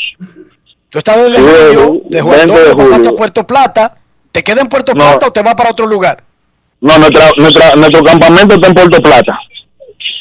[0.90, 1.42] Tú estás desde Sí,
[1.76, 3.10] julio, de 20 Juan de pasaste julio.
[3.10, 3.97] a Puerto Plata,
[4.32, 4.98] ¿te queda en Puerto No.
[5.04, 6.22] Plata o te vas para otro lugar?
[6.80, 9.38] No, nuestra, nuestra, nuestro campamento está en Puerto Plata.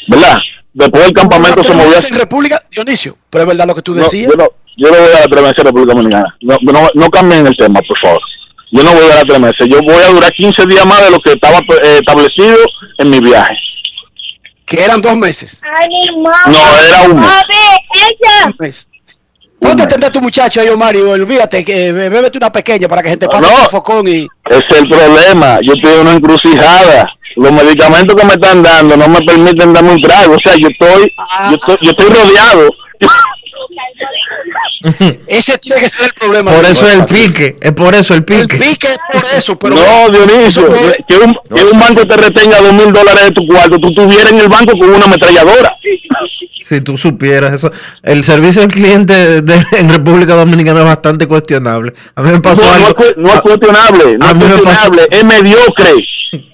[0.07, 0.37] ¿Verdad?
[0.73, 1.97] Después del campamento se movió.
[1.97, 4.31] en República, Dionisio, pero es verdad lo que tú No, decías.
[4.31, 4.47] yo, no,
[4.77, 6.35] yo no voy a la tres meses a República Dominicana.
[6.41, 8.21] No, no, no cambien el tema, por favor.
[8.71, 9.67] Yo no voy a la tres meses.
[9.69, 12.57] Yo voy a durar 15 días más de lo que estaba eh, establecido
[12.99, 13.53] en mi viaje.
[14.65, 15.61] Que eran dos meses.
[16.45, 17.29] No, era un mes.
[18.45, 18.89] Un mes.
[19.59, 22.87] Ponte a atender a tu muchacho ahí, Omar, y olvídate que be- bébete una pequeña
[22.87, 23.63] para que gente pase No.
[23.63, 24.27] el focón y...
[24.49, 25.59] Ese es el problema.
[25.63, 27.05] Yo estoy en una encrucijada.
[27.35, 30.35] Los medicamentos que me están dando no me permiten darme un trago.
[30.35, 31.13] O sea, yo estoy,
[31.49, 32.69] yo estoy, yo estoy rodeado.
[35.27, 36.51] Ese tiene que ser el problema.
[36.53, 37.55] Por eso el pique.
[37.59, 38.55] Es por eso el pique.
[38.57, 39.75] El pique es por eso, pero...
[39.75, 43.45] no, Dionisio, que, que un, que un banco te retenga dos mil dólares de tu
[43.47, 45.73] cuarto, tú estuvieras en el banco con una ametralladora.
[46.67, 47.71] Si tú supieras eso.
[48.03, 51.93] El servicio al cliente de- en República Dominicana es bastante cuestionable.
[52.15, 52.87] A mí me pasó no, no algo.
[52.89, 55.91] es, cu- no es cuestionable, no a es mí me pasó- cuestionable, es mediocre.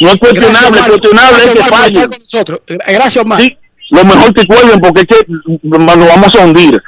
[0.00, 1.86] No es cuestionable, cuestionable es que falle.
[1.86, 2.60] estar con nosotros.
[2.66, 3.40] Gracias, Omar.
[3.40, 3.56] Sí,
[3.92, 5.26] lo mejor que cuelguen porque es que
[5.62, 6.82] nos vamos a hundir.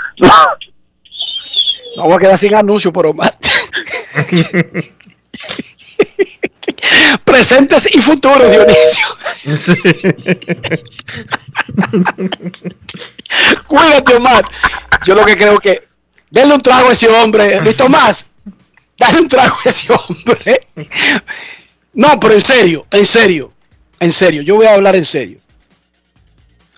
[1.96, 3.36] No voy a quedar sin anuncio por Omar.
[7.24, 9.06] Presentes y futuros, Dionisio.
[13.66, 14.46] Cuídate, Omar.
[15.04, 15.86] Yo lo que creo que.
[16.30, 17.60] Denle un trago a ese hombre.
[17.60, 18.26] Luis Tomás.
[18.98, 20.68] Dale un trago a ese hombre.
[21.92, 23.52] No, pero en serio, en serio.
[24.00, 25.43] En serio, yo voy a hablar en serio.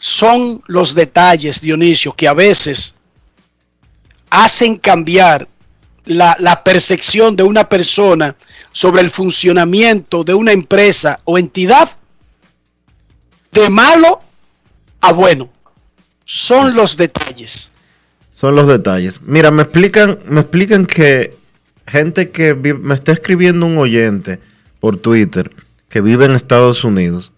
[0.06, 2.94] Son los detalles, Dionisio, que a veces
[4.30, 5.48] hacen cambiar
[6.04, 8.36] la, percepción de una persona
[8.70, 11.90] sobre el funcionamiento de una empresa o entidad
[13.50, 14.20] de malo
[15.00, 15.50] a bueno.
[16.24, 17.68] Son los detalles.
[18.32, 19.20] Son los detalles.
[19.22, 21.36] Mira, me explican, me explican que
[21.84, 24.38] gente que me está escribiendo un oyente
[24.78, 25.50] por Twitter
[25.88, 27.32] que vive en Estados Unidos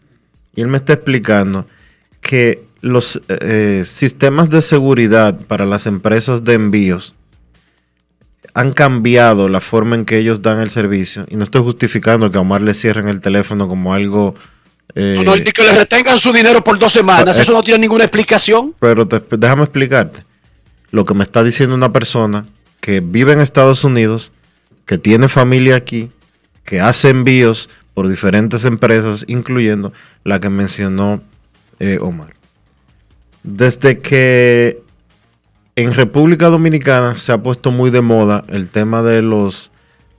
[0.55, 1.67] y él me está explicando
[2.21, 7.15] que los eh, sistemas de seguridad para las empresas de envíos
[8.55, 12.39] han cambiado la forma en que ellos dan el servicio y no estoy justificando que
[12.39, 14.35] a Omar le cierren el teléfono como algo
[14.95, 17.37] eh, No, que le retengan su dinero por dos semanas.
[17.37, 18.75] Eh, Eso no tiene ninguna explicación.
[18.81, 20.25] Pero te- déjame explicarte.
[20.91, 22.47] Lo que me está diciendo una persona
[22.81, 24.33] que vive en Estados Unidos,
[24.87, 26.11] que tiene familia aquí,
[26.65, 29.93] que hace envíos por diferentes empresas, incluyendo
[30.25, 31.21] la que mencionó
[31.81, 32.35] eh, Omar.
[33.45, 34.83] Desde que
[35.77, 39.71] en República Dominicana se ha puesto muy de moda el tema de los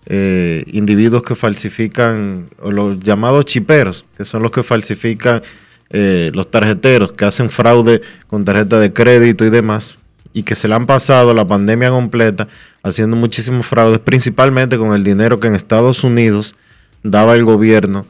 [0.06, 5.44] eh, individuos que falsifican, los llamados chiperos, que son los que falsifican
[5.90, 9.98] eh, los tarjeteros, que hacen fraude con tarjeta de crédito y demás,
[10.32, 12.48] y que se le han pasado la pandemia completa
[12.84, 16.56] haciendo muchísimos fraudes, principalmente con el dinero que en Estados Unidos
[17.04, 18.06] daba el gobierno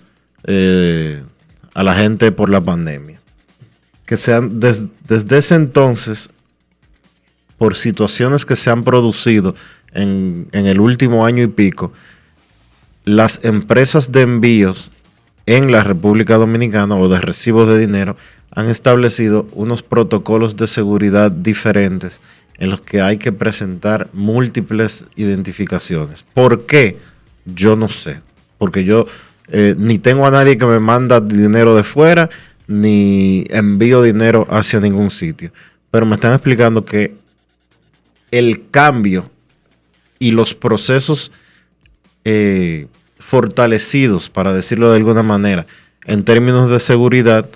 [1.73, 3.18] a la gente por la pandemia.
[4.09, 6.29] Que sean des- desde ese entonces
[7.59, 9.53] por situaciones que se han producido
[9.93, 11.91] en, en el último año y pico,
[13.05, 14.91] las empresas de envíos
[15.45, 18.17] en la República Dominicana o de recibos de dinero
[18.51, 22.19] han establecido unos protocolos de seguridad diferentes
[22.57, 26.25] en los que hay que presentar múltiples identificaciones.
[26.33, 26.97] ¿Por qué?
[27.45, 28.21] Yo no sé.
[28.57, 29.05] Porque yo
[29.49, 32.29] eh, ni tengo a nadie que me manda dinero de fuera,
[32.69, 35.51] ni envío dinero hacia ningún sitio.
[35.89, 37.15] Pero me están explicando que
[38.29, 39.31] el cambio
[40.19, 41.31] y los procesos
[42.25, 42.85] eh,
[43.17, 45.65] fortalecidos, para decirlo de alguna manera,
[46.05, 47.49] en términos de seguridad,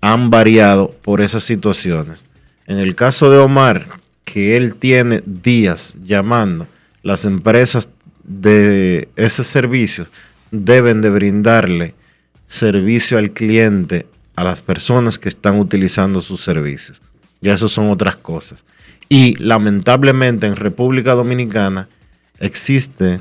[0.00, 2.26] han variado por esas situaciones.
[2.66, 3.86] En el caso de Omar,
[4.24, 6.66] que él tiene días llamando,
[7.04, 7.88] las empresas
[8.24, 10.08] de ese servicio
[10.50, 11.94] deben de brindarle
[12.48, 14.06] servicio al cliente
[14.36, 17.00] a las personas que están utilizando sus servicios.
[17.40, 18.64] Ya eso son otras cosas.
[19.08, 21.88] Y lamentablemente en República Dominicana
[22.38, 23.20] existen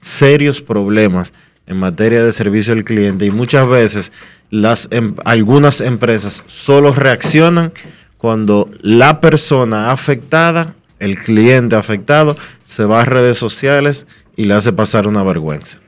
[0.00, 1.32] serios problemas
[1.66, 4.12] en materia de servicio al cliente y muchas veces
[4.50, 7.72] las em- algunas empresas solo reaccionan
[8.18, 14.06] cuando la persona afectada, el cliente afectado, se va a redes sociales
[14.36, 15.78] y le hace pasar una vergüenza.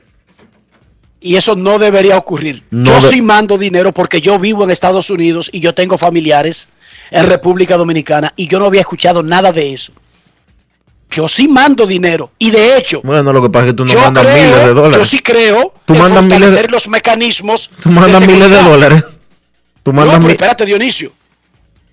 [1.21, 2.63] Y eso no debería ocurrir.
[2.71, 5.97] No yo de- sí mando dinero porque yo vivo en Estados Unidos y yo tengo
[5.97, 6.69] familiares
[7.11, 9.91] en República Dominicana y yo no había escuchado nada de eso.
[11.11, 13.91] Yo sí mando dinero y de hecho, Bueno, lo que pasa es que tú no
[13.91, 15.07] yo mandas creo, miles de yo dólares.
[15.09, 17.71] sí creo Tú mandas miles de- los mecanismos.
[17.81, 19.03] Tú mandas de miles de dólares.
[19.81, 21.11] Tú No, mandas pero mi- espérate, Dionisio.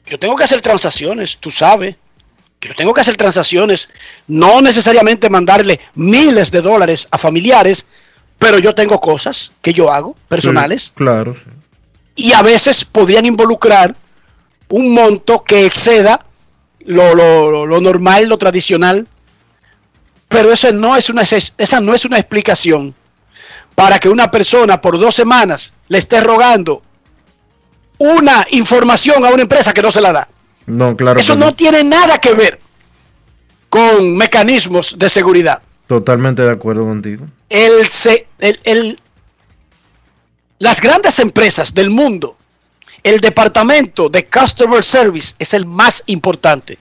[0.07, 1.97] Yo tengo que hacer transacciones, tú sabes.
[2.61, 3.89] Yo tengo que hacer transacciones,
[4.29, 7.87] no necesariamente mandarle miles de dólares a familiares,
[8.39, 11.35] pero yo tengo cosas que yo hago personales Sí, claro.
[11.35, 11.51] sí.
[12.17, 13.95] y a veces podrían involucrar
[14.69, 16.25] un monto que exceda
[16.81, 19.07] lo, lo- lo- normal, lo tradicional,
[20.29, 22.95] pero eso no es una, esa no es una explicación
[23.75, 26.83] para que una persona por dos semanas le esté rogando
[27.99, 30.29] una información a una empresa que no se la da.
[30.67, 31.19] No, claro.
[31.21, 32.61] Eso no tiene nada que ver
[33.69, 35.63] con mecanismos de seguridad.
[35.87, 37.27] Totalmente de acuerdo contigo.
[37.49, 37.73] El,
[38.41, 39.01] el- el-
[40.59, 42.37] las grandes empresas del mundo,
[43.03, 46.79] el departamento de Customer Service es el más importante.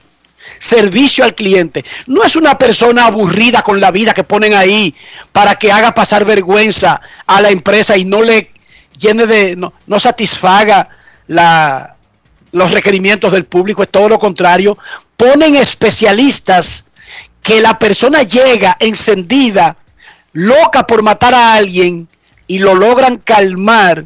[0.58, 1.84] Servicio al cliente.
[2.06, 4.94] No es una persona aburrida con la vida que ponen ahí
[5.32, 8.50] para que haga pasar vergüenza a la empresa y no le
[8.98, 10.88] llene de, no, no satisfaga
[11.26, 11.96] la,
[12.52, 13.82] los requerimientos del público.
[13.82, 14.78] Es todo lo contrario.
[15.16, 16.85] Ponen especialistas
[17.46, 19.76] que la persona llega encendida,
[20.32, 22.08] loca por matar a alguien
[22.48, 24.04] y lo logran calmar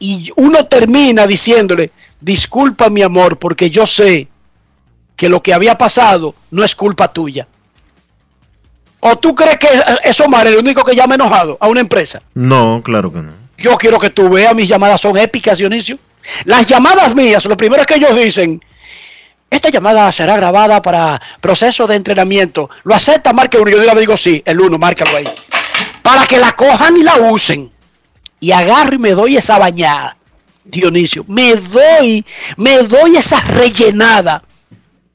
[0.00, 4.26] y uno termina diciéndole, disculpa mi amor porque yo sé
[5.14, 7.46] que lo que había pasado no es culpa tuya.
[8.98, 9.68] ¿O tú crees que
[10.02, 12.20] eso Omar es el único que llama enojado a una empresa?
[12.34, 13.32] No, claro que no.
[13.56, 15.96] Yo quiero que tú veas, mis llamadas son épicas, Dionisio.
[16.44, 18.60] Las llamadas mías, lo primero que ellos dicen,
[19.50, 22.70] esta llamada será grabada para proceso de entrenamiento.
[22.84, 23.32] ¿Lo acepta?
[23.32, 23.70] Marque uno.
[23.70, 25.24] Yo vez digo sí, el uno, márcalo ahí.
[26.02, 27.70] Para que la cojan y la usen.
[28.38, 30.16] Y agarro y me doy esa bañada,
[30.64, 31.24] Dionisio.
[31.28, 32.24] Me doy,
[32.56, 34.44] me doy esa rellenada.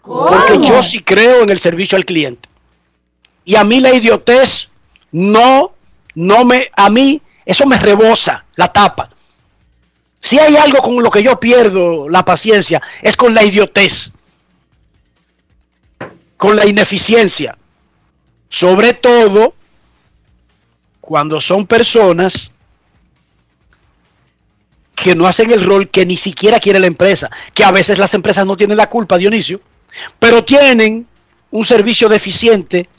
[0.01, 2.47] Porque yo sí creo en el servicio al cliente.
[3.45, 4.69] Y a mí la idiotez
[5.11, 5.73] no,
[6.13, 9.09] no me, a mí eso me rebosa la tapa.
[10.19, 14.11] Si hay algo con lo que yo pierdo la paciencia, es con la idiotez,
[16.45, 17.57] con la ineficiencia.
[18.49, 19.55] Sobre todo
[21.01, 22.51] cuando son personas
[24.93, 28.13] que no hacen el rol que ni siquiera quiere la empresa, que a veces las
[28.13, 29.59] empresas no tienen la culpa, Dionisio,
[30.19, 31.07] pero tienen
[31.49, 32.89] un servicio deficiente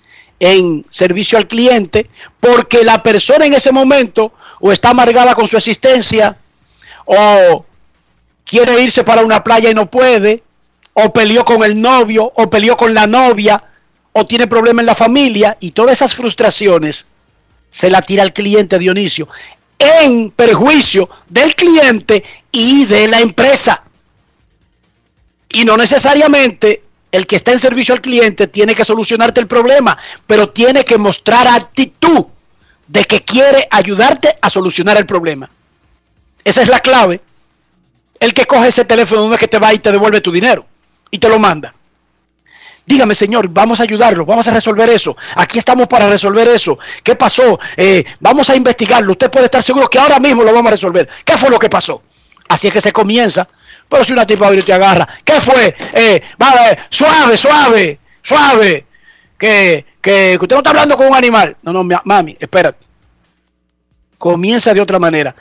[0.41, 2.11] en servicio al cliente
[2.41, 6.37] porque la persona en ese momento o está amargada con su existencia
[7.05, 7.65] o
[8.45, 10.43] quiere irse para una playa y no puede
[10.99, 13.63] o peleó con el novio o peleó con la novia
[14.13, 17.07] o tiene problema en la familia y todas esas frustraciones
[17.69, 19.29] se la tira al cliente Dionisio
[19.79, 23.83] en perjuicio del cliente y de la empresa.
[25.51, 26.83] Y no necesariamente
[27.13, 30.97] el que está en servicio al cliente tiene que solucionarte el problema, pero tiene que
[30.97, 32.25] mostrar actitud
[32.87, 35.51] de que quiere ayudarte a solucionar el problema.
[36.43, 37.21] Esa es la clave.
[38.19, 40.65] El que coge ese teléfono no es que te va y te devuelve tu dinero
[41.19, 41.75] te lo manda.
[42.85, 45.17] Dígame, señor, vamos a ayudarlo, vamos a resolver eso.
[45.35, 46.79] Aquí estamos para resolver eso.
[47.03, 47.59] ¿Qué pasó?
[47.77, 49.13] Eh, vamos a investigarlo.
[49.13, 51.09] Usted puede estar seguro que ahora mismo lo vamos a resolver.
[51.25, 52.03] ¿Qué fue lo que pasó?
[52.49, 53.49] Así es que se comienza.
[53.89, 55.75] Pero si una tipa viene y te agarra, ¿qué fue?
[55.95, 58.87] Eh, va, eh, suave, suave, suave.
[59.37, 61.57] Que, que, que usted no está hablando con un animal.
[61.63, 62.87] No, no, mi- mami, espérate.
[64.17, 65.35] Comienza de otra manera.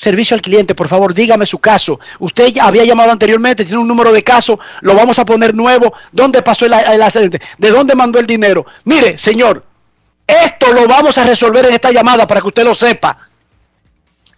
[0.00, 2.00] Servicio al cliente, por favor, dígame su caso.
[2.20, 5.92] Usted ya había llamado anteriormente, tiene un número de caso, lo vamos a poner nuevo.
[6.10, 7.38] ¿Dónde pasó el, el accidente?
[7.58, 8.64] ¿De dónde mandó el dinero?
[8.84, 9.62] Mire, señor,
[10.26, 13.28] esto lo vamos a resolver en esta llamada para que usted lo sepa.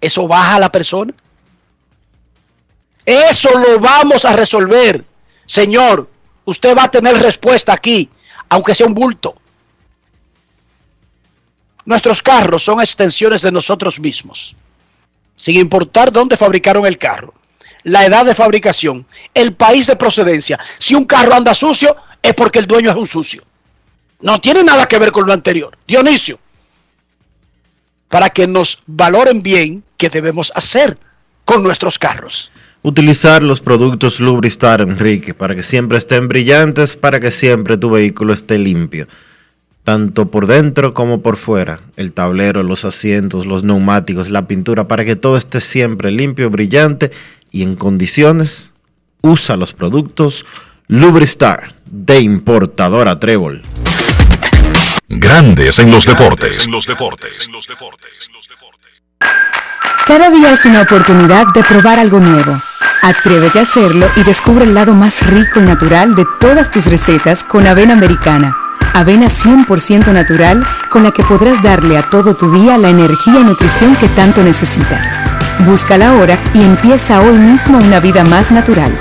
[0.00, 1.14] ¿Eso baja a la persona?
[3.06, 5.04] Eso lo vamos a resolver.
[5.46, 6.10] Señor,
[6.44, 8.10] usted va a tener respuesta aquí,
[8.48, 9.36] aunque sea un bulto.
[11.84, 14.56] Nuestros carros son extensiones de nosotros mismos
[15.36, 17.34] sin importar dónde fabricaron el carro,
[17.84, 20.58] la edad de fabricación, el país de procedencia.
[20.78, 23.42] Si un carro anda sucio, es porque el dueño es un sucio.
[24.20, 25.76] No tiene nada que ver con lo anterior.
[25.86, 26.38] Dionisio,
[28.08, 30.96] para que nos valoren bien qué debemos hacer
[31.44, 32.52] con nuestros carros.
[32.82, 38.32] Utilizar los productos Lubristar, Enrique, para que siempre estén brillantes, para que siempre tu vehículo
[38.32, 39.06] esté limpio.
[39.84, 41.80] Tanto por dentro como por fuera.
[41.96, 47.10] El tablero, los asientos, los neumáticos, la pintura, para que todo esté siempre limpio, brillante
[47.50, 48.70] y en condiciones.
[49.22, 50.44] Usa los productos
[50.88, 53.62] Lubristar de importadora Trébol.
[55.08, 56.68] Grandes en los deportes.
[60.06, 62.60] Cada día es una oportunidad de probar algo nuevo.
[63.02, 67.42] Atrévete a hacerlo y descubre el lado más rico y natural de todas tus recetas
[67.42, 68.56] con avena americana.
[68.94, 73.44] Avena 100% natural con la que podrás darle a todo tu día la energía y
[73.44, 75.16] nutrición que tanto necesitas.
[75.66, 78.92] Búscala ahora y empieza hoy mismo una vida más natural.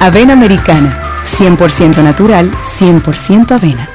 [0.00, 3.88] Avena americana, 100% natural, 100% avena.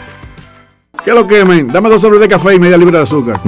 [1.03, 1.67] ¿Qué lo quemen?
[1.67, 3.39] Dame dos sobres de café y media libra de azúcar.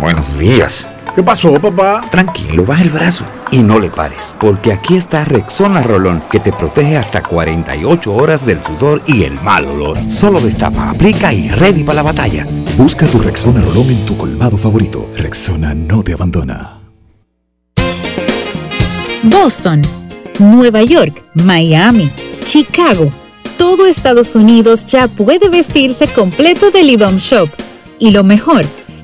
[0.00, 0.90] buenos días.
[1.14, 2.04] ¿Qué pasó, papá?
[2.10, 6.52] Tranquilo, baja el brazo y no le pares, porque aquí está Rexona Rolón, que te
[6.52, 9.96] protege hasta 48 horas del sudor y el mal olor.
[10.10, 12.48] Solo destapa, aplica y ready para la batalla.
[12.76, 15.08] Busca tu Rexona Rolón en tu colmado favorito.
[15.16, 16.80] Rexona no te abandona.
[19.22, 19.82] Boston,
[20.40, 22.10] Nueva York, Miami,
[22.42, 23.12] Chicago.
[23.56, 27.48] Todo Estados Unidos ya puede vestirse completo del IDOM Shop.
[28.00, 28.66] Y lo mejor,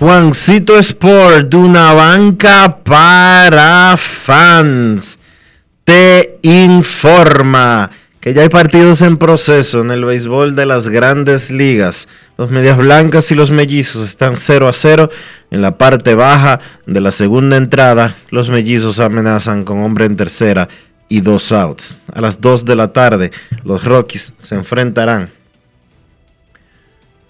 [0.00, 5.18] Juancito Sport, de una banca para fans,
[5.84, 12.08] te informa que ya hay partidos en proceso en el béisbol de las grandes ligas.
[12.38, 15.10] Los medias blancas y los mellizos están 0 a 0
[15.50, 18.14] en la parte baja de la segunda entrada.
[18.30, 20.70] Los mellizos amenazan con hombre en tercera
[21.10, 21.98] y dos outs.
[22.14, 23.32] A las 2 de la tarde,
[23.64, 25.28] los Rockies se enfrentarán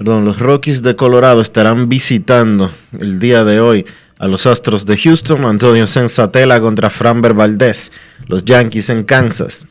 [0.00, 3.84] perdón, los Rockies de Colorado estarán visitando el día de hoy
[4.18, 7.92] a los Astros de Houston, Antonio Sensatela contra Framber Valdez,
[8.26, 9.66] los Yankees en Kansas,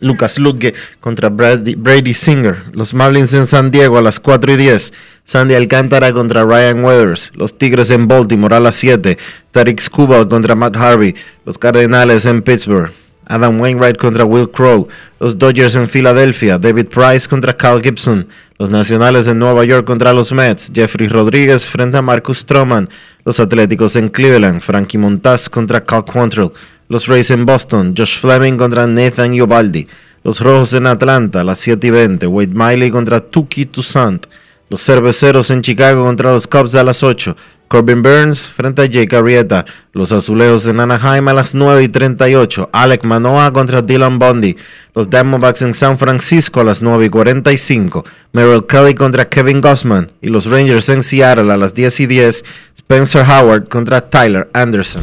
[0.00, 4.94] Lucas Luque contra Brady, Singer, los Marlins en San Diego a las 4 y 10,
[5.22, 9.18] Sandy Alcántara contra Ryan Weathers, los Tigres en Baltimore a las 7,
[9.50, 13.03] Tarek Skubal contra Matt Harvey, los Cardenales en Pittsburgh.
[13.26, 14.88] Adam Wainwright contra Will Crow,
[15.20, 18.26] los Dodgers en Filadelfia, David Price contra Cal Gibson,
[18.58, 22.88] los Nacionales en Nueva York contra los Mets, Jeffrey Rodríguez frente a Marcus Stroman,
[23.24, 26.52] los Atléticos en Cleveland, Frankie Montaz contra Cal Quantrill,
[26.88, 29.88] los Rays en Boston, Josh Fleming contra Nathan Yobaldi,
[30.22, 34.26] los Rojos en Atlanta las 7 y 20, Wade Miley contra Tuki Toussaint,
[34.70, 37.36] los Cerveceros en Chicago contra los Cubs a las 8,
[37.74, 39.64] Corbin Burns frente a Jake Arrieta.
[39.92, 42.70] Los Azulejos en Anaheim a las 9 y 38.
[42.72, 44.56] Alec Manoa contra Dylan Bundy.
[44.94, 48.04] Los Diamondbacks en San Francisco a las 9 y 45.
[48.30, 50.12] Merrill Kelly contra Kevin Gossman.
[50.22, 52.44] Y los Rangers en Seattle a las 10 y 10.
[52.76, 55.02] Spencer Howard contra Tyler Anderson.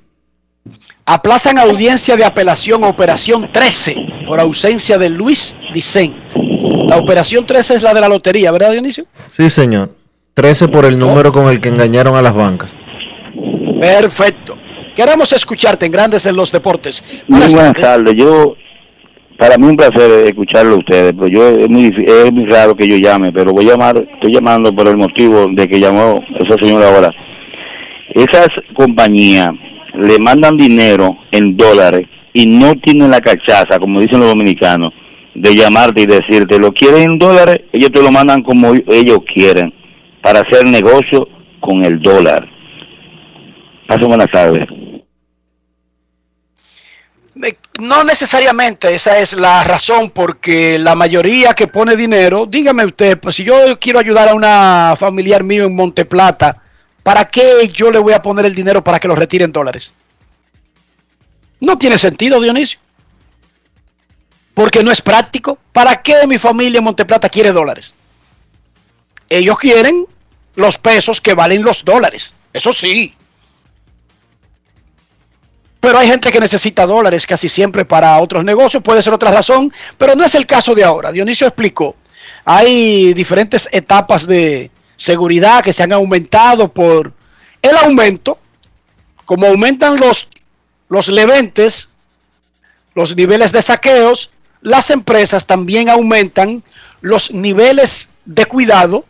[1.05, 3.95] Aplazan audiencia de apelación a Operación 13
[4.27, 6.15] por ausencia de Luis Dicent.
[6.87, 9.05] La Operación 13 es la de la lotería, ¿verdad, Dionisio?
[9.29, 9.89] Sí, señor.
[10.35, 12.77] 13 por el número con el que engañaron a las bancas.
[13.79, 14.57] Perfecto.
[14.95, 17.03] Queremos escucharte en Grandes en los Deportes.
[17.27, 18.13] Muy buenas tardes.
[18.15, 18.55] Yo
[19.37, 22.87] para mí un placer escucharlo a ustedes, pero yo es muy, es muy raro que
[22.87, 26.55] yo llame, pero voy a llamar, estoy llamando por el motivo de que llamó esa
[26.61, 27.11] señora ahora.
[28.13, 29.49] Esas compañías
[29.95, 34.93] le mandan dinero en dólares y no tienen la cachaza, como dicen los dominicanos,
[35.35, 39.73] de llamarte y decirte, lo quieren en dólares, ellos te lo mandan como ellos quieren,
[40.21, 41.27] para hacer negocio
[41.59, 42.47] con el dólar.
[43.87, 44.67] Pasen buenas tardes.
[47.79, 53.37] No necesariamente esa es la razón porque la mayoría que pone dinero, dígame usted, pues
[53.37, 56.61] si yo quiero ayudar a una familiar mío en Monteplata,
[57.03, 59.93] ¿para qué yo le voy a poner el dinero para que lo retire en dólares?
[61.59, 62.79] No tiene sentido, Dionisio.
[64.53, 65.57] Porque no es práctico.
[65.71, 67.93] ¿Para qué mi familia en Monteplata quiere dólares?
[69.29, 70.05] Ellos quieren
[70.55, 72.35] los pesos que valen los dólares.
[72.51, 73.15] Eso sí.
[75.79, 79.73] Pero hay gente que necesita dólares casi siempre para otros negocios, puede ser otra razón,
[79.97, 81.11] pero no es el caso de ahora.
[81.11, 81.95] Dionisio explicó,
[82.45, 84.69] hay diferentes etapas de
[85.01, 87.11] seguridad que se han aumentado por
[87.61, 88.37] el aumento,
[89.25, 90.29] como aumentan los,
[90.89, 91.89] los leventes,
[92.93, 94.29] los niveles de saqueos,
[94.61, 96.63] las empresas también aumentan
[97.01, 99.05] los niveles de cuidado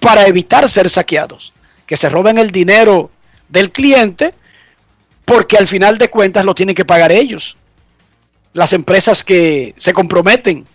[0.00, 1.52] para evitar ser saqueados,
[1.86, 3.12] que se roben el dinero
[3.48, 4.34] del cliente
[5.24, 7.56] porque al final de cuentas lo tienen que pagar ellos,
[8.52, 10.66] las empresas que se comprometen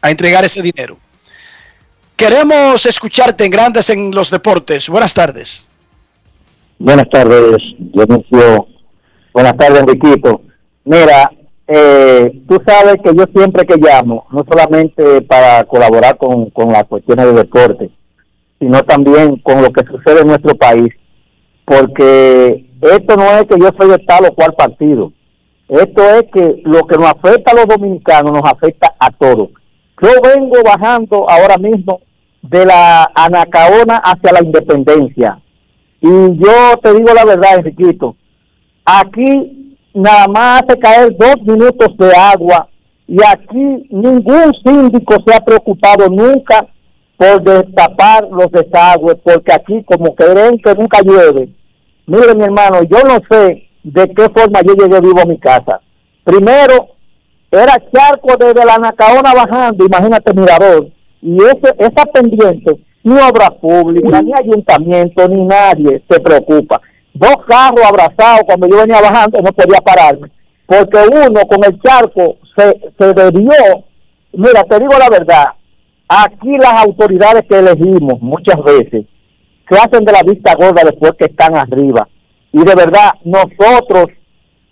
[0.00, 0.98] a entregar ese dinero.
[2.16, 4.88] Queremos escucharte en Grandes en los Deportes.
[4.88, 5.66] Buenas tardes.
[6.78, 8.68] Buenas tardes, Dionisio.
[9.32, 10.42] Buenas tardes, Enriquito.
[10.84, 11.30] Mira,
[11.66, 16.84] eh, tú sabes que yo siempre que llamo, no solamente para colaborar con, con las
[16.84, 17.90] cuestiones de deporte,
[18.60, 20.92] sino también con lo que sucede en nuestro país,
[21.64, 25.12] porque esto no es que yo soy de tal o cual partido,
[25.68, 29.48] esto es que lo que nos afecta a los dominicanos nos afecta a todos.
[30.02, 32.00] Yo vengo bajando ahora mismo
[32.42, 35.40] de la Anacaona hacia la Independencia.
[36.00, 38.16] Y yo te digo la verdad, Enriquito,
[38.84, 42.68] aquí nada más hace caer dos minutos de agua
[43.06, 46.66] y aquí ningún síndico se ha preocupado nunca
[47.16, 51.48] por destapar los desagües, porque aquí como creen que nunca llueve,
[52.06, 55.80] mire mi hermano, yo no sé de qué forma yo llegué vivo a mi casa.
[56.24, 56.93] Primero,
[57.58, 60.88] era charco desde la Nacaona bajando, imagínate Mirador,
[61.22, 66.80] y ese, esa pendiente, ni obra pública, ni ayuntamiento, ni nadie se preocupa.
[67.12, 70.30] Dos carros abrazados cuando yo venía bajando no podía pararme,
[70.66, 73.84] porque uno con el charco se, se debió,
[74.32, 75.46] mira, te digo la verdad,
[76.08, 79.06] aquí las autoridades que elegimos muchas veces
[79.68, 82.08] se hacen de la vista gorda después que están arriba.
[82.52, 84.06] Y de verdad, nosotros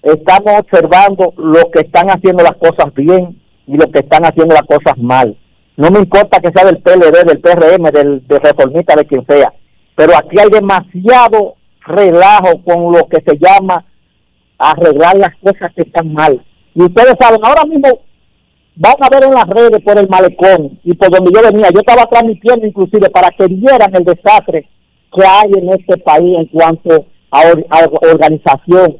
[0.03, 4.65] estamos observando lo que están haciendo las cosas bien y lo que están haciendo las
[4.65, 5.37] cosas mal.
[5.77, 9.53] No me importa que sea del PLD, del PRM, del, del reformista, de quien sea,
[9.95, 13.85] pero aquí hay demasiado relajo con lo que se llama
[14.59, 16.45] arreglar las cosas que están mal.
[16.75, 17.89] Y ustedes saben, ahora mismo
[18.77, 21.81] van a ver en las redes por el malecón y por donde yo venía, yo
[21.81, 24.69] estaba transmitiendo inclusive para que vieran el desastre
[25.15, 27.43] que hay en este país en cuanto a
[28.03, 28.99] organización.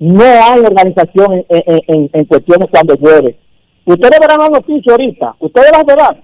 [0.00, 3.36] No hay organización en, en- en- en cuestiones cuando llueve.
[3.84, 6.20] Ustedes verán la noticia ahorita, ustedes las verán.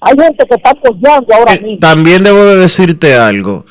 [0.00, 1.78] Hay gente que está apoyando ahora mismo.
[1.80, 3.64] También debo de decirte algo.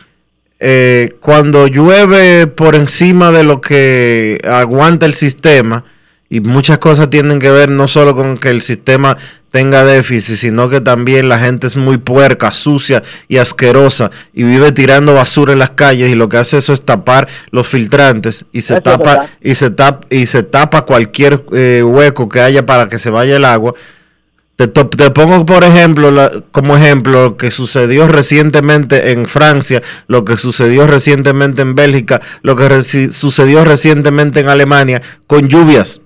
[0.59, 5.85] Eh, cuando llueve por encima de lo que aguanta el sistema,
[6.29, 9.17] y muchas cosas tienen que ver no solo con que el sistema
[9.49, 14.71] tenga déficit, sino que también la gente es muy puerca, sucia y asquerosa y vive
[14.73, 18.61] tirando basura en las calles y lo que hace eso es tapar los filtrantes y
[18.61, 22.99] se tapa y se tapa y se tapa cualquier eh, hueco que haya para que
[22.99, 23.73] se vaya el agua.
[24.57, 24.67] Te,
[25.11, 30.87] pongo, por ejemplo, la- como ejemplo, lo que sucedió recientemente en Francia, lo que sucedió
[30.87, 36.01] recientemente en Bélgica, lo que reci- sucedió recientemente en Alemania, con lluvias.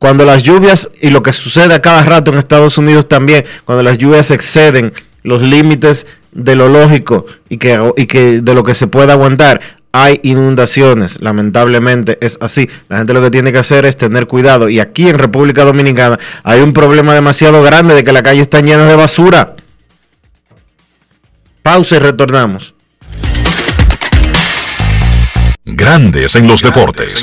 [0.00, 3.82] Cuando las lluvias, y lo que sucede a cada rato en Estados Unidos también, cuando
[3.82, 8.74] las lluvias exceden los límites de lo lógico y que, y que de lo que
[8.74, 9.60] se puede aguantar,
[9.92, 11.20] hay inundaciones.
[11.20, 12.66] Lamentablemente es así.
[12.88, 14.70] La gente lo que tiene que hacer es tener cuidado.
[14.70, 18.62] Y aquí en República Dominicana hay un problema demasiado grande de que la calle está
[18.62, 19.54] llena de basura.
[21.62, 22.74] Pausa y retornamos.
[25.66, 27.22] Grandes en los deportes.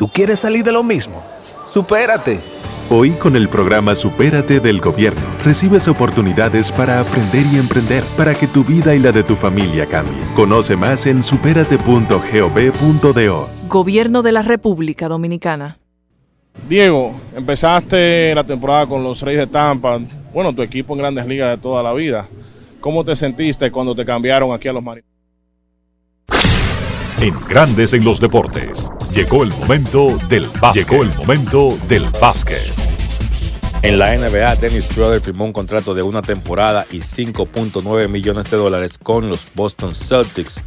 [0.00, 1.22] ¿Tú quieres salir de lo mismo?
[1.68, 2.40] ¡Supérate!
[2.88, 8.46] Hoy con el programa Supérate del Gobierno recibes oportunidades para aprender y emprender para que
[8.46, 10.16] tu vida y la de tu familia cambie.
[10.34, 13.50] Conoce más en superate.gov.do.
[13.68, 15.78] Gobierno de la República Dominicana.
[16.66, 20.00] Diego, empezaste la temporada con los Reyes de Tampa,
[20.32, 22.26] bueno, tu equipo en grandes ligas de toda la vida.
[22.80, 25.19] ¿Cómo te sentiste cuando te cambiaron aquí a los Marineros?
[27.22, 30.88] En Grandes en los Deportes, llegó el momento del básquet.
[30.88, 32.72] Llegó el momento del básquet.
[33.82, 38.56] En la NBA, Dennis Schroeder firmó un contrato de una temporada y 5.9 millones de
[38.56, 40.62] dólares con los Boston Celtics.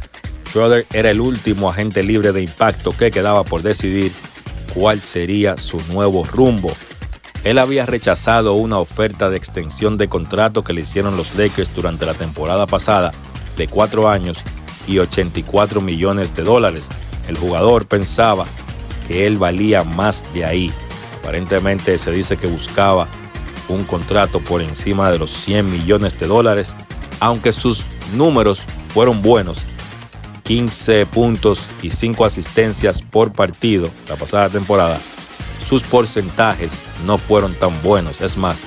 [0.46, 4.12] Schroeder era el último agente libre de impacto que quedaba por decidir
[4.72, 6.70] cuál sería su nuevo rumbo.
[7.42, 12.06] Él había rechazado una oferta de extensión de contrato que le hicieron los Lakers durante
[12.06, 13.10] la temporada pasada
[13.56, 14.38] de cuatro años
[14.86, 16.88] y 84 millones de dólares.
[17.28, 18.46] El jugador pensaba
[19.08, 20.72] que él valía más de ahí.
[21.20, 23.08] Aparentemente se dice que buscaba
[23.68, 26.74] un contrato por encima de los 100 millones de dólares,
[27.20, 27.84] aunque sus
[28.14, 28.62] números
[28.92, 29.64] fueron buenos.
[30.44, 35.00] 15 puntos y 5 asistencias por partido la pasada temporada.
[35.66, 36.72] Sus porcentajes
[37.06, 38.58] no fueron tan buenos, es más,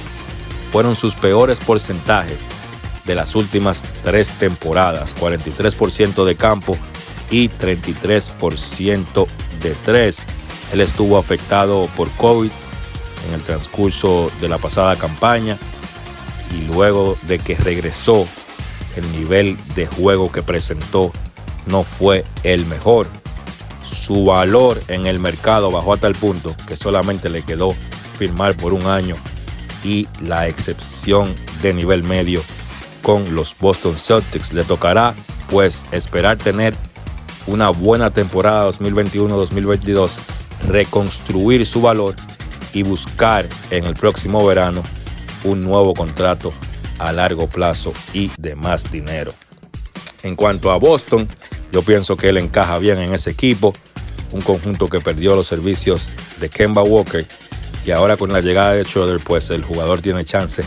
[0.72, 2.40] fueron sus peores porcentajes
[3.08, 6.78] de las últimas tres temporadas, 43% de campo
[7.32, 9.28] y 33%
[9.64, 10.24] de tres.
[10.74, 12.52] Él estuvo afectado por COVID
[13.28, 15.58] en el transcurso de la pasada campaña
[16.56, 18.28] y luego de que regresó,
[18.96, 21.12] el nivel de juego que presentó
[21.66, 23.08] no fue el mejor.
[23.90, 27.76] Su valor en el mercado bajó hasta el punto que solamente le quedó
[28.18, 29.16] firmar por un año
[29.84, 32.42] y la excepción de nivel medio
[33.08, 34.52] con los Boston Celtics.
[34.52, 35.16] Le tocará
[35.50, 36.76] pues esperar tener
[37.48, 40.12] una buena temporada 2021-2022,
[40.68, 42.16] reconstruir su valor
[42.74, 44.84] y buscar en el próximo verano
[45.46, 46.52] un nuevo contrato
[47.00, 49.32] a largo plazo y de más dinero.
[50.24, 51.30] En cuanto a Boston,
[51.72, 53.72] yo pienso que él encaja bien en ese equipo,
[54.34, 56.10] un conjunto que perdió los servicios
[56.42, 57.26] de Kemba Walker
[57.86, 60.62] y ahora con la llegada de Schroeder, pues el jugador tiene chance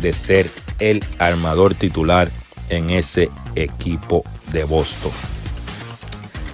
[0.00, 0.48] de ser
[0.80, 2.30] el armador titular
[2.68, 5.12] en ese equipo de Boston.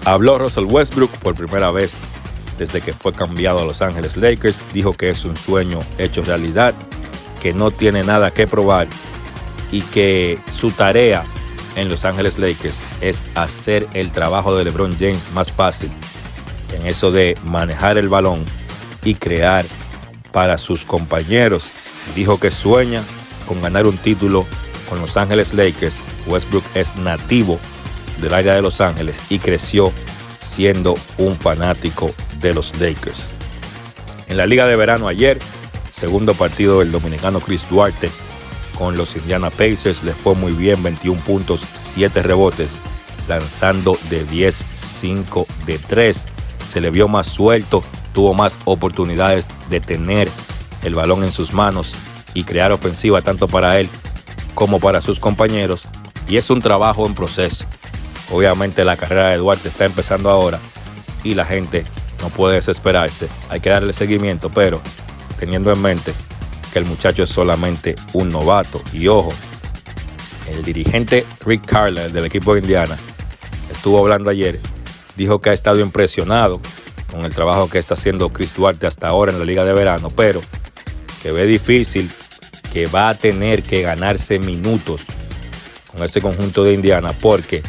[0.05, 1.97] Habló Russell Westbrook por primera vez
[2.59, 4.61] desde que fue cambiado a Los Ángeles Lakers.
[4.73, 6.75] Dijo que es un sueño hecho realidad,
[7.43, 8.87] que no tiene nada que probar
[9.73, 11.25] y que su tarea
[11.75, 15.91] en Los Ángeles Lakers es hacer el trabajo de LeBron James más fácil
[16.73, 18.45] en eso de manejar el balón
[19.05, 19.65] y crear
[20.33, 21.69] para sus compañeros.
[22.15, 23.03] Dijo que sueña
[23.47, 24.45] con ganar un título
[24.89, 25.99] con Los Ángeles Lakers.
[26.27, 27.59] Westbrook es nativo
[28.21, 29.93] del área de Los Ángeles y creció
[30.41, 32.11] siendo un fanático
[32.41, 33.25] de los Lakers.
[34.29, 35.39] En la liga de verano ayer,
[35.93, 38.11] segundo partido del dominicano Chris Duarte
[38.79, 41.65] con los Indiana Pacers, le fue muy bien, 21 puntos,
[41.95, 42.77] 7 rebotes,
[43.29, 46.27] lanzando de 10, 5 de 3.
[46.69, 47.83] Se le vio más suelto,
[48.13, 50.29] tuvo más oportunidades de tener
[50.83, 51.95] el balón en sus manos
[52.37, 53.89] y crear ofensiva tanto para él
[54.55, 55.89] como para sus compañeros.
[56.29, 57.65] Y es un trabajo en proceso.
[58.31, 60.61] Obviamente la carrera de Duarte está empezando ahora
[61.25, 61.85] y la gente
[62.21, 63.29] no puede desesperarse.
[63.49, 64.83] Hay que darle seguimiento, pero
[65.41, 66.13] teniendo en mente
[66.73, 68.83] que el muchacho es solamente un novato.
[68.93, 69.33] Y ojo,
[70.51, 72.99] el dirigente Rick Carler del equipo de Indiana
[73.73, 74.61] estuvo hablando ayer,
[75.17, 76.61] dijo que ha estado impresionado
[77.11, 80.11] con el trabajo que está haciendo Chris Duarte hasta ahora en la Liga de Verano,
[80.11, 80.43] pero
[81.23, 82.11] que ve difícil,
[82.77, 85.01] que va a tener que ganarse minutos
[85.91, 87.63] con ese conjunto de Indiana, porque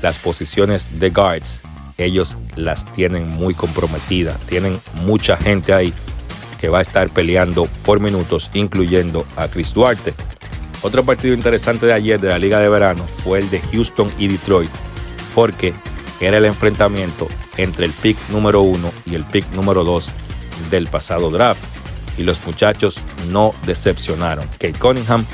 [0.00, 1.60] las posiciones de guards,
[1.98, 5.92] ellos las tienen muy comprometidas, tienen mucha gente ahí
[6.58, 10.14] que va a estar peleando por minutos, incluyendo a Chris Duarte.
[10.80, 14.28] Otro partido interesante de ayer de la Liga de Verano fue el de Houston y
[14.28, 14.70] Detroit,
[15.34, 15.74] porque
[16.20, 17.28] era el enfrentamiento
[17.58, 20.08] entre el pick número uno y el pick número dos
[20.70, 21.73] del pasado draft.
[22.16, 23.00] Y los muchachos
[23.30, 24.46] no decepcionaron.
[24.58, 25.26] Kate Cunningham,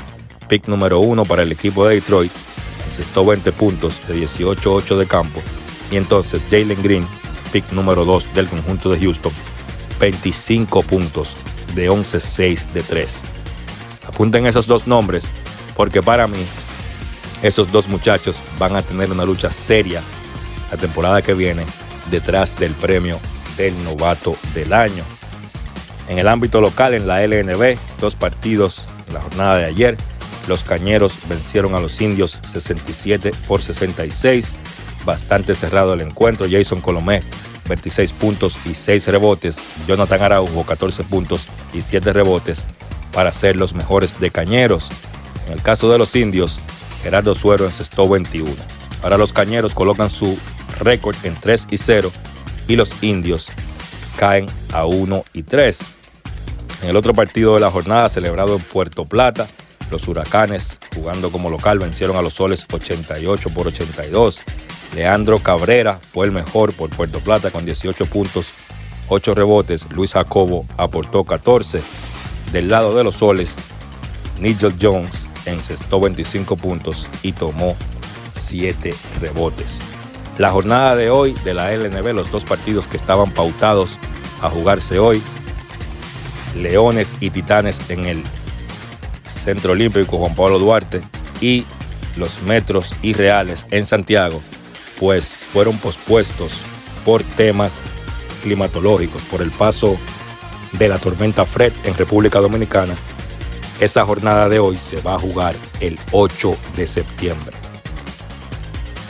[0.47, 2.31] pick número uno para el equipo de Detroit,
[2.87, 5.41] encestó 20 puntos de 18-8 de campo.
[5.91, 7.07] Y entonces Jalen Green,
[7.51, 9.31] pick número 2 del conjunto de Houston,
[9.99, 11.35] 25 puntos
[11.75, 13.21] de 11-6 de 3.
[14.07, 15.29] Apunten esos dos nombres
[15.75, 16.43] porque para mí
[17.41, 20.01] esos dos muchachos van a tener una lucha seria
[20.69, 21.65] la temporada que viene
[22.09, 23.19] detrás del premio
[23.57, 25.03] del novato del año.
[26.11, 29.95] En el ámbito local, en la LNB, dos partidos en la jornada de ayer.
[30.49, 34.57] Los Cañeros vencieron a los Indios 67 por 66.
[35.05, 36.47] Bastante cerrado el encuentro.
[36.51, 37.21] Jason Colomé
[37.69, 39.57] 26 puntos y 6 rebotes.
[39.87, 42.65] Jonathan Araujo 14 puntos y 7 rebotes
[43.13, 44.89] para ser los mejores de Cañeros.
[45.47, 46.59] En el caso de los indios,
[47.03, 48.51] Gerardo Suero encestó 21.
[49.01, 50.37] Ahora los Cañeros colocan su
[50.77, 52.11] récord en 3 y 0
[52.67, 53.47] y los indios
[54.17, 56.00] caen a 1 y 3.
[56.81, 59.47] En el otro partido de la jornada celebrado en Puerto Plata,
[59.91, 64.41] los huracanes jugando como local vencieron a los soles 88 por 82.
[64.95, 68.51] Leandro Cabrera fue el mejor por Puerto Plata con 18 puntos,
[69.09, 69.85] 8 rebotes.
[69.91, 71.81] Luis Jacobo aportó 14.
[72.51, 73.53] Del lado de los soles,
[74.39, 77.75] Nigel Jones encestó 25 puntos y tomó
[78.31, 79.81] 7 rebotes.
[80.37, 83.97] La jornada de hoy de la LNB, los dos partidos que estaban pautados
[84.41, 85.21] a jugarse hoy,
[86.55, 88.23] Leones y Titanes en el
[89.31, 91.01] Centro Olímpico Juan Pablo Duarte
[91.39, 91.65] y
[92.17, 94.41] los Metros y Reales en Santiago,
[94.99, 96.61] pues fueron pospuestos
[97.05, 97.79] por temas
[98.43, 99.97] climatológicos, por el paso
[100.73, 102.95] de la tormenta Fred en República Dominicana.
[103.79, 107.55] Esa jornada de hoy se va a jugar el 8 de septiembre.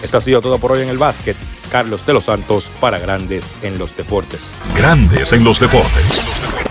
[0.01, 1.35] Esto ha sido todo por hoy en el básquet.
[1.71, 4.41] Carlos de los Santos para Grandes en los Deportes.
[4.75, 6.70] Grandes en los Deportes.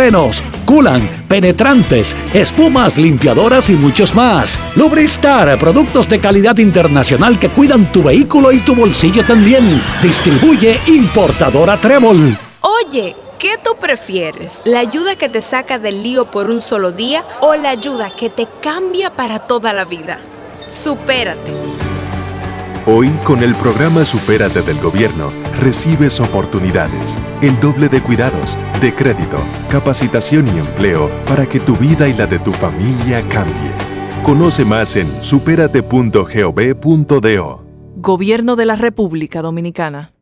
[0.65, 4.57] culan, penetrantes, espumas, limpiadoras y muchos más.
[4.75, 9.81] Lubristar, productos de calidad internacional que cuidan tu vehículo y tu bolsillo también.
[10.01, 12.35] Distribuye importadora Trébol.
[12.61, 14.61] Oye, ¿qué tú prefieres?
[14.65, 18.31] ¿La ayuda que te saca del lío por un solo día o la ayuda que
[18.31, 20.19] te cambia para toda la vida?
[20.67, 21.90] Supérate.
[22.87, 25.29] Hoy, con el programa Supérate del Gobierno,
[25.61, 29.37] recibes oportunidades, el doble de cuidados, de crédito,
[29.69, 33.71] capacitación y empleo para que tu vida y la de tu familia cambie.
[34.23, 37.63] Conoce más en superate.gov.do.
[37.97, 40.13] Gobierno de la República Dominicana.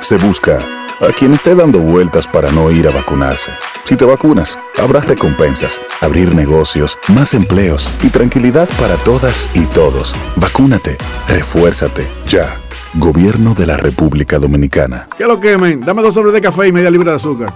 [0.00, 0.68] Se busca
[1.00, 3.52] a quien esté dando vueltas para no ir a vacunarse.
[3.84, 10.14] Si te vacunas, habrá recompensas, abrir negocios, más empleos y tranquilidad para todas y todos.
[10.36, 10.96] Vacúnate,
[11.28, 12.56] refuérzate, ya.
[12.94, 15.08] Gobierno de la República Dominicana.
[15.16, 15.80] ¿Qué lo quemen?
[15.80, 17.52] Dame dos sobres de café y media libra de azúcar.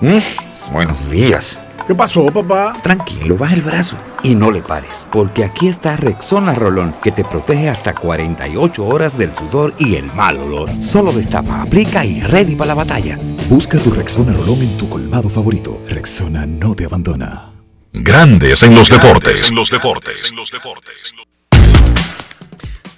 [0.72, 1.63] Buenos días.
[1.86, 2.74] ¿Qué pasó, papá?
[2.82, 7.24] Tranquilo, baja el brazo y no le pares, porque aquí está Rexona Rolón, que te
[7.24, 10.70] protege hasta 48 horas del sudor y el mal olor.
[10.80, 13.18] Solo destapa, aplica y ready para la batalla.
[13.50, 15.80] Busca tu Rexona Rolón en tu colmado favorito.
[15.88, 17.52] Rexona no te abandona.
[17.92, 19.50] Grandes en los deportes.
[19.50, 20.32] En los deportes.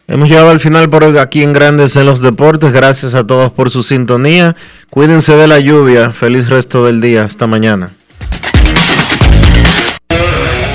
[0.08, 2.72] Hemos llegado al final por hoy aquí en Grandes en los Deportes.
[2.72, 4.54] Gracias a todos por su sintonía.
[4.88, 6.12] Cuídense de la lluvia.
[6.12, 7.24] Feliz resto del día.
[7.24, 7.95] Hasta mañana.